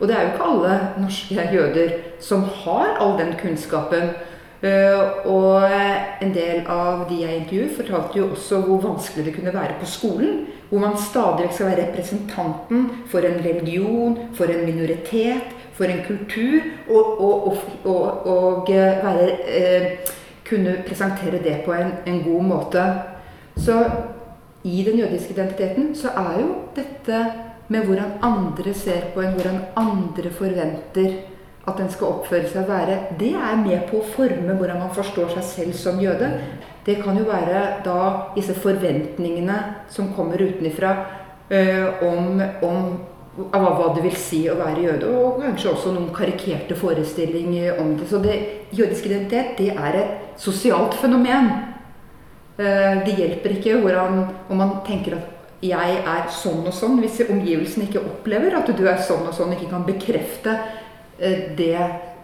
Og 0.00 0.08
det 0.08 0.16
er 0.16 0.26
jo 0.26 0.32
ikke 0.34 0.48
alle 0.50 0.78
norske 1.00 1.44
jøder 1.52 1.92
som 2.20 2.42
har 2.64 2.98
all 3.00 3.16
den 3.20 3.32
kunnskapen. 3.40 4.10
Eh, 4.66 5.26
og 5.28 5.62
en 6.22 6.32
del 6.34 6.62
av 6.70 7.04
de 7.10 7.20
jeg 7.20 7.42
intervjuet, 7.42 7.74
fortalte 7.76 8.20
jo 8.20 8.30
også 8.32 8.60
hvor 8.64 8.82
vanskelig 8.84 9.26
det 9.26 9.34
kunne 9.36 9.54
være 9.54 9.78
på 9.80 9.88
skolen. 9.90 10.46
Hvor 10.70 10.82
man 10.82 10.96
stadig 10.98 11.50
skal 11.52 11.70
være 11.70 11.86
representanten 11.86 12.88
for 13.10 13.26
en 13.26 13.38
religion, 13.44 14.18
for 14.34 14.50
en 14.50 14.64
minoritet, 14.66 15.54
for 15.76 15.84
en 15.84 16.02
kultur. 16.06 16.60
Og, 16.88 17.20
og, 17.20 17.46
og, 17.46 17.56
og, 17.84 18.26
og 18.26 18.70
eh, 18.72 19.04
være, 19.04 19.30
eh, 19.46 20.14
kunne 20.48 20.76
presentere 20.86 21.42
det 21.42 21.60
på 21.64 21.72
en, 21.72 21.92
en 22.06 22.22
god 22.24 22.42
måte. 22.42 22.86
Så 23.56 23.84
i 24.64 24.82
den 24.86 24.98
jødiske 24.98 25.34
identiteten 25.34 25.94
så 25.94 26.08
er 26.08 26.40
jo 26.40 26.48
dette 26.76 27.24
med 27.68 27.86
hvordan 27.86 28.18
andre 28.22 28.74
ser 28.74 29.10
på 29.14 29.20
en, 29.20 29.32
hvordan 29.34 29.60
andre 29.76 30.30
forventer 30.30 31.14
at 31.66 31.80
en 31.82 31.90
skal 31.90 32.12
oppføre 32.14 32.46
seg 32.46 32.62
og 32.62 32.70
være, 32.70 32.98
det 33.18 33.32
er 33.34 33.58
med 33.58 33.88
på 33.90 33.98
å 34.00 34.08
forme 34.14 34.54
hvordan 34.54 34.84
man 34.84 34.94
forstår 34.94 35.34
seg 35.34 35.46
selv 35.48 35.76
som 35.78 35.98
jøde. 36.00 36.30
Det 36.86 37.00
kan 37.02 37.18
jo 37.18 37.26
være 37.26 37.62
da 37.82 37.98
disse 38.36 38.54
forventningene 38.54 39.58
som 39.90 40.12
kommer 40.14 40.38
utenifra 40.38 40.92
øh, 41.50 42.04
om, 42.06 42.42
om 42.62 42.82
av 43.52 43.66
hva 43.76 43.88
det 43.96 44.04
vil 44.06 44.16
si 44.16 44.44
å 44.48 44.56
være 44.56 44.84
jøde, 44.86 45.08
og 45.12 45.42
kanskje 45.42 45.72
også 45.74 45.92
noen 45.92 46.12
karikerte 46.14 46.76
forestillinger 46.78 47.80
om 47.82 47.92
det. 47.98 48.08
Så 48.08 48.20
det, 48.24 48.36
jødisk 48.72 49.10
identitet 49.10 49.58
det 49.58 49.72
er 49.74 49.98
et 50.00 50.40
sosialt 50.40 50.96
fenomen. 50.96 51.50
Eh, 52.56 53.02
Det 53.04 53.16
hjelper 53.18 53.58
ikke 53.58 53.80
hvordan, 53.82 54.22
om 54.48 54.56
man 54.56 54.78
tenker 54.86 55.18
at 55.18 55.32
jeg 55.60 55.98
er 56.00 56.26
sånn 56.32 56.64
og 56.68 56.72
sånn, 56.72 56.98
hvis 57.00 57.20
omgivelsene 57.26 57.88
ikke 57.88 58.04
opplever 58.04 58.56
at 58.56 58.72
du 58.76 58.84
er 58.88 59.00
sånn 59.02 59.26
og 59.26 59.34
sånn, 59.34 59.52
ikke 59.56 59.70
kan 59.70 59.84
bekrefte 59.84 60.56
det 61.18 61.74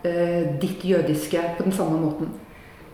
eh, 0.04 0.42
ditt 0.60 0.84
jødiske 0.84 1.42
på 1.56 1.62
den 1.64 1.72
samme 1.72 2.00
måten. 2.00 2.32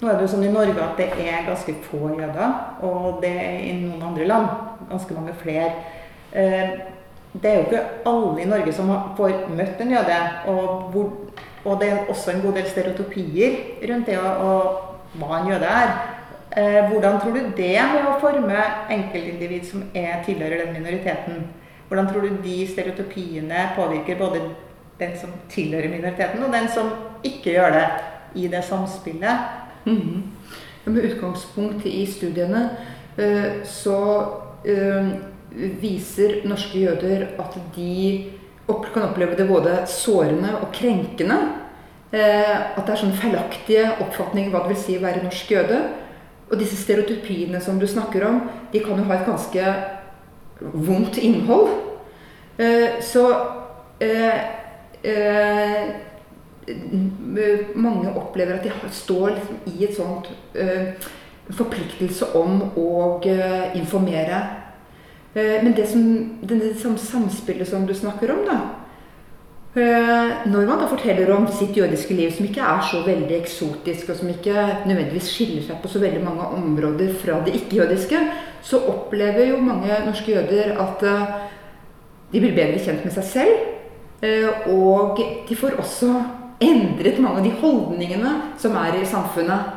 Nå 0.01 0.09
er 0.09 0.15
det 0.15 0.29
jo 0.29 0.31
sånn 0.31 0.45
i 0.47 0.53
Norge 0.53 0.79
at 0.79 0.99
det 1.01 1.09
er 1.25 1.47
ganske 1.49 1.75
få 1.89 2.13
jøder, 2.15 2.53
og 2.87 3.19
det 3.23 3.33
er 3.35 3.57
i 3.67 3.73
noen 3.81 4.05
andre 4.13 4.29
land 4.31 4.47
ganske 4.91 5.15
mange 5.15 5.35
flere. 5.43 5.73
Eh, 6.33 6.79
Det 7.43 7.51
er 7.51 7.57
jo 7.59 7.65
ikke 7.67 7.81
alle 8.09 8.41
i 8.43 8.47
Norge 8.49 8.73
som 8.73 8.89
får 9.17 9.51
møtt 9.53 9.81
en 9.81 9.91
jøde, 9.93 10.17
og, 10.49 10.87
hvor, 10.91 11.11
og 11.65 11.81
det 11.81 11.91
er 11.93 12.09
også 12.09 12.31
en 12.33 12.41
god 12.41 12.57
del 12.57 12.67
stereotypier 12.67 13.59
rundt 13.91 14.07
det 14.07 14.17
og 14.19 14.79
hva 15.21 15.37
en 15.43 15.51
jøde 15.53 15.69
er. 15.69 15.93
Eh, 16.57 16.89
Hvordan 16.89 17.21
tror 17.21 17.37
du 17.37 17.51
det 17.57 17.77
med 17.93 18.09
å 18.09 18.17
forme 18.23 18.65
enkeltindivid 18.91 19.67
som 19.69 19.85
er, 19.95 20.23
tilhører 20.25 20.65
den 20.65 20.73
minoriteten, 20.79 21.45
hvordan 21.89 22.09
tror 22.09 22.21
du 22.25 22.41
de 22.43 22.57
stereotypiene 22.73 23.69
påvirker 23.77 24.19
både 24.19 24.41
den 24.99 25.15
som 25.21 25.31
tilhører 25.51 25.91
minoriteten, 25.93 26.43
og 26.43 26.53
den 26.53 26.69
som 26.75 26.91
ikke 27.25 27.55
gjør 27.55 27.75
det, 27.77 27.87
i 28.35 28.49
det 28.49 28.65
samspillet? 28.65 29.39
Mm 29.85 30.23
Ja, 30.85 30.93
Med 30.93 31.05
utgangspunkt 31.05 31.87
i 31.87 32.07
studiene 32.07 32.69
eh, 33.17 33.63
så 33.65 33.97
eh, 34.65 35.09
viser 35.81 36.47
norske 36.49 36.79
jøder 36.79 37.27
at 37.39 37.57
de 37.75 38.31
kan 38.95 39.03
oppleve 39.09 39.37
det 39.37 39.49
både 39.49 39.75
sårende 39.87 40.55
og 40.63 40.73
krenkende. 40.73 41.39
Eh, 42.13 42.79
At 42.79 42.87
det 42.87 42.95
er 42.95 43.01
sånn 43.03 43.17
feilaktige 43.17 43.85
oppfatninger 44.01 44.53
hva 44.53 44.63
det 44.65 44.75
vil 44.75 44.81
si 44.81 44.97
å 44.97 45.05
være 45.05 45.25
norsk 45.25 45.53
jøde. 45.53 45.83
Og 46.49 46.57
disse 46.57 46.79
stereotypiene 46.81 47.61
som 47.61 47.81
du 47.81 47.87
snakker 47.87 48.25
om, 48.25 48.41
de 48.73 48.81
kan 48.81 48.97
jo 48.97 49.05
ha 49.11 49.19
et 49.19 49.29
ganske 49.29 49.75
vondt 50.73 51.19
innhold. 51.21 51.69
Så 53.05 53.25
mange 57.75 58.11
opplever 58.17 58.59
at 58.59 58.67
de 58.67 58.93
står 58.93 59.37
liksom 59.37 59.61
i 59.71 59.85
et 59.87 59.95
sånt 59.97 60.29
eh, 60.59 60.95
forpliktelse 61.55 62.33
om 62.37 62.61
å 62.77 62.89
eh, 63.25 63.77
informere. 63.79 64.41
Eh, 65.35 65.63
men 65.63 65.73
det 65.77 65.87
som, 65.89 66.03
det, 66.43 66.59
det 66.61 66.75
samspillet 66.79 67.69
som 67.69 67.87
du 67.87 67.95
snakker 67.95 68.33
om, 68.35 68.45
da 68.49 68.59
eh, 69.79 70.45
Når 70.49 70.67
man 70.67 70.83
da 70.83 70.89
forteller 70.91 71.31
om 71.33 71.47
sitt 71.53 71.77
jødiske 71.77 72.15
liv, 72.15 72.33
som 72.35 72.49
ikke 72.49 72.65
er 72.65 72.85
så 72.91 73.03
veldig 73.07 73.37
eksotisk, 73.39 74.11
og 74.11 74.21
som 74.21 74.33
ikke 74.33 74.67
nødvendigvis 74.89 75.33
skiller 75.33 75.65
seg 75.65 75.81
på 75.83 75.93
så 75.93 76.03
veldig 76.03 76.25
mange 76.25 76.53
områder 76.59 77.15
fra 77.23 77.41
det 77.47 77.57
ikke-jødiske, 77.63 78.23
så 78.63 78.83
opplever 78.91 79.53
jo 79.53 79.63
mange 79.63 80.03
norske 80.05 80.33
jøder 80.35 80.77
at 80.83 81.05
eh, 81.07 81.27
de 82.33 82.41
blir 82.45 82.57
bedre 82.57 82.81
kjent 82.83 83.05
med 83.07 83.15
seg 83.15 83.29
selv. 83.33 83.67
Eh, 84.23 84.69
Og 84.73 85.21
de 85.49 85.57
får 85.57 85.79
også 85.79 86.13
endret 86.61 87.21
mange 87.23 87.43
av 87.43 87.47
de 87.47 87.55
holdningene 87.61 88.33
som 88.59 88.77
er 88.79 88.99
i 88.99 89.07
samfunnet. 89.07 89.75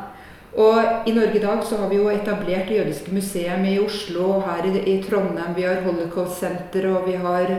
Og 0.52 1.08
i 1.08 1.14
Norge 1.16 1.38
i 1.38 1.42
dag 1.42 1.62
så 1.64 1.78
har 1.80 1.88
vi 1.88 1.96
jo 1.96 2.10
etablert 2.12 2.68
det 2.68 2.76
jødiske 2.80 3.14
museum 3.14 3.64
i 3.64 3.78
Oslo, 3.80 4.34
og 4.36 4.42
her 4.44 4.66
i, 4.68 4.98
Trondheim. 5.00 5.54
Vi 5.56 5.64
har 5.64 5.80
Holocaust-senter, 5.86 6.90
og 6.92 7.06
vi 7.08 7.16
har 7.16 7.54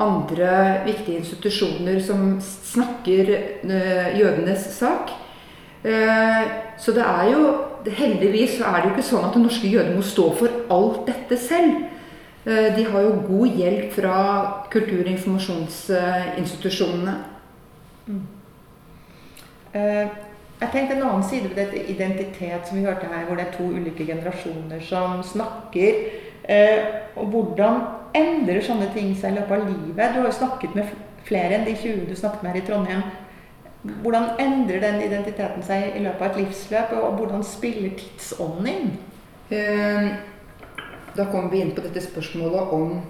andre 0.00 0.52
viktige 0.86 1.20
institusjoner 1.20 2.00
som 2.00 2.38
snakker 2.40 3.34
eh, 3.34 4.14
jødenes 4.16 4.70
sak. 4.78 5.12
Eh, 5.84 6.46
så 6.80 6.92
det 6.96 7.04
er 7.04 7.32
jo 7.32 7.42
Heldigvis 7.80 8.58
så 8.58 8.68
er 8.68 8.82
det 8.82 8.90
jo 8.90 8.92
ikke 8.92 9.06
sånn 9.08 9.22
at 9.24 9.36
norske 9.40 9.68
jøder 9.72 9.94
må 9.96 10.02
stå 10.04 10.26
for 10.36 10.56
alt 10.68 11.06
dette 11.06 11.38
selv. 11.40 11.86
Eh, 12.46 12.76
de 12.76 12.84
har 12.84 13.00
jo 13.00 13.22
god 13.26 13.46
hjelp 13.56 13.92
fra 13.92 14.52
kultur- 14.70 15.04
og 15.04 15.10
informasjonsinstitusjonene. 15.10 17.14
Eh, 19.74 20.08
Jeg 20.60 20.68
tenkte 20.72 20.96
en 20.96 21.02
annen 21.02 21.22
side 21.24 21.42
ved 21.48 21.56
dette 21.56 21.86
identitet 21.88 22.68
som 22.68 22.76
vi 22.76 22.84
hørte 22.84 23.06
her, 23.08 23.24
hvor 23.24 23.36
det 23.36 23.46
er 23.46 23.52
to 23.56 23.64
ulike 23.64 24.06
generasjoner 24.06 24.80
som 24.80 25.22
snakker. 25.22 25.94
Eh, 26.48 26.78
Og 27.16 27.26
hvordan 27.26 27.80
endrer 28.14 28.60
sånne 28.60 28.90
ting 28.94 29.16
seg 29.16 29.32
i 29.32 29.34
løpet 29.38 29.52
av 29.52 29.68
livet? 29.68 30.14
Du 30.14 30.20
har 30.20 30.26
jo 30.26 30.32
snakket 30.32 30.74
med 30.74 30.84
flere 31.24 31.54
enn 31.54 31.64
de 31.64 31.74
20 31.74 32.06
du 32.08 32.14
snakket 32.16 32.42
med 32.42 32.52
her 32.52 32.60
i 32.60 32.66
Trondheim. 32.66 33.02
Hvordan 34.02 34.24
endrer 34.38 34.80
den 34.80 35.02
identiteten 35.02 35.62
seg 35.62 35.82
i 35.96 35.98
løpet 36.04 36.22
av 36.22 36.30
et 36.30 36.36
livsløp, 36.36 36.92
og 36.92 37.12
hvordan 37.16 37.44
spiller 37.44 37.90
tidsånden 37.96 38.66
inn? 38.66 38.98
Eh, 39.50 40.08
Da 41.16 41.24
kommer 41.24 41.50
vi 41.50 41.60
inn 41.60 41.74
på 41.74 41.82
dette 41.82 42.00
spørsmålet 42.04 42.74
om 42.74 43.00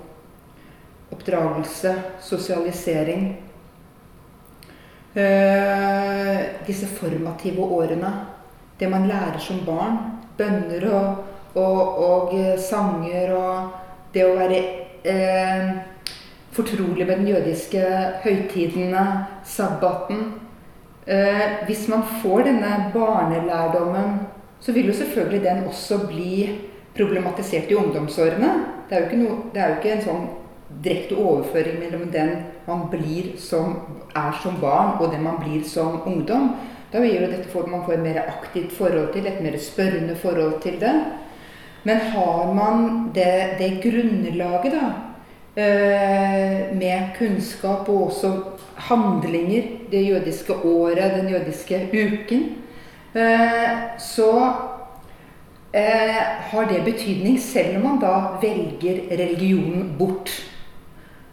oppdragelse, 1.12 1.94
sosialisering. 2.22 3.26
Eh, 5.14 6.38
Disse 6.66 6.86
formative 6.86 7.62
årene. 7.62 8.12
Det 8.78 8.88
man 8.88 9.08
lærer 9.08 9.38
som 9.38 9.60
barn. 9.66 9.98
Bønner 10.38 10.86
og, 10.88 11.24
og, 11.54 11.98
og 11.98 12.34
eh, 12.38 12.56
sanger 12.56 13.34
og 13.36 14.14
det 14.14 14.24
å 14.24 14.36
være 14.38 14.60
eh, 15.04 15.74
fortrolig 16.56 17.04
med 17.04 17.20
den 17.20 17.28
jødiske 17.34 17.82
høytidene, 18.24 19.04
sabbaten 19.44 20.24
eh, 21.04 21.60
Hvis 21.68 21.84
man 21.92 22.02
får 22.22 22.46
denne 22.48 22.72
barnelærdommen, 22.94 24.18
så 24.60 24.72
vil 24.72 24.88
jo 24.88 24.96
selvfølgelig 24.96 25.44
den 25.44 25.64
også 25.68 26.00
bli 26.08 26.69
problematisert 26.96 27.70
i 27.70 27.78
ungdomsårene. 27.78 28.52
Det 28.88 28.96
er 28.96 29.02
jo 29.02 29.08
ikke, 29.08 29.22
noe, 29.22 29.38
det 29.54 29.62
er 29.62 29.68
jo 29.68 29.78
ikke 29.80 29.94
en 29.94 30.06
sånn 30.06 30.28
direkte 30.84 31.18
overføring 31.18 31.78
mellom 31.80 32.10
den 32.14 32.36
man 32.66 32.86
blir 32.90 33.32
som, 33.42 33.74
er 34.14 34.34
som 34.42 34.58
barn, 34.62 34.96
og 35.00 35.10
den 35.12 35.24
man 35.26 35.40
blir 35.42 35.64
som 35.66 36.00
ungdom. 36.06 36.54
Da 36.92 37.02
vil 37.02 37.20
jo 37.20 37.30
dette 37.30 37.50
for 37.52 37.70
man 37.70 37.84
får 37.86 37.98
et 37.98 38.06
mer 38.06 38.22
aktivt 38.22 38.72
forhold 38.74 39.12
til, 39.14 39.26
et 39.26 39.42
mer 39.42 39.58
spørrende 39.58 40.16
forhold 40.18 40.58
til 40.62 40.78
det. 40.82 40.94
Men 41.86 42.02
har 42.12 42.54
man 42.54 43.10
det, 43.14 43.56
det 43.58 43.70
grunnlaget, 43.82 44.74
da, 44.74 44.88
eh, 45.56 46.76
med 46.76 47.14
kunnskap 47.18 47.88
og 47.88 48.10
også 48.10 48.32
handlinger, 48.90 49.62
det 49.90 50.02
jødiske 50.08 50.52
året, 50.64 51.14
den 51.16 51.28
jødiske 51.28 51.88
uken, 51.92 52.44
eh, 53.14 53.98
så 53.98 54.52
eh, 55.72 56.20
har 56.50 56.68
det 56.70 56.84
betydning, 56.84 57.38
selv 57.40 57.78
om 57.78 57.88
man 57.88 58.00
da 58.02 58.14
velger 58.42 59.04
religionen 59.10 59.94
bort. 59.98 60.32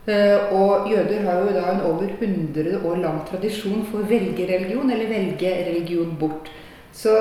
Og 0.08 0.86
jøder 0.88 1.26
har 1.26 1.42
jo 1.44 1.52
da 1.52 1.66
en 1.74 1.82
over 1.84 2.08
100 2.08 2.78
år 2.80 3.02
lang 3.02 3.18
tradisjon 3.28 3.82
for 3.90 4.00
å 4.00 4.08
velge 4.08 4.46
religion, 4.48 4.88
eller 4.88 5.10
velge 5.12 5.52
religion 5.68 6.14
bort. 6.16 6.48
Så 6.96 7.12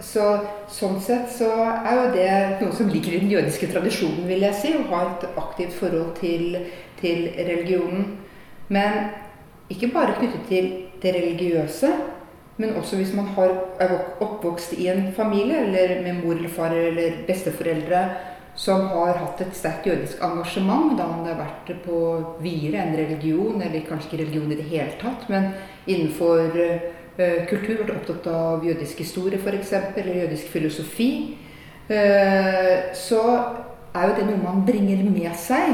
så, 0.00 0.26
sånn 0.72 0.98
sett 1.02 1.28
så 1.34 1.48
er 1.60 1.98
jo 1.98 2.04
det 2.14 2.30
noe 2.62 2.72
som 2.76 2.88
ligger 2.90 3.14
i 3.14 3.22
den 3.22 3.32
jødiske 3.34 3.68
tradisjonen, 3.72 4.24
vil 4.28 4.46
jeg 4.46 4.56
si, 4.56 4.72
å 4.76 4.86
ha 4.92 5.02
et 5.10 5.26
aktivt 5.40 5.76
forhold 5.76 6.14
til, 6.20 6.56
til 7.00 7.26
religionen. 7.36 8.06
Men 8.72 9.10
ikke 9.72 9.92
bare 9.94 10.16
knyttet 10.18 10.46
til 10.48 10.70
det 11.02 11.14
religiøse, 11.16 11.92
men 12.60 12.76
også 12.76 12.98
hvis 13.00 13.14
man 13.16 13.30
har, 13.36 13.54
er 13.80 13.94
oppvokst 14.20 14.74
i 14.76 14.90
en 14.92 15.06
familie, 15.16 15.62
eller 15.64 16.02
med 16.04 16.20
mor 16.20 16.36
eller 16.36 16.52
far 16.52 16.74
eller 16.76 17.22
besteforeldre 17.28 18.02
som 18.60 18.82
har 18.92 19.16
hatt 19.16 19.40
et 19.40 19.54
sterkt 19.56 19.86
jødisk 19.88 20.20
engasjement, 20.26 20.92
da 20.98 21.06
om 21.08 21.22
det 21.24 21.32
har 21.32 21.38
vært 21.40 21.70
på 21.84 22.00
videre 22.44 22.82
enn 22.82 22.96
religion, 22.98 23.62
eller 23.62 23.86
kanskje 23.88 24.10
ikke 24.10 24.22
religion 24.24 24.50
i 24.52 24.58
det 24.58 24.66
hele 24.68 24.96
tatt, 25.00 25.28
men 25.32 25.52
innenfor 25.86 26.58
uh, 26.58 27.38
kultur, 27.48 27.78
vært 27.78 27.94
opptatt 27.94 28.28
av 28.28 28.66
jødisk 28.66 29.00
historie 29.00 29.40
f.eks., 29.40 29.72
eller 29.94 30.24
jødisk 30.24 30.50
filosofi, 30.52 31.10
uh, 31.88 32.90
så 32.92 33.22
er 33.94 34.10
jo 34.10 34.18
det 34.18 34.26
noe 34.28 34.42
man 34.42 34.66
bringer 34.68 35.00
med 35.06 35.32
seg. 35.38 35.72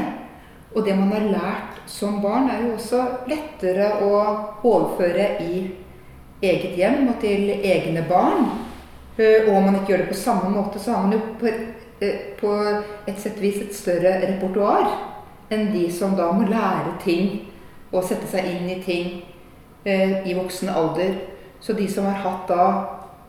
Og 0.75 0.85
det 0.85 0.93
man 0.95 1.11
har 1.15 1.27
lært 1.31 1.77
som 1.89 2.21
barn, 2.21 2.47
er 2.51 2.63
jo 2.63 2.73
også 2.77 3.03
lettere 3.27 3.89
å 4.05 4.15
overføre 4.61 5.29
i 5.43 5.61
eget 6.41 6.77
hjem 6.77 7.07
og 7.11 7.21
til 7.21 7.49
egne 7.55 8.05
barn. 8.09 8.49
Eh, 9.17 9.47
og 9.47 9.55
om 9.55 9.69
man 9.69 9.79
ikke 9.79 9.93
gjør 9.93 10.03
det 10.05 10.11
på 10.13 10.19
samme 10.21 10.51
måte, 10.53 10.79
så 10.79 10.93
har 10.93 11.07
man 11.07 11.17
jo 11.17 11.21
på 11.39 11.47
et, 11.49 12.43
et 13.07 13.21
sett 13.21 13.39
vis 13.41 13.61
et 13.61 13.75
større 13.75 14.19
repertoar 14.21 14.91
enn 15.49 15.71
de 15.71 15.87
som 15.91 16.13
da 16.17 16.27
må 16.35 16.45
lære 16.45 16.97
ting 17.01 17.47
og 17.89 18.03
sette 18.03 18.27
seg 18.29 18.45
inn 18.51 18.67
i 18.69 18.81
ting 18.83 19.21
i 19.87 20.33
voksen 20.35 20.69
alder. 20.69 21.15
Så 21.59 21.73
de 21.73 21.87
som 21.89 22.05
har 22.05 22.19
hatt 22.21 22.49
da 22.51 22.65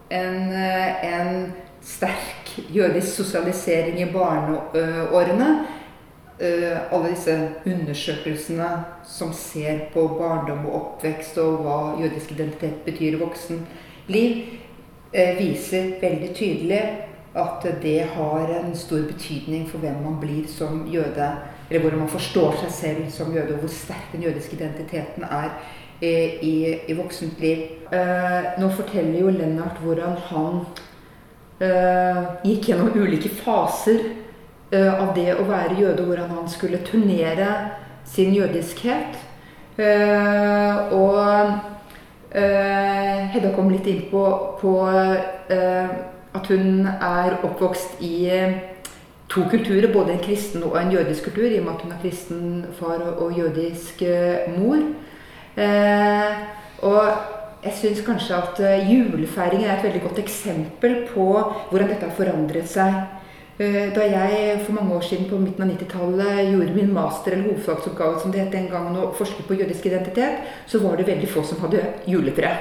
en, 0.09 0.53
eh, 0.53 1.05
en 1.05 1.53
sterk 1.83 2.51
jødisk 2.69 3.17
sosialisering 3.17 4.01
i 4.01 4.13
barneårene 4.13 5.49
eh, 5.49 5.78
alle 6.39 7.09
disse 7.11 7.34
undersøkelsene 7.66 8.68
som 9.07 9.32
ser 9.34 9.89
på 9.95 10.05
barndom 10.20 10.66
og 10.68 10.76
oppvekst 10.80 11.39
og 11.43 11.64
hva 11.64 11.78
jødisk 11.99 12.32
identitet 12.36 12.84
betyr 12.86 13.16
i 13.16 13.20
voksenliv, 13.20 14.36
eh, 15.12 15.39
viser 15.39 15.97
veldig 16.01 16.34
tydelig 16.34 16.82
at 17.34 17.66
det 17.82 18.01
har 18.14 18.49
en 18.61 18.74
stor 18.76 19.03
betydning 19.07 19.68
for 19.68 19.78
hvem 19.78 20.03
man 20.05 20.20
blir 20.20 20.47
som 20.49 20.86
jøde. 20.93 21.32
Eller 21.70 21.80
hvordan 21.80 21.99
man 21.99 22.09
forstår 22.09 22.57
seg 22.62 22.70
selv 22.72 23.11
som 23.11 23.34
jøde, 23.34 23.55
og 23.55 23.61
hvor 23.61 23.68
sterk 23.68 24.12
den 24.12 24.22
jødiske 24.22 24.57
identiteten 24.57 25.24
er 25.24 25.51
i, 26.01 26.78
i 26.89 26.95
voksent 26.97 27.41
liv. 27.41 27.59
Eh, 27.93 28.61
nå 28.61 28.70
forteller 28.70 29.20
jo 29.20 29.30
Lennart 29.30 29.80
hvordan 29.82 30.16
han 30.30 30.61
eh, 31.61 32.22
gikk 32.45 32.70
gjennom 32.70 32.95
ulike 32.97 33.28
faser 33.43 34.01
eh, 34.01 34.28
av 34.75 35.14
det 35.16 35.33
å 35.39 35.47
være 35.49 35.79
jøde, 35.79 36.05
hvordan 36.05 36.31
han 36.37 36.49
skulle 36.53 36.83
turnere 36.85 37.49
sin 38.09 38.35
jødiskhet. 38.35 39.19
Eh, 39.79 40.93
og 40.93 41.51
eh, 42.35 43.29
Hedda 43.31 43.53
kom 43.55 43.71
litt 43.71 43.87
inn 43.87 44.09
på, 44.11 44.25
på 44.59 44.75
eh, 44.91 45.93
at 46.35 46.51
hun 46.51 46.89
er 46.89 47.39
oppvokst 47.47 48.03
i 48.03 48.27
to 49.31 49.45
kulturer, 49.51 49.93
både 49.93 50.16
en 50.16 50.25
kristen 50.25 50.64
og 50.66 50.75
en 50.81 50.93
jødisk 50.93 51.29
kultur, 51.29 51.47
i 51.47 51.61
og 51.61 51.69
med 51.69 51.75
at 51.77 51.85
hun 51.85 51.95
har 51.95 52.03
kristen 52.03 52.43
far 52.79 53.05
og 53.12 53.39
jødisk 53.39 54.03
mor. 54.57 54.83
Eh, 55.59 56.43
og 56.87 57.64
jeg 57.64 57.75
syns 57.79 58.03
kanskje 58.07 58.37
at 58.39 58.59
julefeiringen 58.59 59.12
julefeiring 59.12 59.64
er 59.64 59.77
et 59.77 59.87
veldig 59.87 60.03
godt 60.05 60.21
eksempel 60.23 61.01
på 61.12 61.29
hvordan 61.71 61.91
dette 61.91 62.07
har 62.07 62.19
forandret 62.19 62.71
seg. 62.71 62.99
Eh, 63.59 63.89
da 63.95 64.05
jeg 64.07 64.61
for 64.63 64.73
mange 64.77 64.95
år 64.95 65.03
siden 65.03 65.27
på 65.31 65.39
midten 65.43 65.65
av 65.65 65.71
90-tallet 65.73 66.53
gjorde 66.53 66.75
min 66.77 66.93
master- 66.95 67.35
eller 67.35 67.49
hovedfagsoppgave 67.51 68.21
som 68.23 68.33
det 68.33 68.45
het 68.45 68.53
den 68.53 68.69
gangen, 68.71 68.97
og 68.97 69.17
forsket 69.19 69.47
på 69.49 69.59
jødisk 69.59 69.87
identitet, 69.87 70.47
så 70.67 70.79
var 70.79 70.97
det 70.97 71.07
veldig 71.07 71.29
få 71.29 71.43
som 71.43 71.61
hadde 71.67 71.83
juletre. 72.07 72.53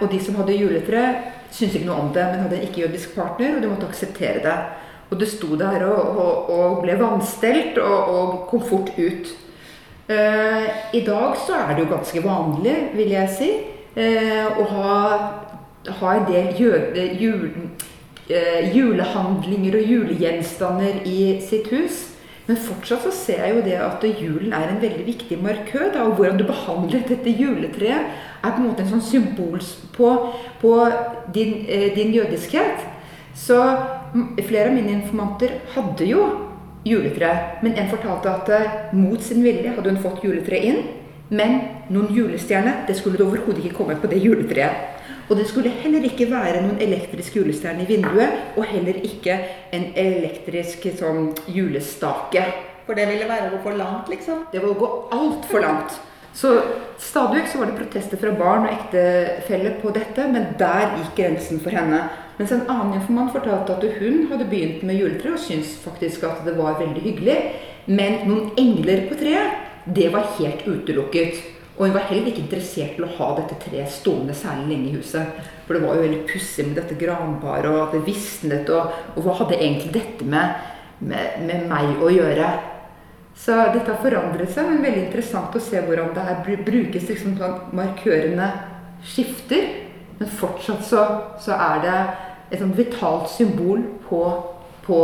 Og 0.00 0.06
de 0.10 0.18
som 0.20 0.34
hadde 0.34 0.58
juletre, 0.58 1.02
syntes 1.50 1.76
ikke 1.78 1.86
noe 1.86 2.04
om 2.04 2.12
det, 2.14 2.24
men 2.26 2.42
hadde 2.44 2.58
en 2.58 2.66
ikke-jødisk 2.68 3.14
partner, 3.14 3.56
og 3.56 3.62
de 3.62 3.70
måtte 3.70 3.88
akseptere 3.88 4.42
det. 4.44 4.56
Og 5.10 5.20
det 5.20 5.28
sto 5.28 5.56
der 5.58 5.84
og, 5.86 6.18
og, 6.18 6.50
og 6.54 6.82
ble 6.84 6.94
vanstelt 7.00 7.78
og, 7.82 8.10
og 8.14 8.34
kom 8.50 8.62
fort 8.62 8.92
ut. 8.98 9.30
Eh, 10.10 10.66
I 10.94 11.02
dag 11.06 11.38
så 11.46 11.58
er 11.58 11.74
det 11.74 11.84
jo 11.84 11.94
ganske 11.94 12.22
vanlig, 12.24 12.76
vil 12.94 13.14
jeg 13.14 13.32
si, 13.34 13.50
eh, 13.98 14.46
å 14.46 14.66
ha, 14.70 14.92
ha 16.00 16.14
en 16.14 16.28
del 16.30 16.52
jøde, 16.58 17.06
jul, 17.18 17.48
eh, 18.30 18.70
julehandlinger 18.74 19.76
og 19.80 19.92
julegjenstander 19.94 21.02
i 21.08 21.36
sitt 21.44 21.68
hus. 21.74 22.06
Men 22.48 22.58
fortsatt 22.58 23.04
så 23.04 23.12
ser 23.14 23.44
jeg 23.44 23.54
jo 23.54 23.62
det 23.62 23.76
at 23.78 24.04
julen 24.08 24.54
er 24.56 24.70
en 24.70 24.80
veldig 24.82 25.04
viktig 25.06 25.38
markør. 25.42 25.90
Da, 25.94 26.06
og 26.06 26.16
hvordan 26.18 26.40
du 26.40 26.46
behandler 26.48 27.04
dette 27.06 27.34
juletreet, 27.38 28.10
er 28.40 28.54
på 28.54 28.62
en 28.62 28.70
måte 28.70 28.82
en 28.82 28.94
sånn 28.96 29.04
symbol 29.04 29.60
på, 29.94 30.12
på 30.62 30.76
din, 31.34 31.60
din, 31.94 32.14
jødiskhet. 32.16 32.86
Så 33.36 33.58
flere 34.48 34.70
av 34.70 34.74
mine 34.74 34.96
informanter 34.96 35.60
hadde 35.76 36.08
jo 36.10 36.24
juletre. 36.86 37.30
Men 37.62 37.76
en 37.78 37.90
fortalte 37.92 38.32
at 38.32 38.50
eh, 38.56 38.78
mot 38.96 39.22
sin 39.22 39.44
vilje 39.44 39.76
hadde 39.76 39.92
hun 39.92 40.02
fått 40.02 40.24
juletreet 40.24 40.70
inn. 40.72 40.80
Men 41.30 41.60
noen 41.92 42.10
julestjerne 42.14 42.80
det 42.88 42.96
skulle 42.98 43.20
det 43.20 43.28
overhodet 43.28 43.62
ikke 43.62 43.76
komme 43.76 43.98
på 44.00 44.10
det 44.10 44.18
juletreet. 44.24 44.98
Og 45.30 45.38
det 45.38 45.46
skulle 45.46 45.70
heller 45.70 46.02
ikke 46.08 46.26
være 46.26 46.64
noen 46.64 46.80
elektrisk 46.82 47.36
julestjerne 47.38 47.84
i 47.84 47.88
vinduet, 47.88 48.56
og 48.58 48.66
heller 48.66 48.96
ikke 49.06 49.36
en 49.76 49.84
elektrisk 49.94 50.88
sånn 50.98 51.30
julestake. 51.46 52.42
For 52.86 52.98
det 52.98 53.06
ville 53.06 53.28
være 53.30 53.46
å 53.46 53.52
gå 53.52 53.60
for 53.62 53.78
langt, 53.78 54.10
liksom? 54.10 54.48
Det 54.50 54.58
var 54.58 54.72
å 54.72 54.80
gå 54.80 54.88
altfor 55.14 55.62
langt. 55.62 56.00
Så 56.34 56.50
stadig 56.98 57.44
så 57.50 57.60
var 57.60 57.70
det 57.70 57.78
protester 57.78 58.18
fra 58.18 58.32
barn 58.34 58.66
og 58.66 58.74
ektefeller 58.74 59.78
på 59.82 59.94
dette, 59.94 60.26
men 60.30 60.50
der 60.58 60.96
gikk 60.96 61.14
grensen 61.18 61.62
for 61.62 61.74
henne. 61.78 62.02
Mens 62.40 62.54
en 62.56 62.66
annen 62.66 62.98
informant 62.98 63.34
fortalte 63.34 63.76
at 63.76 63.98
hun 64.00 64.26
hadde 64.32 64.50
begynt 64.50 64.82
med 64.86 64.98
juletre 64.98 65.34
og 65.36 65.42
syntes 65.42 65.76
faktisk 65.84 66.26
at 66.26 66.42
det 66.46 66.56
var 66.58 66.78
veldig 66.80 67.02
hyggelig. 67.06 67.38
Men 67.86 68.22
noen 68.26 68.50
engler 68.58 69.06
på 69.06 69.18
treet, 69.20 69.58
det 69.86 70.10
var 70.14 70.26
helt 70.38 70.66
utelukket. 70.66 71.38
Og 71.80 71.86
hun 71.86 71.94
var 71.96 72.10
heller 72.10 72.28
ikke 72.28 72.42
interessert 72.42 72.98
i 73.00 73.04
å 73.06 73.14
ha 73.16 73.26
dette 73.38 73.56
treet 73.62 73.88
stående 73.88 74.34
særlig 74.36 74.66
lenge 74.68 74.90
i 74.90 74.98
huset. 74.98 75.38
For 75.64 75.72
det 75.72 75.80
var 75.80 75.96
jo 75.96 76.02
veldig 76.04 76.18
pussig 76.28 76.66
med 76.66 76.76
dette 76.76 76.98
granparet, 77.00 77.70
og 77.70 77.86
at 77.86 77.94
det 77.96 78.02
visnet. 78.04 78.68
Og, 78.68 78.98
og, 79.14 79.20
hva 79.24 79.38
hadde 79.38 79.56
egentlig 79.56 79.94
dette 79.94 80.26
med, 80.28 80.58
med, 81.00 81.38
med, 81.48 81.64
meg 81.70 82.02
å 82.04 82.10
gjøre? 82.12 82.50
Så 83.32 83.56
dette 83.72 83.88
har 83.88 84.02
forandret 84.04 84.52
seg, 84.52 84.68
men 84.68 84.84
veldig 84.84 85.06
interessant 85.06 85.56
å 85.56 85.62
se 85.64 85.80
hvordan 85.86 86.12
det 86.12 86.26
her 86.26 86.42
brukes. 86.66 87.08
liksom 87.08 87.38
sånn 87.40 87.56
Markørene 87.78 88.50
skifter, 89.00 89.70
men 90.18 90.34
fortsatt 90.36 90.84
så, 90.84 91.06
så 91.40 91.56
er 91.56 91.80
det 91.86 91.98
et 92.50 92.60
sånt 92.60 92.76
vitalt 92.76 93.30
symbol 93.32 93.86
på, 94.04 94.20
på, 94.84 94.98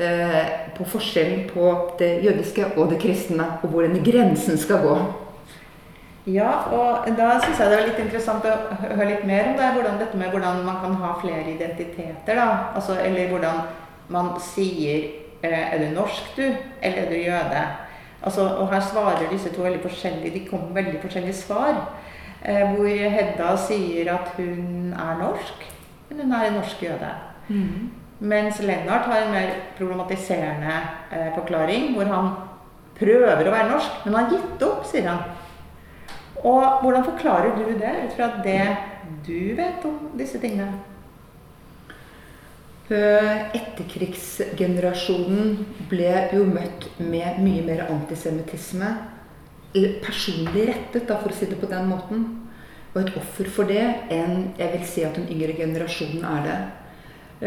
eh, 0.00 0.40
på, 0.72 0.88
forskjellen 0.88 1.44
på 1.50 1.74
det 2.00 2.14
jødiske 2.24 2.70
og 2.78 2.94
det 2.94 3.02
kristne, 3.02 3.58
og 3.60 3.74
hvor 3.74 3.84
denne 3.84 4.00
grensen 4.00 4.56
skal 4.56 4.80
gå. 4.86 4.96
Ja, 6.30 6.50
og 6.70 7.08
da 7.18 7.32
syns 7.42 7.58
jeg 7.58 7.70
det 7.70 7.78
er 7.80 7.88
litt 7.88 8.02
interessant 8.04 8.44
å 8.46 8.52
høre 8.78 9.08
litt 9.08 9.24
mer 9.26 9.48
om 9.50 9.56
det. 9.58 9.70
Hvordan 9.74 9.98
dette 9.98 10.18
med 10.20 10.30
hvordan 10.30 10.60
man 10.66 10.78
kan 10.84 10.94
ha 11.00 11.16
flere 11.18 11.50
identiteter, 11.50 12.38
da. 12.38 12.74
Altså, 12.78 12.94
eller 13.02 13.32
hvordan 13.32 13.64
man 14.12 14.36
sier 14.42 15.08
eh, 15.42 15.72
Er 15.74 15.82
du 15.82 15.88
norsk, 15.96 16.36
du? 16.36 16.44
Eller 16.80 17.02
er 17.02 17.10
du 17.10 17.16
jøde? 17.18 17.64
Altså, 18.22 18.46
og 18.46 18.70
her 18.70 18.84
svarer 18.86 19.26
disse 19.32 19.50
to 19.50 19.64
veldig 19.66 19.82
forskjellige, 19.82 20.34
de 20.38 20.46
kommer 20.46 20.70
med 20.70 20.84
veldig 20.84 21.02
forskjellige 21.02 21.40
svar. 21.40 21.82
Eh, 22.44 22.70
hvor 22.70 22.86
Hedda 22.86 23.56
sier 23.58 24.14
at 24.14 24.30
hun 24.36 24.94
er 24.94 25.18
norsk, 25.18 25.66
men 26.08 26.22
hun 26.22 26.38
er 26.38 26.46
en 26.46 26.58
norsk 26.60 26.86
jøde. 26.86 27.10
Mm. 27.48 27.90
Mens 28.22 28.62
Lennart 28.62 29.10
har 29.10 29.24
en 29.24 29.34
mer 29.34 29.54
problematiserende 29.78 30.78
eh, 31.10 31.34
forklaring, 31.34 31.96
hvor 31.96 32.06
han 32.14 32.34
prøver 32.94 33.42
å 33.42 33.54
være 33.54 33.70
norsk, 33.72 34.04
men 34.04 34.14
han 34.14 34.24
har 34.24 34.36
gitt 34.36 34.68
opp, 34.68 34.86
sier 34.86 35.10
han. 35.10 35.24
Og 36.42 36.80
hvordan 36.82 37.04
forklarer 37.06 37.54
du 37.56 37.64
det 37.78 37.92
ut 38.04 38.12
fra 38.16 38.26
det 38.42 38.76
du 39.26 39.54
vet 39.54 39.84
om 39.86 40.10
disse 40.18 40.38
tingene? 40.42 40.72
Eh, 42.92 43.54
Etterkrigsgenerasjonen 43.56 45.66
ble 45.90 46.28
jo 46.34 46.44
møtt 46.48 46.88
med 46.98 47.38
mye 47.44 47.62
mer 47.66 47.80
antisemittisme. 47.86 48.88
Personlig 50.02 50.66
rettet, 50.68 51.06
da, 51.08 51.16
for 51.22 51.30
å 51.32 51.36
si 51.36 51.46
det 51.48 51.60
på 51.60 51.70
den 51.70 51.86
måten. 51.88 52.18
Og 52.92 52.98
et 53.00 53.14
offer 53.16 53.46
for 53.48 53.64
det 53.70 53.86
enn 54.12 54.52
jeg 54.58 54.68
vil 54.74 54.84
si 54.88 55.04
at 55.06 55.16
den 55.16 55.30
yngre 55.32 55.54
generasjonen 55.56 56.24
er 56.28 56.40
det. 56.48 56.60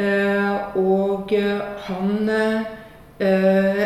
Eh, 0.01 0.55
Og 0.81 1.29
han 1.85 2.29
eh, 3.19 3.83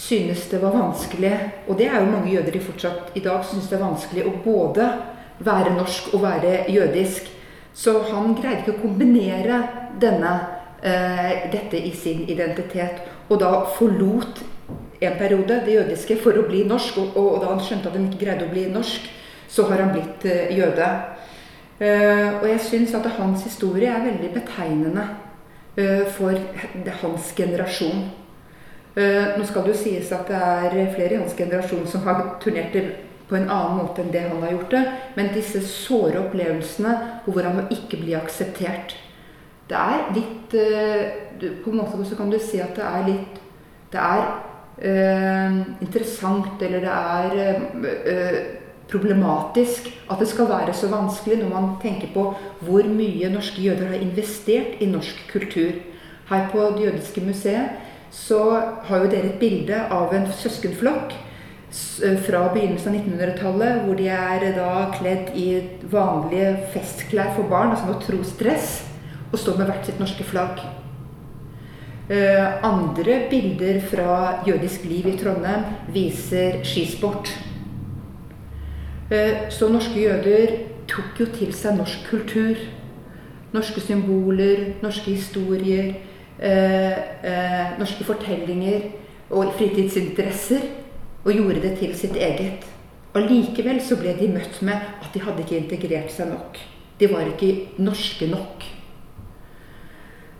synes 0.00 0.46
det 0.48 0.60
var 0.62 0.72
vanskelig, 0.72 1.32
og 1.68 1.76
det 1.78 1.90
er 1.90 2.00
jo 2.00 2.12
mange 2.12 2.32
jøder 2.32 2.54
de 2.54 2.62
fortsatt 2.64 3.16
i 3.18 3.22
dag, 3.24 3.44
synes 3.44 3.68
det 3.68 3.76
er 3.76 3.84
vanskelig 3.84 4.24
å 4.26 4.32
både 4.44 4.86
være 5.44 5.74
norsk 5.76 6.14
og 6.14 6.24
være 6.24 6.64
jødisk. 6.72 7.28
Så 7.74 7.98
han 8.08 8.34
greide 8.38 8.64
ikke 8.64 8.78
å 8.78 8.82
kombinere 8.82 9.60
denne, 10.00 10.32
eh, 10.82 11.50
dette 11.52 11.78
i 11.78 11.92
sin 11.92 12.24
identitet, 12.28 13.04
og 13.28 13.40
da 13.40 13.64
forlot 13.76 14.40
en 15.00 15.18
periode 15.18 15.62
det 15.64 15.74
jødiske 15.74 16.16
for 16.22 16.36
å 16.36 16.46
bli 16.48 16.64
norsk, 16.68 16.98
og, 16.98 17.16
og 17.16 17.40
da 17.40 17.52
han 17.54 17.62
skjønte 17.64 17.88
at 17.88 17.96
han 17.96 18.08
ikke 18.08 18.24
greide 18.24 18.48
å 18.48 18.52
bli 18.52 18.66
norsk, 18.72 19.08
så 19.48 19.66
har 19.68 19.84
han 19.84 19.92
blitt 19.94 20.24
eh, 20.28 20.56
jøde. 20.56 20.88
Eh, 21.80 22.40
og 22.40 22.46
jeg 22.48 22.60
syns 22.60 22.94
at 22.94 23.08
hans 23.16 23.44
historie 23.44 23.88
er 23.88 24.04
veldig 24.04 24.32
betegnende 24.34 25.06
eh, 25.76 26.04
for 26.16 26.36
hans 27.02 27.32
generasjon. 27.36 28.10
Eh, 28.96 29.38
nå 29.38 29.44
skal 29.46 29.62
det 29.62 29.76
jo 29.76 29.82
sies 29.84 30.10
at 30.14 30.26
det 30.26 30.38
er 30.38 30.94
flere 30.96 31.14
i 31.14 31.20
hans 31.20 31.36
generasjon 31.38 31.86
som 31.86 32.02
har 32.08 32.24
turnert 32.42 32.74
det 32.74 32.84
på 33.30 33.36
en 33.38 33.46
annen 33.46 33.76
måte 33.78 34.02
enn 34.02 34.10
det 34.10 34.24
han 34.24 34.42
har 34.42 34.56
gjort 34.56 34.72
det, 34.74 34.80
men 35.14 35.28
disse 35.30 35.60
såre 35.62 36.18
opplevelsene 36.24 36.94
hvor 37.28 37.46
han 37.46 37.60
må 37.60 37.68
ikke 37.70 38.00
bli 38.00 38.16
akseptert 38.18 38.96
Det 39.70 39.78
er 39.78 40.08
litt 40.16 40.54
uh, 40.58 41.52
På 41.62 41.70
en 41.70 41.78
måte 41.78 42.02
så 42.02 42.16
kan 42.18 42.32
du 42.32 42.40
si 42.42 42.58
at 42.58 42.74
det 42.74 42.88
er 42.88 43.04
litt 43.06 43.36
Det 43.92 44.00
er 44.02 44.24
uh, 44.82 45.60
interessant, 45.78 46.58
eller 46.58 46.82
det 46.82 46.96
er 48.10 48.40
problematisk 48.90 49.86
at 50.10 50.18
det 50.18 50.26
skal 50.26 50.50
være 50.50 50.74
så 50.74 50.90
vanskelig 50.90 51.38
når 51.38 51.52
man 51.52 51.68
tenker 51.78 52.10
på 52.10 52.24
hvor 52.66 52.90
mye 52.90 53.30
norske 53.30 53.62
jøder 53.62 53.92
har 53.92 54.02
investert 54.02 54.82
i 54.82 54.90
norsk 54.90 55.22
kultur. 55.30 55.78
Her 56.26 56.50
på 56.50 56.66
Det 56.74 56.88
jødiske 56.88 57.22
museet 57.22 57.89
så 58.10 58.40
har 58.88 59.04
jo 59.04 59.10
dere 59.10 59.32
et 59.32 59.40
bilde 59.42 59.76
av 59.94 60.14
en 60.14 60.26
søskenflokk 60.34 61.14
fra 62.26 62.48
begynnelsen 62.50 62.96
av 62.96 63.04
1900-tallet, 63.04 63.84
hvor 63.84 63.98
de 63.98 64.08
er 64.10 64.46
da 64.56 64.72
kledd 64.96 65.30
i 65.38 65.46
vanlige 65.92 66.56
festklær 66.74 67.30
for 67.36 67.46
barn, 67.50 67.70
altså 67.70 67.92
noe 67.92 68.02
trosdress, 68.02 68.72
og 69.30 69.38
står 69.38 69.60
med 69.60 69.70
hvert 69.70 69.86
sitt 69.86 70.02
norske 70.02 70.26
flagg. 70.26 70.64
Eh, 72.10 72.64
andre 72.66 73.20
bilder 73.30 73.80
fra 73.80 74.42
jødisk 74.46 74.84
liv 74.84 75.06
i 75.06 75.16
Trondheim 75.18 75.62
viser 75.94 76.58
skisport. 76.66 77.30
Eh, 79.10 79.46
så 79.50 79.68
norske 79.70 80.00
jøder 80.00 80.56
tok 80.90 81.20
jo 81.22 81.28
til 81.30 81.52
seg 81.54 81.78
norsk 81.78 82.10
kultur. 82.10 82.58
Norske 83.54 83.82
symboler, 83.82 84.72
norske 84.82 85.14
historier, 85.14 85.94
eh, 86.40 86.98
eh, 87.24 87.78
norske 87.78 88.04
fortellinger 88.04 88.90
og 89.30 89.54
fritidsinteresser. 89.58 90.68
Og 91.24 91.36
gjorde 91.36 91.60
det 91.60 91.74
til 91.78 91.94
sitt 91.94 92.16
eget. 92.16 92.64
Allikevel 93.14 93.80
så 93.84 93.98
ble 94.00 94.14
de 94.16 94.30
møtt 94.32 94.62
med 94.64 94.76
at 95.02 95.10
de 95.12 95.20
hadde 95.20 95.42
ikke 95.44 95.58
integrert 95.58 96.12
seg 96.14 96.30
nok. 96.30 96.56
De 97.00 97.08
var 97.10 97.28
ikke 97.28 97.82
norske 97.82 98.28
nok. 98.30 98.64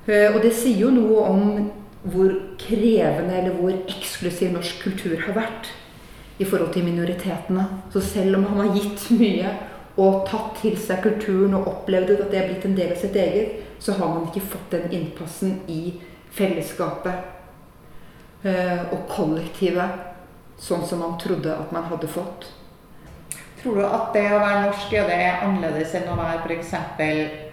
Eh, 0.09 0.31
Og 0.35 0.41
det 0.43 0.55
sier 0.57 0.87
jo 0.87 0.95
noe 0.95 1.27
om 1.29 1.71
hvor 2.03 2.33
krevende 2.59 3.37
eller 3.37 3.57
hvor 3.59 3.75
eksklusiv 3.77 4.55
norsk 4.55 4.81
kultur 4.83 5.19
har 5.27 5.37
vært 5.37 5.69
i 6.41 6.45
forhold 6.45 6.73
til 6.73 6.85
minoritetene. 6.85 7.67
Så 7.93 8.01
selv 8.01 8.39
om 8.39 8.45
han 8.45 8.63
har 8.65 8.77
gitt 8.77 9.11
mye 9.21 9.51
og 10.01 10.25
tatt 10.31 10.63
til 10.63 10.79
seg 10.81 11.03
kulturen 11.05 11.59
og 11.59 11.69
opplevd 11.69 12.15
at 12.17 12.31
det 12.33 12.41
er 12.41 12.49
blitt 12.49 12.65
en 12.65 12.77
del 12.79 12.95
av 12.95 13.03
sitt 13.03 13.17
eget, 13.21 13.59
så 13.81 13.97
har 13.97 14.13
man 14.13 14.29
ikke 14.29 14.45
fått 14.53 14.77
den 14.77 14.93
innpassen 14.93 15.63
i 15.73 15.97
fellesskapet 16.37 18.45
eh, 18.45 18.85
og 18.93 19.09
kollektivet, 19.11 19.91
sånn 20.61 20.85
som 20.87 21.01
man 21.01 21.17
trodde 21.21 21.57
at 21.57 21.73
man 21.73 21.89
hadde 21.89 22.09
fått. 22.13 22.51
Tror 23.61 23.77
du 23.77 23.85
at 23.85 24.15
det 24.17 24.25
å 24.33 24.41
være 24.41 24.61
norsk 24.67 24.93
jøde 24.95 25.17
er 25.17 25.43
annerledes 25.45 25.93
enn 25.99 26.09
å 26.09 26.17
være 26.17 26.41
f.eks. 26.47 26.75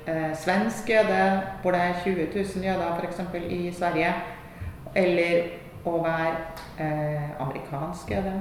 Eh, 0.08 0.32
svensk 0.40 0.90
jøde, 0.92 1.22
hvor 1.62 1.76
det 1.76 1.82
er 1.84 1.98
20 2.04 2.30
000 2.36 2.68
jøder 2.68 3.00
f.eks. 3.00 3.20
i 3.52 3.72
Sverige? 3.76 4.14
Eller 4.96 5.50
å 5.88 5.98
være 6.04 6.36
eh, 6.80 7.28
amerikansk 7.44 8.14
jøde? 8.16 8.38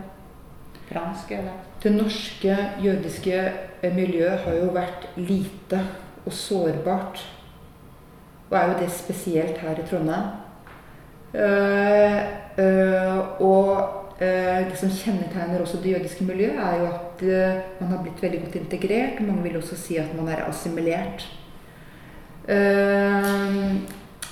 Fransk 0.86 1.34
jøde? 1.34 1.54
Det 1.82 1.94
norske 1.94 2.58
jødiske 2.82 3.40
eh, 3.42 3.94
miljøet 3.94 4.46
har 4.46 4.60
jo 4.60 4.70
vært 4.74 5.08
lite 5.18 5.82
og 6.22 6.34
sårbart. 6.34 7.24
Og 8.50 8.58
er 8.58 8.66
jo 8.70 8.80
det 8.80 8.90
spesielt 8.94 9.58
her 9.58 9.78
i 9.78 9.86
Trondheim. 9.86 10.34
Uh, 11.36 12.20
uh, 12.56 13.40
og 13.42 13.72
uh, 14.20 14.60
det 14.68 14.76
som 14.80 14.92
kjennetegner 14.92 15.60
også 15.60 15.80
det 15.82 15.96
jødiske 15.96 16.24
miljøet, 16.24 16.56
er 16.56 16.78
jo 16.80 16.86
at 16.86 17.24
man 17.80 17.90
har 17.90 18.02
blitt 18.02 18.22
veldig 18.22 18.40
godt 18.44 18.54
integrert. 18.60 19.20
Mange 19.20 19.42
vil 19.42 19.56
også 19.56 19.76
si 19.76 19.96
at 19.96 20.14
man 20.16 20.28
er 20.28 20.46
assimilert. 20.48 21.26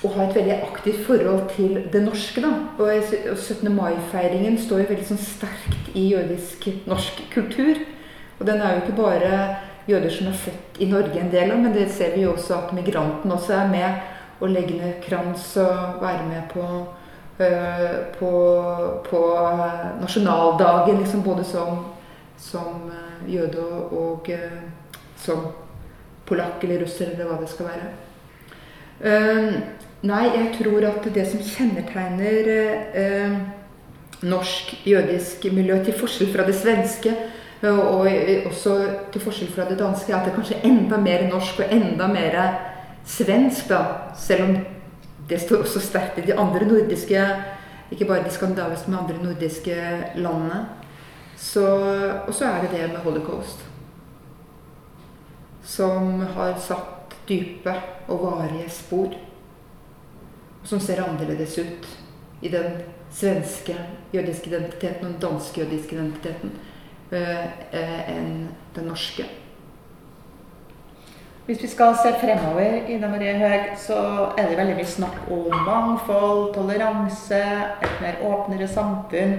Og 0.03 0.11
har 0.13 0.27
et 0.29 0.35
veldig 0.35 0.53
aktivt 0.53 1.05
forhold 1.05 1.49
til 1.55 1.89
det 1.93 2.03
norske. 2.03 2.41
Da. 2.41 2.51
Og 2.79 3.37
17. 3.37 3.75
mai-feiringen 3.75 4.57
står 4.61 4.83
jo 4.83 4.89
veldig 4.93 5.07
sånn 5.09 5.21
sterkt 5.21 5.89
i 5.97 6.07
jødisk 6.13 6.67
norsk 6.87 7.23
kultur. 7.33 7.81
Og 8.39 8.47
den 8.47 8.61
er 8.61 8.75
jo 8.75 8.83
ikke 8.83 9.01
bare 9.01 9.31
jøder 9.87 10.09
som 10.09 10.27
er 10.27 10.37
født 10.45 10.79
i 10.81 10.89
Norge 10.89 11.19
en 11.21 11.31
del 11.31 11.51
av, 11.51 11.59
men 11.61 11.73
det 11.73 11.87
ser 11.93 12.15
vi 12.15 12.25
jo 12.25 12.33
også 12.33 12.57
at 12.57 12.73
migrantene 12.77 13.37
også 13.37 13.57
er 13.61 13.71
med 13.71 14.11
Å 14.43 14.47
legge 14.51 14.75
ned 14.75 14.97
krans 14.99 15.53
og 15.61 16.01
være 16.01 16.25
med 16.27 16.49
på, 16.51 16.63
øh, 17.39 17.93
på, 18.19 18.31
på 19.05 19.21
nasjonaldagen, 20.01 20.97
liksom 20.99 21.21
både 21.23 21.45
som, 21.47 21.85
som 22.37 22.91
øh, 22.91 23.33
jøde 23.33 23.63
og, 23.63 23.93
og 23.93 24.29
øh, 24.29 24.57
som 25.15 25.47
polakk 26.27 26.63
eller 26.63 26.83
russer 26.83 27.13
eller 27.13 27.29
hva 27.29 27.39
det 27.39 27.49
skal 27.53 27.69
være. 27.69 27.93
Uh, 28.95 29.55
nei, 30.07 30.23
jeg 30.33 30.51
tror 30.59 30.89
at 30.89 31.07
det 31.15 31.25
som 31.31 31.41
kjennetegner 31.43 32.51
uh, 32.95 33.39
norsk 34.25 34.73
jødisk 34.87 35.47
miljø, 35.53 35.79
til 35.83 35.97
forskjell 35.99 36.31
fra 36.33 36.45
det 36.47 36.55
svenske, 36.57 37.13
og 37.63 38.07
eh, 38.11 38.47
også 38.47 38.75
til 39.13 39.21
forskjell 39.21 39.51
fra 39.51 39.67
det 39.69 39.79
danske, 39.79 40.15
at 40.15 40.25
det 40.25 40.31
er 40.31 40.35
kanskje 40.35 40.61
enda 40.67 40.97
mer 41.01 41.27
norsk 41.29 41.59
og 41.59 41.73
enda 41.73 42.07
mer 42.07 42.39
svensk, 43.05 43.69
da. 43.69 44.11
Selv 44.17 44.43
om 44.43 44.57
det 45.29 45.41
står 45.41 45.63
også 45.65 45.79
sterkt 45.81 46.19
i 46.19 46.25
de 46.27 46.39
andre 46.39 46.65
nordiske, 46.67 47.21
ikke 47.91 48.05
bare 48.05 48.25
de 48.25 48.33
skandinaviske, 48.33 48.91
men 48.91 48.99
andre 48.99 49.23
nordiske 49.23 49.75
landene. 50.15 50.65
Og 52.27 52.33
så 52.33 52.45
er 52.45 52.61
det 52.61 52.71
det 52.71 52.89
med 52.91 53.03
holocaust 53.03 53.65
som 55.65 56.21
har 56.35 56.53
satt 56.61 57.15
dype 57.27 57.73
og 58.07 58.21
varige 58.21 58.69
spor. 58.69 59.15
Og 60.61 60.67
som 60.67 60.79
ser 60.79 61.01
annerledes 61.03 61.57
ut 61.57 61.87
i 62.41 62.49
den 62.53 62.81
svenske 63.13 63.75
jødiske 64.13 64.49
identiteten 64.49 65.05
og 65.05 65.11
den 65.13 65.21
danske 65.21 65.61
jødiske 65.61 65.95
identiteten 65.95 66.51
eh, 66.51 66.59
eh, 66.59 66.74
enn 67.13 68.47
den 68.75 68.87
norske. 68.87 69.25
Hvis 71.45 71.61
vi 71.61 71.67
skal 71.67 71.93
se 72.01 72.09
fremover, 72.17 72.87
Ida 72.89 73.07
Marie 73.07 73.33
Høeg, 73.37 73.75
så 73.77 73.97
er 74.33 74.47
det 74.49 74.57
veldig 74.57 74.79
mye 74.79 74.87
snakk 74.89 75.27
om 75.29 75.51
mangfold, 75.67 76.55
toleranse, 76.55 77.41
et 77.85 78.01
mer 78.01 78.17
åpnere 78.25 78.67
samfunn. 78.67 79.35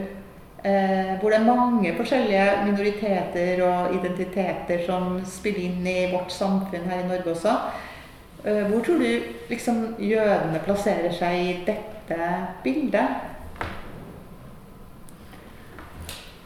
Eh, 0.64 1.18
hvor 1.20 1.30
det 1.30 1.38
er 1.40 1.44
mange 1.44 1.96
forskjellige 1.96 2.46
minoriteter 2.64 3.60
og 3.66 3.94
identiteter 3.94 4.86
som 4.86 5.20
spiller 5.26 5.66
inn 5.66 5.86
i 5.86 6.06
vårt 6.12 6.32
samfunn 6.32 6.86
her 6.90 7.02
i 7.02 7.08
Norge 7.08 7.30
også. 7.34 7.52
Eh, 8.44 8.62
Hvor 8.70 8.84
tror 8.84 9.02
du 9.02 9.20
liksom 9.50 9.94
jødene 9.98 10.60
plasserer 10.64 11.12
seg 11.12 11.38
i 11.40 11.52
dette 11.66 12.30
bildet? 12.62 13.08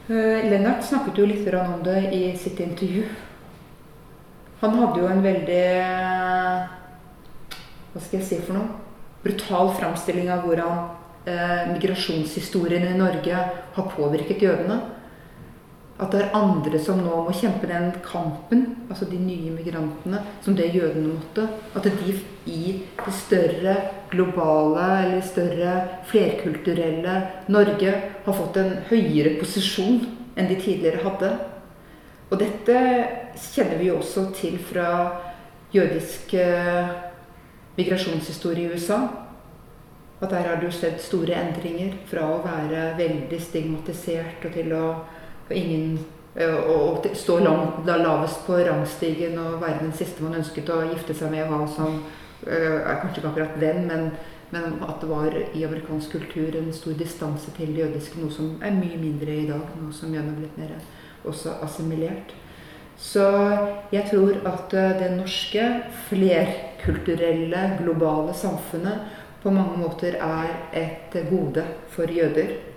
Lennart 0.11 0.83
snakket 0.83 1.19
jo 1.21 1.25
litt 1.29 1.47
om 1.55 1.83
det 1.85 2.09
i 2.11 2.23
sitt 2.37 2.59
intervju. 2.59 3.05
Han 4.61 4.75
hadde 4.77 4.99
jo 5.01 5.07
en 5.09 5.23
veldig 5.23 5.61
eh, 5.81 6.65
Hva 7.91 8.01
skal 8.01 8.19
jeg 8.19 8.27
si 8.27 8.39
for 8.43 8.59
noe? 8.59 8.79
Brutal 9.23 9.71
framstilling 9.77 10.29
av 10.33 10.43
hvordan 10.45 10.81
eh, 11.25 11.71
migrasjonshistorien 11.71 12.85
i 12.91 12.97
Norge 12.99 13.45
har 13.77 13.89
påvirket 13.95 14.43
jødene. 14.45 14.77
At 16.01 16.15
det 16.15 16.21
er 16.23 16.33
andre 16.33 16.79
som 16.81 16.97
nå 17.03 17.19
må 17.27 17.33
kjempe 17.37 17.67
den 17.69 17.91
kampen, 18.01 18.63
altså 18.89 19.05
de 19.05 19.19
nye 19.21 19.51
migrantene, 19.53 20.23
som 20.41 20.55
det 20.57 20.71
jødene 20.73 21.13
måtte. 21.13 21.45
At 21.77 21.85
de 21.85 22.15
i 22.49 22.61
det 23.05 23.13
større 23.13 23.75
globale 24.09 24.87
eller 25.03 25.21
større 25.21 25.75
flerkulturelle 26.09 27.19
Norge 27.53 27.93
har 28.25 28.37
fått 28.39 28.57
en 28.57 28.73
høyere 28.89 29.35
posisjon 29.37 30.01
enn 30.33 30.49
de 30.49 30.57
tidligere 30.57 31.03
hadde. 31.05 31.31
Og 32.31 32.39
dette 32.41 32.81
kjenner 33.51 33.77
vi 33.77 33.91
jo 33.91 33.99
også 33.99 34.31
til 34.33 34.57
fra 34.71 34.89
jødisk 35.75 36.33
eh, 36.33 36.93
migrasjonshistorie 37.77 38.65
i 38.65 38.73
USA. 38.73 39.03
At 40.21 40.33
der 40.33 40.47
har 40.47 40.57
det 40.57 40.69
jo 40.71 40.75
skjedd 40.75 40.97
store 41.01 41.37
endringer 41.37 41.93
fra 42.09 42.25
å 42.29 42.41
være 42.41 42.91
veldig 42.97 43.41
stigmatisert 43.41 44.45
og 44.47 44.57
til 44.57 44.73
å 44.77 44.85
og 45.51 45.57
ingen 45.57 45.99
eh, 46.35 46.55
og 46.55 47.07
stå 47.17 47.39
langt 47.43 47.87
lavest 47.87 48.45
på 48.47 48.59
rangstigen 48.63 49.37
og 49.39 49.61
være 49.61 49.83
den 49.83 49.95
siste 49.95 50.23
man 50.23 50.39
ønsket 50.39 50.71
å 50.71 50.83
gifte 50.87 51.15
seg 51.17 51.33
med, 51.33 51.49
var 51.51 51.67
som 51.75 51.99
eh, 52.47 52.79
er 52.79 53.01
kanskje 53.01 53.21
ikke 53.21 53.33
akkurat 53.33 53.57
venn, 53.61 53.83
men, 53.89 54.07
men 54.55 54.77
at 54.87 55.03
det 55.03 55.09
var 55.11 55.35
i 55.35 55.65
amerikansk 55.67 56.15
kultur 56.15 56.55
en 56.57 56.71
stor 56.75 56.95
distanse 56.99 57.51
til 57.57 57.75
det 57.75 57.85
jødiske, 57.85 58.21
noe 58.23 58.31
som 58.33 58.55
er 58.63 58.77
mye 58.77 58.99
mindre 59.01 59.35
i 59.43 59.49
dag, 59.49 59.75
noe 59.81 59.95
som 59.95 60.13
gjerne 60.15 60.33
er 60.33 60.39
blitt 60.39 60.61
mer 60.61 60.77
også 61.27 61.59
assimilert. 61.61 62.31
Så 63.01 63.23
jeg 63.91 64.05
tror 64.11 64.39
at 64.45 64.73
eh, 64.77 64.95
det 65.01 65.11
norske 65.17 65.67
flerkulturelle, 66.07 67.65
globale 67.81 68.35
samfunnet 68.37 69.19
på 69.41 69.49
mange 69.53 69.79
måter 69.81 70.19
er 70.21 70.51
et 70.77 71.15
gode 71.31 71.63
for 71.89 72.11
jøder. 72.13 72.70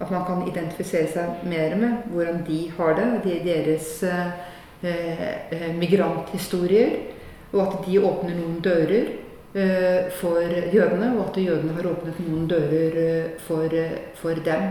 At 0.00 0.10
man 0.10 0.24
kan 0.24 0.46
identifisere 0.48 1.08
seg 1.12 1.42
mer 1.48 1.74
med 1.76 2.12
hvordan 2.12 2.44
de 2.46 2.60
har 2.76 2.94
det, 2.96 3.08
de, 3.24 3.34
deres 3.44 4.02
eh, 4.02 5.66
migranthistorier. 5.76 6.94
Og 7.52 7.60
at 7.66 7.82
de 7.86 7.98
åpner 7.98 8.36
noen 8.38 8.60
dører 8.64 9.10
eh, 9.54 10.06
for 10.20 10.40
jødene, 10.72 11.10
og 11.18 11.26
at 11.26 11.40
jødene 11.42 11.74
har 11.76 11.90
åpnet 11.90 12.22
noen 12.24 12.46
dører 12.48 13.00
eh, 13.02 13.34
for, 13.46 13.76
for, 14.22 14.40
dem. 14.46 14.70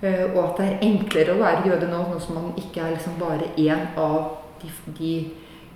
Eh, 0.00 0.24
og 0.30 0.38
at 0.44 0.62
det 0.62 0.68
er 0.68 0.86
enklere 0.86 1.34
å 1.34 1.42
være 1.42 1.66
jøde 1.68 1.90
nå, 1.90 2.04
nå 2.12 2.22
som 2.22 2.38
man 2.38 2.54
ikke 2.56 2.86
er 2.86 2.96
liksom 2.96 3.18
bare 3.20 3.50
én 3.58 3.84
av 3.98 4.38
de, 4.62 4.72
de 5.00 5.12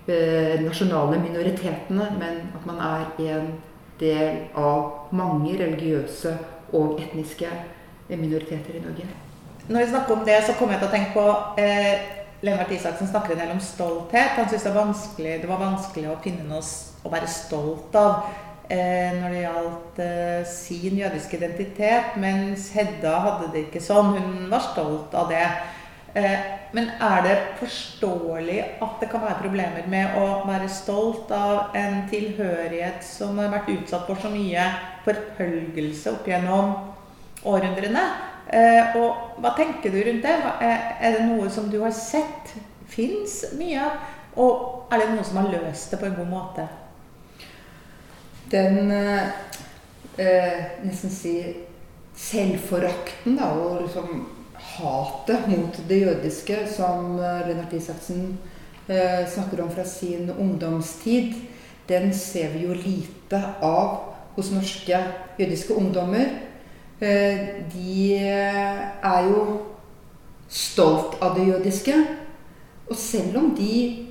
eh, 0.06 0.56
nasjonale 0.62 1.20
minoritetene, 1.26 2.08
men 2.22 2.40
at 2.54 2.66
man 2.70 2.80
er 2.86 3.28
en 3.34 3.52
del 4.00 4.40
av 4.58 5.12
mange 5.12 5.58
religiøse 5.58 6.32
og 6.72 6.96
etniske 7.02 7.50
minoriteter 7.50 7.71
i 8.12 8.82
Norge. 8.82 9.06
Når 9.68 9.78
vi 9.78 9.90
snakker 9.92 10.16
om 10.16 10.24
det, 10.26 10.40
så 10.46 10.56
kommer 10.58 10.74
jeg 10.74 10.82
til 10.82 10.90
å 10.90 10.94
tenke 10.96 11.12
på 11.14 11.62
eh, 11.62 12.22
Lennart 12.42 12.72
Isaksen 12.74 13.06
snakker 13.06 13.34
en 13.34 13.42
del 13.44 13.52
om 13.54 13.60
stolthet. 13.62 14.34
Han 14.36 14.48
syntes 14.50 14.64
det, 15.16 15.36
det, 15.42 15.48
var 15.48 15.62
vanskelig 15.62 16.10
å 16.10 16.18
finne 16.24 16.46
noe 16.48 16.62
å 17.06 17.12
være 17.12 17.28
stolt 17.30 17.94
av 17.98 18.24
eh, 18.66 19.14
når 19.20 19.28
det 19.30 19.44
gjaldt 19.44 20.00
eh, 20.02 20.40
sin 20.50 20.98
jødiske 20.98 21.38
identitet, 21.38 22.16
mens 22.18 22.72
Hedda 22.74 23.14
hadde 23.28 23.52
det 23.54 23.68
ikke 23.68 23.84
sånn. 23.84 24.16
Hun 24.18 24.50
var 24.50 24.66
stolt 24.72 25.14
av 25.14 25.30
det. 25.30 25.46
Eh, 26.18 26.48
men 26.74 26.90
er 26.98 27.22
det 27.24 27.36
forståelig 27.60 28.58
at 28.82 28.98
det 29.00 29.08
kan 29.12 29.22
være 29.22 29.44
problemer 29.44 29.86
med 29.92 30.18
å 30.18 30.42
være 30.48 30.66
stolt 30.72 31.30
av 31.36 31.76
en 31.78 32.02
tilhørighet 32.10 33.04
som 33.06 33.38
har 33.38 33.52
vært 33.54 33.70
utsatt 33.76 34.08
for 34.10 34.18
så 34.20 34.32
mye 34.32 34.66
forfølgelse 35.06 36.16
opp 36.16 36.28
gjennom 36.28 36.74
århundrene. 37.44 38.04
Eh, 38.52 38.96
og 38.98 39.40
hva 39.40 39.54
tenker 39.56 39.92
du 39.92 40.00
rundt 40.02 40.26
det? 40.26 40.34
Er 40.62 41.16
det 41.16 41.26
noe 41.28 41.48
som 41.50 41.70
du 41.72 41.80
har 41.82 41.94
sett 41.96 42.52
fins 42.90 43.42
mye 43.58 43.80
av? 43.80 44.02
Og 44.42 44.92
er 44.92 45.02
det 45.02 45.10
noe 45.12 45.24
som 45.24 45.40
har 45.40 45.50
løst 45.52 45.92
det 45.92 46.00
på 46.00 46.08
en 46.08 46.16
god 46.16 46.30
måte? 46.30 46.68
Den 48.52 48.90
eh, 48.92 49.28
eh 50.20 50.62
nesten 50.84 51.10
si 51.10 51.36
selvforakten 52.16 53.36
da, 53.38 53.52
og 53.56 53.82
liksom 53.86 54.26
hatet 54.76 55.48
mot 55.48 55.78
det 55.88 56.00
jødiske 56.04 56.66
som 56.76 57.18
eh, 57.18 57.48
Lennart 57.48 57.72
Isaksen 57.72 58.38
eh, 58.88 59.24
snakker 59.28 59.62
om 59.64 59.70
fra 59.70 59.84
sin 59.84 60.30
ungdomstid, 60.30 61.34
den 61.88 62.12
ser 62.14 62.52
vi 62.52 62.66
jo 62.66 62.76
lite 62.76 63.40
av 63.60 64.12
hos 64.36 64.52
norske 64.52 65.00
jødiske 65.38 65.74
ungdommer. 65.74 66.51
Eh, 67.02 67.38
de 67.72 68.14
er 68.22 69.24
jo 69.26 69.46
stolt 70.46 71.16
av 71.22 71.34
det 71.34 71.48
jødiske. 71.48 71.96
Og 72.86 72.96
selv 72.98 73.38
om 73.40 73.50
de 73.58 74.06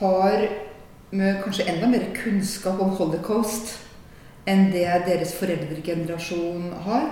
har 0.00 0.48
kanskje 1.14 1.68
enda 1.70 1.88
mer 1.88 2.08
kunnskap 2.16 2.80
om 2.82 2.96
holocaust 2.98 3.76
enn 4.50 4.66
det 4.72 4.88
deres 5.06 5.32
foreldregenerasjon 5.38 6.72
har, 6.84 7.06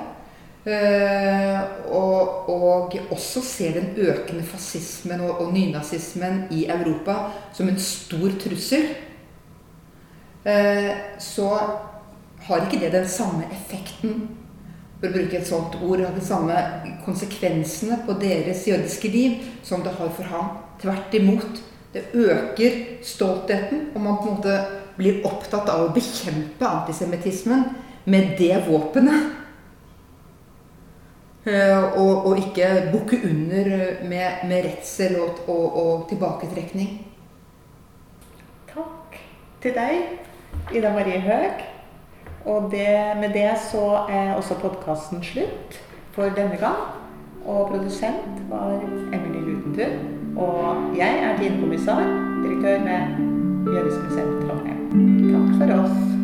eh, 0.67 1.61
og, 1.89 2.51
og, 2.51 2.97
også 3.15 3.41
ser 3.47 3.79
den 3.79 3.95
økende 3.97 4.45
fascismen 4.45 5.23
og, 5.25 5.41
og 5.41 5.55
nynazismen 5.55 6.45
i 6.53 6.67
Europa 6.67 7.31
som 7.55 7.71
en 7.71 7.81
stor 7.81 8.37
trussel, 8.43 8.91
eh, 10.45 10.93
så 11.19 11.49
har 12.43 12.67
ikke 12.67 12.83
det 12.83 12.93
den 12.93 13.09
samme 13.09 13.49
effekten 13.55 14.27
for 15.03 15.11
å 15.11 15.17
bruke 15.17 15.35
et 15.35 15.49
sånt 15.49 15.75
ord, 15.83 15.99
har 15.99 16.15
de 16.15 16.23
samme 16.23 16.55
konsekvensene 17.03 18.05
på 18.07 18.15
deres 18.23 18.63
jødiske 18.69 19.09
liv 19.11 19.49
som 19.67 19.83
det 19.83 19.97
har 19.99 20.13
for 20.15 20.31
ham. 20.31 20.53
Tvert 20.79 21.17
imot. 21.19 21.59
Det 21.93 22.05
øker 22.15 22.77
stoltheten, 23.05 23.89
og 23.95 24.01
man 24.01 24.21
på 24.21 24.29
en 24.29 24.37
måte 24.37 24.55
blir 24.95 25.25
opptatt 25.27 25.67
av 25.73 25.89
å 25.89 25.93
bekjempe 25.93 26.69
antisemittismen 26.69 27.67
med 28.07 28.37
det 28.39 28.63
våpenet. 28.69 29.33
Eh, 31.51 31.99
og, 31.99 32.29
og, 32.31 32.39
ikke 32.39 32.71
bukke 32.93 33.19
under 33.27 33.73
med, 34.07 34.47
med 34.47 34.69
redsel 34.69 35.19
og, 35.19 35.43
og, 35.51 35.67
og, 35.83 36.07
tilbaketrekning. 36.13 37.01
Takk 38.71 39.19
til 39.67 39.75
deg, 39.75 40.21
Ida 40.71 40.95
Marie 40.95 41.19
Høeg. 41.27 41.72
Og 42.45 42.71
det, 42.71 42.89
med 43.21 43.33
det 43.35 43.51
så 43.71 44.07
er 44.11 44.35
også 44.35 44.55
podkasten 44.55 45.23
slutt 45.25 45.79
for 46.13 46.23
denne 46.23 46.59
gang. 46.61 46.83
Og 47.45 47.69
produsent 47.69 48.43
var 48.51 48.81
Emily 49.13 49.41
Lutentun. 49.47 49.99
Og 50.37 50.97
jeg 50.97 51.19
er 51.23 51.39
din 51.43 51.61
kommissar, 51.61 52.03
direktør 52.45 52.79
med 52.85 53.73
Jødisk 53.75 53.99
museum 54.09 54.49
Trondheim. 54.49 54.81
Takk 55.33 55.59
for 55.59 55.83
oss. 55.83 56.22